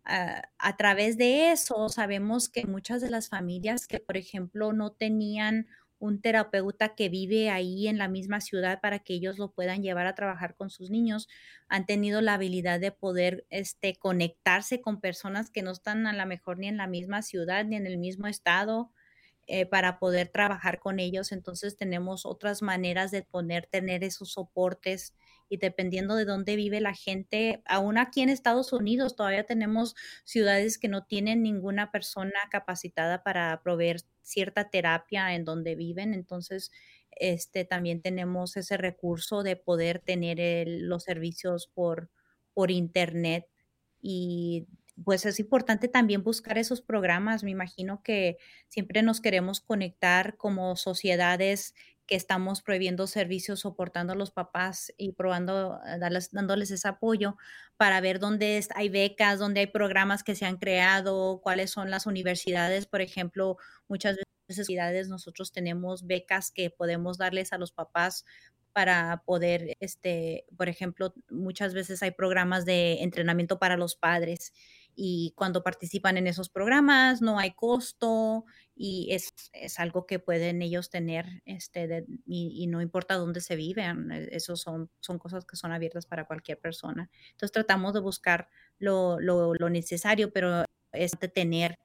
A 0.10 0.78
través 0.78 1.18
de 1.18 1.52
eso 1.52 1.90
sabemos 1.90 2.48
que 2.50 2.66
muchas 2.66 3.02
de 3.02 3.10
las 3.10 3.30
familias 3.30 3.88
que, 3.88 4.00
por 4.00 4.16
ejemplo, 4.18 4.72
no 4.72 4.92
tenían 4.94 5.68
un 6.00 6.22
terapeuta 6.22 6.96
que 6.96 7.10
vive 7.10 7.50
ahí 7.50 7.88
en 7.88 7.98
la 7.98 8.08
misma 8.08 8.40
ciudad 8.40 8.80
para 8.82 9.00
que 9.00 9.16
ellos 9.16 9.38
lo 9.40 9.52
puedan 9.52 9.82
llevar 9.82 10.06
a 10.08 10.16
trabajar 10.16 10.56
con 10.56 10.70
sus 10.70 10.92
niños, 10.92 11.28
han 11.68 11.86
tenido 11.86 12.22
la 12.22 12.36
habilidad 12.36 12.80
de 12.80 12.92
poder 12.92 13.46
este, 13.50 13.96
conectarse 13.96 14.80
con 14.80 15.02
personas 15.02 15.50
que 15.50 15.64
no 15.64 15.72
están 15.72 16.06
a 16.08 16.14
lo 16.14 16.26
mejor 16.26 16.60
ni 16.60 16.68
en 16.68 16.78
la 16.78 16.88
misma 16.88 17.22
ciudad 17.24 17.66
ni 17.66 17.76
en 17.76 17.88
el 17.88 17.98
mismo 17.98 18.28
estado 18.28 18.92
eh, 19.48 19.66
para 19.66 20.00
poder 20.00 20.28
trabajar 20.30 20.80
con 20.80 21.00
ellos. 21.00 21.32
Entonces 21.32 21.78
tenemos 21.78 22.26
otras 22.26 22.62
maneras 22.62 23.12
de 23.12 23.24
poder 23.24 23.66
tener 23.68 24.04
esos 24.04 24.34
soportes 24.34 25.16
y 25.50 25.58
dependiendo 25.58 26.16
de 26.16 26.26
dónde 26.26 26.56
vive 26.56 26.82
la 26.82 26.94
gente, 26.94 27.62
aún 27.66 27.98
aquí 27.98 28.22
en 28.22 28.30
Estados 28.30 28.74
Unidos 28.74 29.16
todavía 29.16 29.46
tenemos 29.46 29.96
ciudades 30.24 30.78
que 30.78 30.88
no 30.88 31.06
tienen 31.06 31.44
ninguna 31.44 31.92
persona 31.92 32.40
capacitada 32.52 33.24
para 33.24 33.62
proveer 33.62 34.02
cierta 34.22 34.70
terapia 34.70 35.34
en 35.36 35.46
donde 35.46 35.76
viven, 35.76 36.14
entonces 36.14 36.72
este 37.12 37.66
también 37.66 38.02
tenemos 38.02 38.58
ese 38.58 38.78
recurso 38.78 39.44
de 39.44 39.56
poder 39.56 40.00
tener 40.00 40.68
los 40.68 41.04
servicios 41.04 41.68
por 41.68 42.10
por 42.54 42.72
internet 42.72 43.48
y 44.02 44.68
pues 45.04 45.26
es 45.26 45.40
importante 45.40 45.88
también 45.88 46.24
buscar 46.24 46.58
esos 46.58 46.82
programas. 46.82 47.44
Me 47.44 47.52
imagino 47.52 48.02
que 48.04 48.38
siempre 48.68 49.04
nos 49.04 49.22
queremos 49.22 49.62
conectar 49.62 50.38
como 50.38 50.76
sociedades 50.76 51.76
que 52.08 52.16
estamos 52.16 52.62
prohibiendo 52.62 53.06
servicios, 53.06 53.60
soportando 53.60 54.14
a 54.14 54.16
los 54.16 54.32
papás 54.32 54.94
y 54.98 55.12
probando, 55.12 55.80
eh, 55.86 56.00
dándoles 56.32 56.72
ese 56.72 56.88
apoyo 56.88 57.38
para 57.78 58.02
ver 58.02 58.20
dónde 58.20 58.64
hay 58.76 58.90
becas, 58.90 59.40
dónde 59.40 59.60
hay 59.62 59.68
programas 59.68 60.24
que 60.24 60.36
se 60.36 60.46
han 60.46 60.58
creado, 60.58 61.42
cuáles 61.44 61.70
son 61.72 61.92
las 61.92 62.06
universidades, 62.06 62.88
por 62.88 63.02
ejemplo, 63.02 63.58
muchas 63.88 64.18
veces 64.48 65.08
nosotros 65.10 65.52
tenemos 65.52 66.08
becas 66.08 66.52
que 66.52 66.70
podemos 66.70 67.18
darles 67.18 67.52
a 67.52 67.58
los 67.58 67.72
papás 67.72 68.26
para 68.72 69.24
poder, 69.26 69.76
este, 69.80 70.46
por 70.56 70.70
ejemplo, 70.70 71.14
muchas 71.30 71.74
veces 71.74 72.04
hay 72.04 72.12
programas 72.12 72.64
de 72.64 73.02
entrenamiento 73.02 73.60
para 73.60 73.76
los 73.76 73.96
padres 73.96 74.54
y 75.00 75.32
cuando 75.36 75.62
participan 75.62 76.18
en 76.18 76.26
esos 76.26 76.50
programas 76.50 77.22
no 77.22 77.38
hay 77.38 77.52
costo 77.52 78.46
y 78.76 79.10
es, 79.12 79.32
algo 79.78 80.08
que 80.08 80.18
pueden 80.18 80.64
ellos 80.64 80.90
tener 80.90 81.44
este, 81.46 82.06
y, 82.26 82.66
no 82.66 82.82
importa 82.82 83.14
dónde 83.14 83.40
se 83.42 83.56
viven, 83.56 84.12
esos 84.12 84.60
son, 84.60 84.90
son 85.00 85.20
cosas 85.20 85.46
que 85.46 85.56
son 85.56 85.72
abiertas 85.72 86.08
para 86.08 86.26
cualquier 86.26 86.60
persona. 86.60 87.12
Entonces 87.32 87.52
tratamos 87.52 87.94
de 87.94 88.00
buscar 88.00 88.50
lo, 88.80 89.20
necesario, 89.70 90.34
pero 90.34 90.66
es 90.92 91.12
de 91.20 91.28
tener 91.28 91.76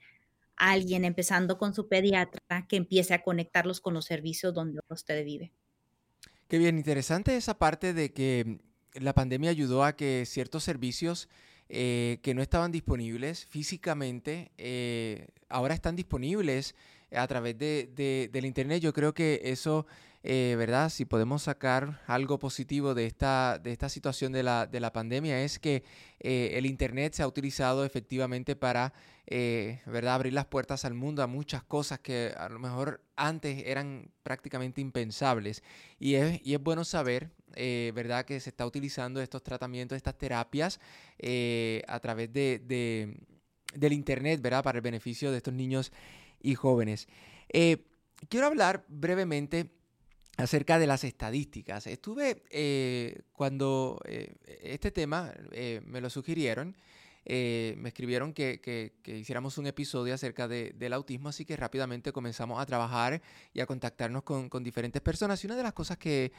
alguien 0.57 1.05
empezando 1.05 1.59
con 1.59 1.75
su 1.75 1.89
pediatra 1.89 2.67
que 2.67 2.77
empiece 2.77 3.13
a 3.13 3.23
conectarlos 3.23 3.83
con 3.83 3.93
los 3.93 4.07
servicios 4.07 4.55
donde 4.55 4.81
usted 4.89 5.23
vive. 5.23 5.53
Qué 6.49 6.57
bien, 6.57 6.79
interesante 6.79 7.37
esa 7.37 7.59
parte 7.59 7.93
de 7.93 8.15
que 8.15 8.61
la 8.95 9.13
pandemia 9.13 9.51
ayudó 9.51 9.85
a 9.85 9.97
que 9.97 10.25
ciertos 10.27 10.65
servicios 10.65 11.29
eh, 11.75 12.19
que 12.21 12.35
no 12.35 12.43
estaban 12.43 12.71
disponibles 12.71 13.47
físicamente, 13.47 14.53
eh, 14.59 15.29
ahora 15.49 15.73
están 15.73 15.97
disponibles 15.97 16.75
a 17.17 17.27
través 17.27 17.57
de, 17.57 18.29
del 18.31 18.45
Internet. 18.45 18.83
Yo 18.83 18.93
creo 18.93 19.15
que 19.15 19.41
eso, 19.43 19.87
eh, 20.23 20.55
¿verdad? 20.59 20.91
Si 20.91 21.07
podemos 21.07 21.45
sacar 21.45 22.03
algo 22.07 22.39
positivo 22.39 22.93
de 22.93 23.07
esta, 23.07 23.59
de 23.59 23.73
esta 23.73 23.89
situación 23.89 24.33
de 24.33 24.43
la, 24.43 24.67
de 24.67 24.81
la 24.81 24.93
pandemia, 24.93 25.43
es 25.43 25.59
que 25.59 25.83
el 26.21 26.67
Internet 26.67 27.15
se 27.15 27.23
ha 27.23 27.27
utilizado 27.27 27.87
efectivamente 27.87 28.55
para, 28.55 28.93
¿verdad? 29.27 30.15
Abrir 30.15 30.35
las 30.35 30.45
puertas 30.45 30.85
al 30.85 30.93
mundo, 30.93 31.23
a 31.23 31.27
muchas 31.27 31.63
cosas 31.65 32.01
que 32.01 32.35
a 32.37 32.51
lo 32.51 32.59
mejor 32.59 33.01
antes 33.17 33.63
eran 33.65 34.11
prácticamente 34.23 34.83
impensables. 34.83 35.63
Y 35.99 36.17
es, 36.17 36.39
y 36.45 36.53
es 36.53 36.63
bueno 36.63 36.85
saber, 36.85 37.31
eh, 37.55 37.93
¿verdad? 37.95 38.25
Que 38.25 38.41
se 38.41 38.51
está 38.51 38.67
utilizando 38.67 39.21
estos 39.21 39.43
tratamientos, 39.43 39.97
estas 39.97 40.17
terapias 40.17 40.81
eh, 41.19 41.83
a 41.89 42.01
través 42.01 42.33
de, 42.33 43.17
del 43.75 43.93
Internet, 43.93 44.41
¿verdad? 44.41 44.63
Para 44.63 44.79
el 44.79 44.83
beneficio 44.83 45.31
de 45.31 45.39
estos 45.39 45.55
niños 45.55 45.93
y 46.41 46.55
jóvenes. 46.55 47.09
Eh, 47.49 47.85
quiero 48.29 48.47
hablar 48.47 48.85
brevemente 48.89 49.71
acerca 50.37 50.79
de 50.79 50.87
las 50.87 51.05
estadísticas. 51.05 51.87
Estuve 51.87 52.43
cuando 53.33 54.01
este 54.63 54.91
tema 54.91 55.33
me 55.85 56.01
lo 56.01 56.09
sugirieron. 56.09 56.75
me 57.27 57.89
escribieron 57.89 58.33
que, 58.33 58.93
hiciéramos 59.05 59.59
un 59.59 59.67
episodio 59.67 60.15
acerca 60.15 60.49
del 60.49 60.93
autismo, 60.95 61.29
así 61.29 61.45
que 61.45 61.55
rápidamente 61.57 62.13
comenzamos 62.13 62.61
a 62.61 62.67
trabajar 62.67 63.21
y 63.53 63.61
a 63.61 63.67
contactarnos 63.67 64.23
con, 64.23 64.49
con 64.49 64.65
diferentes 64.65 65.03
personas. 65.03 65.45
Y 65.45 65.47
una 65.47 65.57
de 65.57 65.63
las 65.63 65.75
cosas 65.75 65.99
que, 65.99 66.33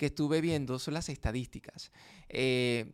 que 0.00 0.06
estuve 0.06 0.40
viendo 0.40 0.78
son 0.78 0.94
las 0.94 1.10
estadísticas, 1.10 1.92
eh, 2.30 2.90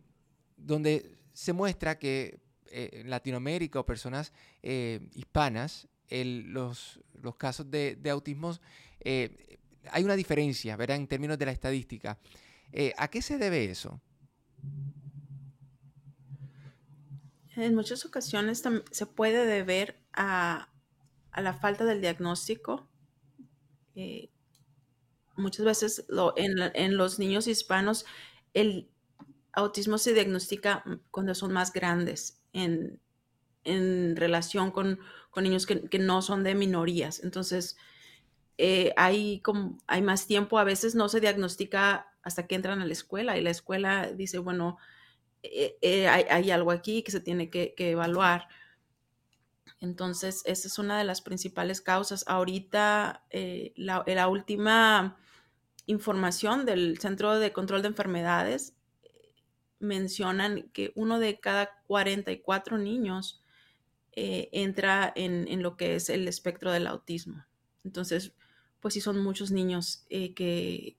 donde 0.56 1.16
se 1.32 1.52
muestra 1.52 2.00
que 2.00 2.40
eh, 2.72 2.90
en 2.94 3.10
Latinoamérica 3.10 3.78
o 3.78 3.86
personas 3.86 4.32
eh, 4.60 5.08
hispanas, 5.14 5.86
los, 6.10 6.98
los, 7.22 7.36
casos 7.36 7.70
de, 7.70 7.94
de 7.94 8.10
autismo, 8.10 8.58
hay 9.04 10.02
una 10.02 10.16
diferencia, 10.16 10.76
¿verdad? 10.76 10.96
En 10.96 11.06
términos 11.06 11.38
de 11.38 11.46
la 11.46 11.52
estadística. 11.52 12.18
¿A 12.96 13.08
qué 13.08 13.22
se 13.22 13.38
debe 13.38 13.66
eso? 13.66 14.00
En 17.54 17.76
muchas 17.76 18.04
ocasiones 18.04 18.64
se 18.90 19.06
puede 19.06 19.46
deber 19.46 20.00
a, 20.12 20.68
la 21.36 21.54
falta 21.54 21.84
del 21.84 22.00
diagnóstico. 22.00 22.88
Muchas 25.36 25.64
veces 25.64 26.06
en, 26.36 26.96
los 26.96 27.18
niños 27.18 27.46
hispanos 27.46 28.04
el 28.54 28.88
autismo 29.52 29.98
se 29.98 30.14
diagnostica 30.14 30.84
cuando 31.10 31.34
son 31.34 31.52
más 31.52 31.72
grandes 31.72 32.42
en, 32.52 33.00
relación 34.16 34.70
con, 34.70 35.00
niños 35.36 35.66
que, 35.66 35.98
no 35.98 36.22
son 36.22 36.44
de 36.44 36.54
minorías. 36.54 37.22
Entonces, 37.24 37.76
eh, 38.58 38.92
hay, 38.96 39.40
como, 39.40 39.78
hay 39.86 40.02
más 40.02 40.26
tiempo, 40.26 40.58
a 40.58 40.64
veces 40.64 40.94
no 40.94 41.08
se 41.08 41.20
diagnostica 41.20 42.06
hasta 42.22 42.46
que 42.46 42.54
entran 42.54 42.80
a 42.80 42.86
la 42.86 42.92
escuela 42.92 43.36
y 43.36 43.42
la 43.42 43.50
escuela 43.50 44.10
dice, 44.12 44.38
bueno, 44.38 44.78
eh, 45.42 45.76
eh, 45.82 46.08
hay, 46.08 46.50
algo 46.50 46.70
aquí 46.70 47.02
que 47.02 47.10
se 47.10 47.20
tiene 47.20 47.50
que, 47.50 47.74
evaluar. 47.76 48.48
Entonces, 49.80 50.42
esa 50.46 50.68
es 50.68 50.78
una 50.78 50.98
de 50.98 51.04
las 51.04 51.20
principales 51.20 51.80
causas. 51.80 52.24
Ahorita, 52.26 53.24
la, 53.74 54.28
última 54.28 55.18
información 55.86 56.66
del 56.66 56.98
Centro 56.98 57.38
de 57.38 57.52
Control 57.52 57.82
de 57.82 57.88
Enfermedades 57.88 58.74
mencionan 59.78 60.70
que 60.72 60.92
uno 60.94 61.18
de 61.18 61.38
cada 61.38 61.82
44 61.86 62.78
niños 62.78 63.42
entra 64.12 65.12
en, 65.14 65.62
lo 65.62 65.76
que 65.76 65.94
es 65.94 66.08
el 66.08 66.26
espectro 66.26 66.72
del 66.72 66.86
autismo. 66.86 67.44
Entonces, 67.84 68.32
pues 68.80 68.94
sí 68.94 69.00
son 69.00 69.22
muchos 69.22 69.50
niños 69.50 70.06
eh, 70.08 70.34
que, 70.34 70.96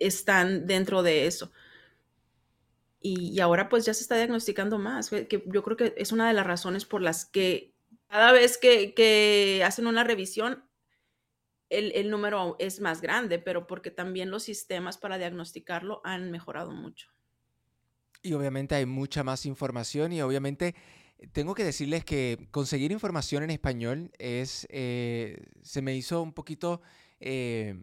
están 0.00 0.66
dentro 0.66 1.04
de 1.04 1.26
eso. 1.26 1.52
Y, 3.00 3.38
ahora 3.38 3.68
pues 3.68 3.84
ya 3.84 3.94
se 3.94 4.02
está 4.02 4.16
diagnosticando 4.16 4.78
más, 4.78 5.10
que 5.10 5.44
yo 5.46 5.62
creo 5.62 5.76
que 5.76 5.94
es 5.96 6.10
una 6.10 6.26
de 6.26 6.34
las 6.34 6.46
razones 6.46 6.84
por 6.84 7.00
las 7.00 7.24
que 7.24 7.72
cada 8.08 8.32
vez 8.32 8.58
que, 8.58 9.62
hacen 9.64 9.86
una 9.86 10.04
revisión, 10.04 10.64
el, 11.72 11.92
el, 11.92 12.10
número 12.10 12.56
es 12.58 12.80
más 12.80 13.00
grande, 13.00 13.38
pero 13.38 13.66
porque 13.66 13.90
también 13.90 14.30
los 14.30 14.44
sistemas 14.44 14.98
para 14.98 15.18
diagnosticarlo 15.18 16.00
han 16.04 16.30
mejorado 16.30 16.70
mucho. 16.72 17.08
Y 18.22 18.34
obviamente 18.34 18.74
hay 18.74 18.86
mucha 18.86 19.24
más 19.24 19.46
información 19.46 20.12
y 20.12 20.22
obviamente 20.22 20.74
tengo 21.32 21.54
que 21.54 21.64
decirles 21.64 22.04
que 22.04 22.48
conseguir 22.50 22.92
información 22.92 23.42
en 23.42 23.50
español 23.50 24.10
es, 24.18 24.66
eh, 24.70 25.44
se 25.62 25.82
me 25.82 25.94
hizo 25.94 26.22
un 26.22 26.32
poquito 26.32 26.82
eh, 27.20 27.76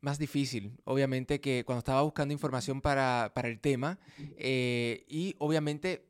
más 0.00 0.18
difícil, 0.18 0.78
obviamente, 0.84 1.40
que 1.40 1.64
cuando 1.64 1.80
estaba 1.80 2.02
buscando 2.02 2.32
información 2.32 2.80
para, 2.80 3.32
el 3.42 3.60
tema. 3.60 3.98
Eh, 4.36 5.04
y 5.08 5.34
obviamente 5.38 6.07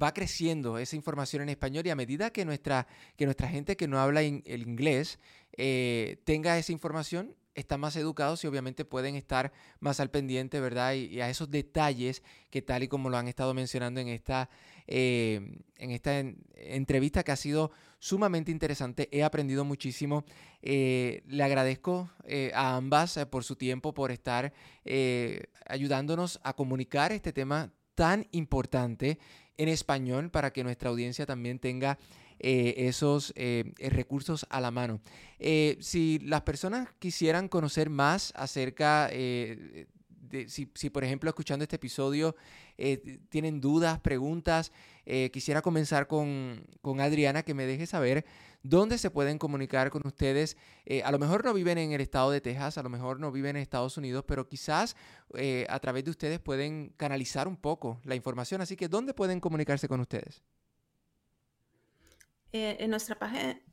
va 0.00 0.12
creciendo 0.12 0.78
esa 0.78 0.96
información 0.96 1.42
en 1.42 1.50
español 1.50 1.86
y 1.86 1.90
a 1.90 1.96
medida 1.96 2.30
que 2.30 2.44
nuestra, 2.44 2.86
que 3.16 3.24
nuestra 3.24 3.48
gente 3.48 3.76
que 3.76 3.88
no 3.88 4.00
habla 4.00 4.22
el 4.22 4.62
inglés 4.62 5.18
tenga 6.24 6.58
esa 6.58 6.72
información, 6.72 7.36
están 7.54 7.80
más 7.80 7.96
educados 7.96 8.42
y 8.44 8.46
obviamente 8.46 8.84
pueden 8.84 9.14
estar 9.14 9.52
más 9.80 10.00
al 10.00 10.10
pendiente, 10.10 10.60
¿verdad? 10.60 10.94
Y, 10.94 11.20
a 11.20 11.30
esos 11.30 11.50
detalles 11.50 12.22
que 12.50 12.62
tal 12.62 12.82
y 12.82 12.88
como 12.88 13.10
lo 13.10 13.16
han 13.16 13.28
estado 13.28 13.54
mencionando 13.54 14.00
en 14.00 14.08
esta, 14.08 14.50
eh, 14.86 15.62
en 15.78 15.90
esta 15.90 16.18
entrevista 16.56 17.22
que 17.22 17.32
ha 17.32 17.36
sido 17.36 17.70
sumamente 17.98 18.50
interesante. 18.50 19.08
He 19.12 19.22
aprendido 19.22 19.64
muchísimo. 19.64 20.24
Eh, 20.62 21.22
le 21.26 21.42
agradezco 21.42 22.10
eh, 22.24 22.50
a 22.54 22.76
ambas 22.76 23.18
por 23.30 23.44
su 23.44 23.56
tiempo, 23.56 23.94
por 23.94 24.10
estar 24.10 24.52
ayudándonos 25.66 26.40
a 26.42 26.54
comunicar 26.54 27.12
este 27.12 27.32
tema 27.32 27.72
tan 27.94 28.26
importante 28.32 29.18
en 29.56 29.68
español 29.68 30.30
para 30.30 30.52
que 30.52 30.64
nuestra 30.64 30.90
audiencia 30.90 31.26
también 31.26 31.58
tenga 31.58 31.98
eh, 32.40 32.74
esos 32.88 33.32
eh, 33.36 33.72
recursos 33.78 34.46
a 34.50 34.60
la 34.60 34.70
mano. 34.70 35.00
Eh, 35.38 35.78
si 35.80 36.18
las 36.18 36.42
personas 36.42 36.88
quisieran 36.98 37.48
conocer 37.48 37.90
más 37.90 38.32
acerca 38.36 39.08
de, 39.08 39.86
si, 40.48 40.68
si, 40.74 40.90
por 40.90 41.04
ejemplo 41.04 41.30
escuchando 41.30 41.62
este 41.62 41.76
episodio 41.76 42.34
tienen 43.28 43.60
dudas, 43.60 44.00
preguntas, 44.00 44.72
quisiera 45.32 45.62
comenzar 45.62 46.08
con, 46.08 46.66
con, 46.82 47.00
Adriana 47.00 47.44
que 47.44 47.54
me 47.54 47.66
deje 47.66 47.86
saber 47.86 48.24
dónde 48.64 48.98
se 48.98 49.10
pueden 49.10 49.38
comunicar 49.38 49.90
con 49.90 50.02
ustedes. 50.04 50.56
a 51.04 51.12
lo 51.12 51.20
mejor 51.20 51.44
no 51.44 51.54
viven 51.54 51.78
en 51.78 51.92
el 51.92 52.00
estado 52.00 52.32
de 52.32 52.40
Texas, 52.40 52.76
a 52.78 52.82
lo 52.82 52.90
mejor 52.90 53.20
no 53.20 53.30
viven 53.30 53.54
en 53.54 53.62
Estados 53.62 53.96
Unidos, 53.96 54.24
pero 54.26 54.48
quizás 54.48 54.96
a 55.68 55.78
través 55.78 56.04
de 56.04 56.10
ustedes 56.10 56.40
pueden 56.40 56.92
canalizar 56.96 57.46
un 57.46 57.56
poco 57.56 58.00
la 58.04 58.16
información. 58.16 58.60
Así 58.60 58.76
que, 58.76 58.88
¿dónde 58.88 59.14
pueden 59.14 59.38
comunicarse 59.38 59.86
con 59.86 60.00
ustedes? 60.00 60.42
Eh, 62.56 62.76
en 62.78 62.90
nuestra 62.90 63.18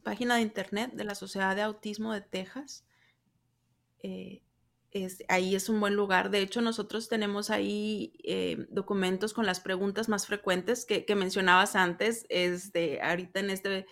página 0.02 0.38
de 0.38 0.42
internet 0.42 0.94
de 0.94 1.04
la 1.04 1.14
Sociedad 1.14 1.56
de 1.56 1.62
Autismo 1.62 2.14
de 2.14 2.22
Texas. 2.22 2.84
Eh, 4.02 4.42
ahí 5.28 5.54
es 5.54 5.70
un 5.70 5.80
buen 5.80 5.96
lugar. 5.96 6.32
De 6.32 6.40
hecho, 6.40 6.62
nosotros 6.62 7.08
tenemos 7.08 7.52
ahí 7.52 8.14
eh, 8.24 8.66
documentos 8.72 9.34
con 9.34 9.46
las 9.46 9.60
preguntas 9.60 10.10
más 10.10 10.26
frecuentes 10.26 10.88
que, 10.88 11.06
mencionabas 11.16 11.76
antes. 11.76 12.26
Este, 12.30 13.00
ahorita 13.04 13.42
en 13.42 13.52
este, 13.52 13.86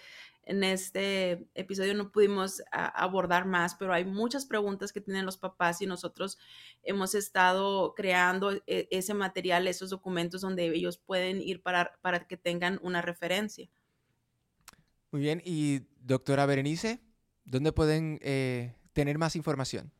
en 0.50 0.64
este 0.64 1.47
episodio 1.54 1.93
no 1.93 2.12
pudimos 2.12 2.64
abordar 2.72 3.45
más, 3.45 3.76
pero 3.76 3.93
hay 3.93 4.04
muchas 4.04 4.47
preguntas 4.47 4.91
que 4.91 5.00
tienen 5.00 5.26
los 5.26 5.38
papás 5.38 5.80
y 5.82 5.86
nosotros 5.86 6.39
hemos 6.82 7.14
estado 7.14 7.93
creando 7.93 8.60
ese 8.66 9.14
material, 9.14 9.68
esos 9.68 9.91
documentos 9.91 10.41
donde 10.41 10.66
ellos 10.68 10.97
pueden 10.97 11.39
ir 11.39 11.62
para, 11.62 11.91
para 12.02 12.28
que 12.28 12.36
tengan 12.36 12.80
una 12.82 13.04
referencia. 13.04 13.70
Muy 15.12 15.22
bien, 15.22 15.39
y 15.45 15.82
doctora 16.02 16.47
Berenice, 16.47 17.00
¿dónde 17.45 17.72
pueden 17.72 18.18
eh, 18.24 18.74
tener 18.93 19.20
más 19.20 19.36
información? 19.36 19.91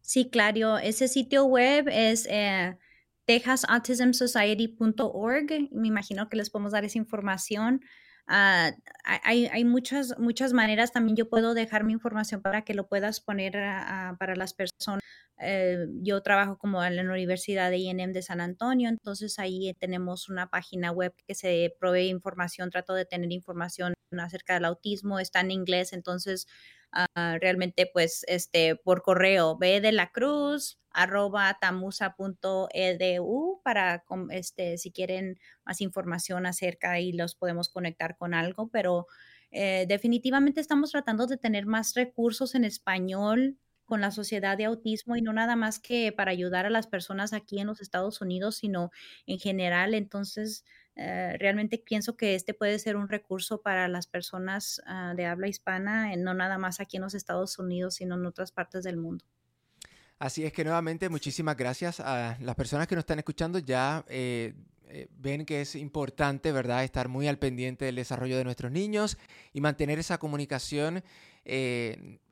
Sí, 0.00 0.30
claro, 0.30 0.78
ese 0.78 1.06
sitio 1.06 1.44
web 1.44 1.86
es 1.90 2.26
eh, 2.30 2.78
texasautismsociety.org. 3.26 5.68
Me 5.70 5.88
imagino 5.88 6.30
que 6.30 6.38
les 6.38 6.48
podemos 6.48 6.72
dar 6.72 6.86
esa 6.86 6.96
información. 6.96 7.82
Ah, 8.28 8.72
hay, 9.04 9.64
muchas, 9.64 10.18
muchas 10.18 10.52
maneras. 10.52 10.92
También 10.92 11.16
yo 11.16 11.28
puedo 11.30 11.54
dejar 11.54 11.84
mi 11.84 11.92
información 11.94 12.42
para 12.42 12.62
que 12.62 12.74
lo 12.74 12.86
puedas 12.88 13.20
poner 13.20 13.52
para 14.18 14.36
las 14.36 14.54
personas 14.54 15.02
eh, 15.40 15.86
yo 16.02 16.20
trabajo 16.22 16.58
como 16.58 16.82
en 16.84 16.96
la 16.96 17.02
Universidad 17.02 17.70
de 17.70 17.78
INM 17.78 18.12
de 18.12 18.22
San 18.22 18.40
Antonio, 18.40 18.88
entonces 18.88 19.38
ahí 19.38 19.72
tenemos 19.78 20.28
una 20.28 20.50
página 20.50 20.90
web 20.90 21.14
que 21.26 21.34
se 21.34 21.76
provee 21.78 22.08
información, 22.08 22.70
trato 22.70 22.94
de 22.94 23.04
tener 23.04 23.30
información 23.32 23.94
acerca 24.18 24.54
del 24.54 24.64
autismo, 24.64 25.20
está 25.20 25.40
en 25.40 25.52
inglés, 25.52 25.92
entonces 25.92 26.48
ah, 26.92 27.38
realmente 27.40 27.88
pues 27.92 28.24
este 28.28 28.76
por 28.76 29.02
correo, 29.02 29.56
ve 29.58 29.80
de 29.80 29.92
la 29.92 30.10
cruz 30.10 30.78
arroba 30.90 31.56
tamusa.edu 31.60 33.60
para 33.62 34.04
este 34.30 34.78
si 34.78 34.90
quieren 34.90 35.38
más 35.64 35.80
información 35.80 36.46
acerca 36.46 37.00
y 37.00 37.12
los 37.12 37.34
podemos 37.34 37.68
conectar 37.68 38.16
con 38.16 38.34
algo, 38.34 38.68
pero 38.68 39.06
eh, 39.50 39.86
definitivamente 39.88 40.60
estamos 40.60 40.90
tratando 40.90 41.26
de 41.26 41.36
tener 41.36 41.66
más 41.66 41.94
recursos 41.94 42.54
en 42.54 42.64
español 42.64 43.58
con 43.88 44.02
la 44.02 44.10
sociedad 44.10 44.58
de 44.58 44.66
autismo 44.66 45.16
y 45.16 45.22
no 45.22 45.32
nada 45.32 45.56
más 45.56 45.78
que 45.78 46.12
para 46.12 46.30
ayudar 46.30 46.66
a 46.66 46.70
las 46.70 46.86
personas 46.86 47.32
aquí 47.32 47.58
en 47.58 47.66
los 47.66 47.80
Estados 47.80 48.20
Unidos, 48.20 48.56
sino 48.56 48.90
en 49.26 49.38
general. 49.38 49.94
Entonces, 49.94 50.66
eh, 50.94 51.36
realmente 51.38 51.78
pienso 51.78 52.14
que 52.14 52.34
este 52.34 52.52
puede 52.52 52.78
ser 52.78 52.96
un 52.96 53.08
recurso 53.08 53.62
para 53.62 53.88
las 53.88 54.06
personas 54.06 54.82
ah, 54.84 55.14
de 55.16 55.24
habla 55.24 55.48
hispana, 55.48 56.14
no 56.16 56.34
nada 56.34 56.58
más 56.58 56.80
aquí 56.80 56.98
en 56.98 57.04
los 57.04 57.14
Estados 57.14 57.58
Unidos, 57.58 57.94
sino 57.94 58.16
en 58.16 58.26
otras 58.26 58.52
partes 58.52 58.84
del 58.84 58.98
mundo. 58.98 59.24
Así 60.18 60.44
es 60.44 60.52
que 60.52 60.64
nuevamente 60.64 61.08
muchísimas 61.08 61.56
gracias 61.56 62.00
a 62.00 62.36
las 62.40 62.56
personas 62.56 62.88
que 62.88 62.94
nos 62.94 63.02
están 63.02 63.20
escuchando. 63.20 63.58
Ya 63.58 64.04
eh, 64.08 64.52
eh, 64.88 65.08
ven 65.16 65.46
que 65.46 65.62
es 65.62 65.76
importante, 65.76 66.52
¿verdad?, 66.52 66.84
estar 66.84 67.08
muy 67.08 67.26
al 67.26 67.38
pendiente 67.38 67.86
del 67.86 67.94
desarrollo 67.94 68.36
de 68.36 68.44
nuestros 68.44 68.70
niños 68.70 69.16
y 69.54 69.62
mantener 69.62 69.98
esa 69.98 70.18
comunicación 70.18 71.02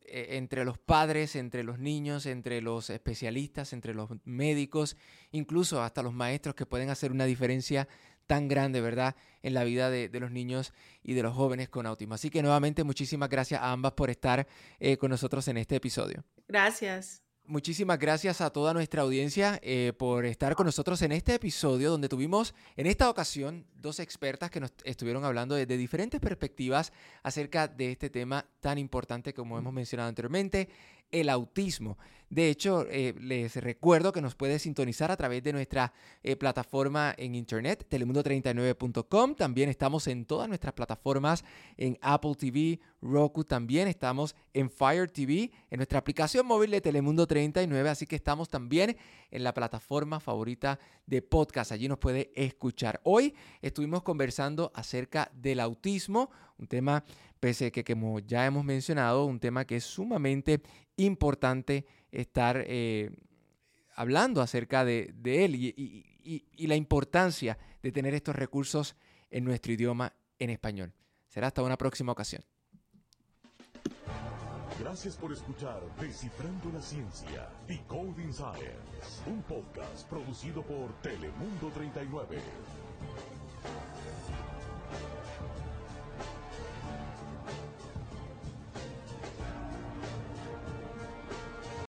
entre 0.08 0.64
los 0.64 0.78
padres, 0.78 1.36
entre 1.36 1.62
los 1.62 1.78
niños, 1.78 2.26
entre 2.26 2.60
los 2.60 2.90
especialistas, 2.90 3.72
entre 3.72 3.94
los 3.94 4.10
médicos, 4.24 4.96
incluso 5.32 5.82
hasta 5.82 6.02
los 6.02 6.12
maestros 6.12 6.54
que 6.54 6.66
pueden 6.66 6.90
hacer 6.90 7.12
una 7.12 7.24
diferencia 7.24 7.88
tan 8.26 8.48
grande, 8.48 8.80
¿verdad?, 8.80 9.14
en 9.42 9.54
la 9.54 9.64
vida 9.64 9.90
de, 9.90 10.10
los 10.20 10.30
niños 10.30 10.72
y 11.02 11.14
de 11.14 11.22
los 11.22 11.34
jóvenes 11.34 11.68
con 11.68 11.86
autismo. 11.86 12.14
Así 12.14 12.30
que 12.30 12.42
nuevamente 12.42 12.84
muchísimas 12.84 13.28
gracias 13.28 13.60
a 13.60 13.72
ambas 13.72 13.92
por 13.92 14.10
estar 14.10 14.46
eh, 14.80 14.96
con 14.96 15.10
nosotros 15.10 15.46
en 15.48 15.58
este 15.58 15.76
episodio. 15.76 16.24
Gracias. 16.48 17.25
Muchísimas 17.48 18.00
gracias 18.00 18.40
a 18.40 18.50
toda 18.50 18.74
nuestra 18.74 19.02
audiencia 19.02 19.60
eh, 19.62 19.92
por 19.96 20.26
estar 20.26 20.56
con 20.56 20.66
nosotros 20.66 21.00
en 21.02 21.12
este 21.12 21.34
episodio 21.34 21.92
donde 21.92 22.08
tuvimos 22.08 22.56
en 22.76 22.86
esta 22.86 23.08
ocasión 23.08 23.64
dos 23.76 24.00
expertas 24.00 24.50
que 24.50 24.58
nos 24.58 24.72
estuvieron 24.82 25.24
hablando 25.24 25.54
desde 25.54 25.76
diferentes 25.76 26.20
perspectivas 26.20 26.92
acerca 27.22 27.68
de 27.68 27.92
este 27.92 28.10
tema 28.10 28.44
tan 28.58 28.78
importante 28.78 29.32
como 29.32 29.58
hemos 29.58 29.72
mencionado 29.72 30.08
anteriormente, 30.08 30.68
el 31.10 31.28
autismo. 31.28 31.96
De 32.28 32.50
hecho, 32.50 32.86
eh, 32.90 33.14
les 33.20 33.54
recuerdo 33.56 34.12
que 34.12 34.20
nos 34.20 34.34
puede 34.34 34.58
sintonizar 34.58 35.12
a 35.12 35.16
través 35.16 35.44
de 35.44 35.52
nuestra 35.52 35.92
eh, 36.24 36.34
plataforma 36.34 37.14
en 37.16 37.36
internet, 37.36 37.86
telemundo39.com. 37.88 39.36
También 39.36 39.68
estamos 39.68 40.08
en 40.08 40.24
todas 40.24 40.48
nuestras 40.48 40.74
plataformas, 40.74 41.44
en 41.76 41.96
Apple 42.02 42.34
TV, 42.34 42.80
Roku, 43.00 43.44
también 43.44 43.86
estamos 43.86 44.34
en 44.52 44.68
Fire 44.70 45.08
TV, 45.08 45.52
en 45.70 45.76
nuestra 45.76 46.00
aplicación 46.00 46.46
móvil 46.46 46.72
de 46.72 46.80
Telemundo 46.80 47.28
39, 47.28 47.88
así 47.88 48.06
que 48.06 48.16
estamos 48.16 48.48
también 48.48 48.96
en 49.30 49.44
la 49.44 49.54
plataforma 49.54 50.18
favorita 50.18 50.80
de 51.06 51.22
podcast. 51.22 51.70
Allí 51.70 51.86
nos 51.86 51.98
puede 51.98 52.32
escuchar. 52.34 53.00
Hoy 53.04 53.34
estuvimos 53.62 54.02
conversando 54.02 54.72
acerca 54.74 55.30
del 55.32 55.60
autismo, 55.60 56.30
un 56.58 56.66
tema, 56.66 57.04
pese 57.40 57.66
a 57.66 57.70
que 57.70 57.84
como 57.84 58.18
ya 58.20 58.46
hemos 58.46 58.64
mencionado, 58.64 59.24
un 59.24 59.40
tema 59.40 59.64
que 59.64 59.76
es 59.76 59.84
sumamente 59.84 60.62
importante 60.96 61.86
estar 62.10 62.64
eh, 62.66 63.10
hablando 63.94 64.40
acerca 64.40 64.84
de, 64.84 65.14
él 65.24 65.54
y, 65.54 66.66
la 66.66 66.76
importancia 66.76 67.58
de 67.82 67.92
tener 67.92 68.14
estos 68.14 68.34
recursos 68.34 68.96
en 69.30 69.44
nuestro 69.44 69.72
idioma 69.72 70.12
en 70.38 70.50
español. 70.50 70.92
Será 71.28 71.48
hasta 71.48 71.62
una 71.62 71.76
próxima 71.76 72.12
ocasión. 72.12 72.42
Gracias 74.78 75.16
por 75.16 75.32
escuchar 75.32 75.80
Descifrando 75.98 76.70
la 76.72 76.82
Ciencia, 76.82 77.48
Decoding 77.66 78.32
Science, 78.32 79.22
un 79.26 79.42
podcast 79.42 80.06
producido 80.08 80.62
por 80.62 80.92
Telemundo 81.00 81.70
39. 81.72 82.38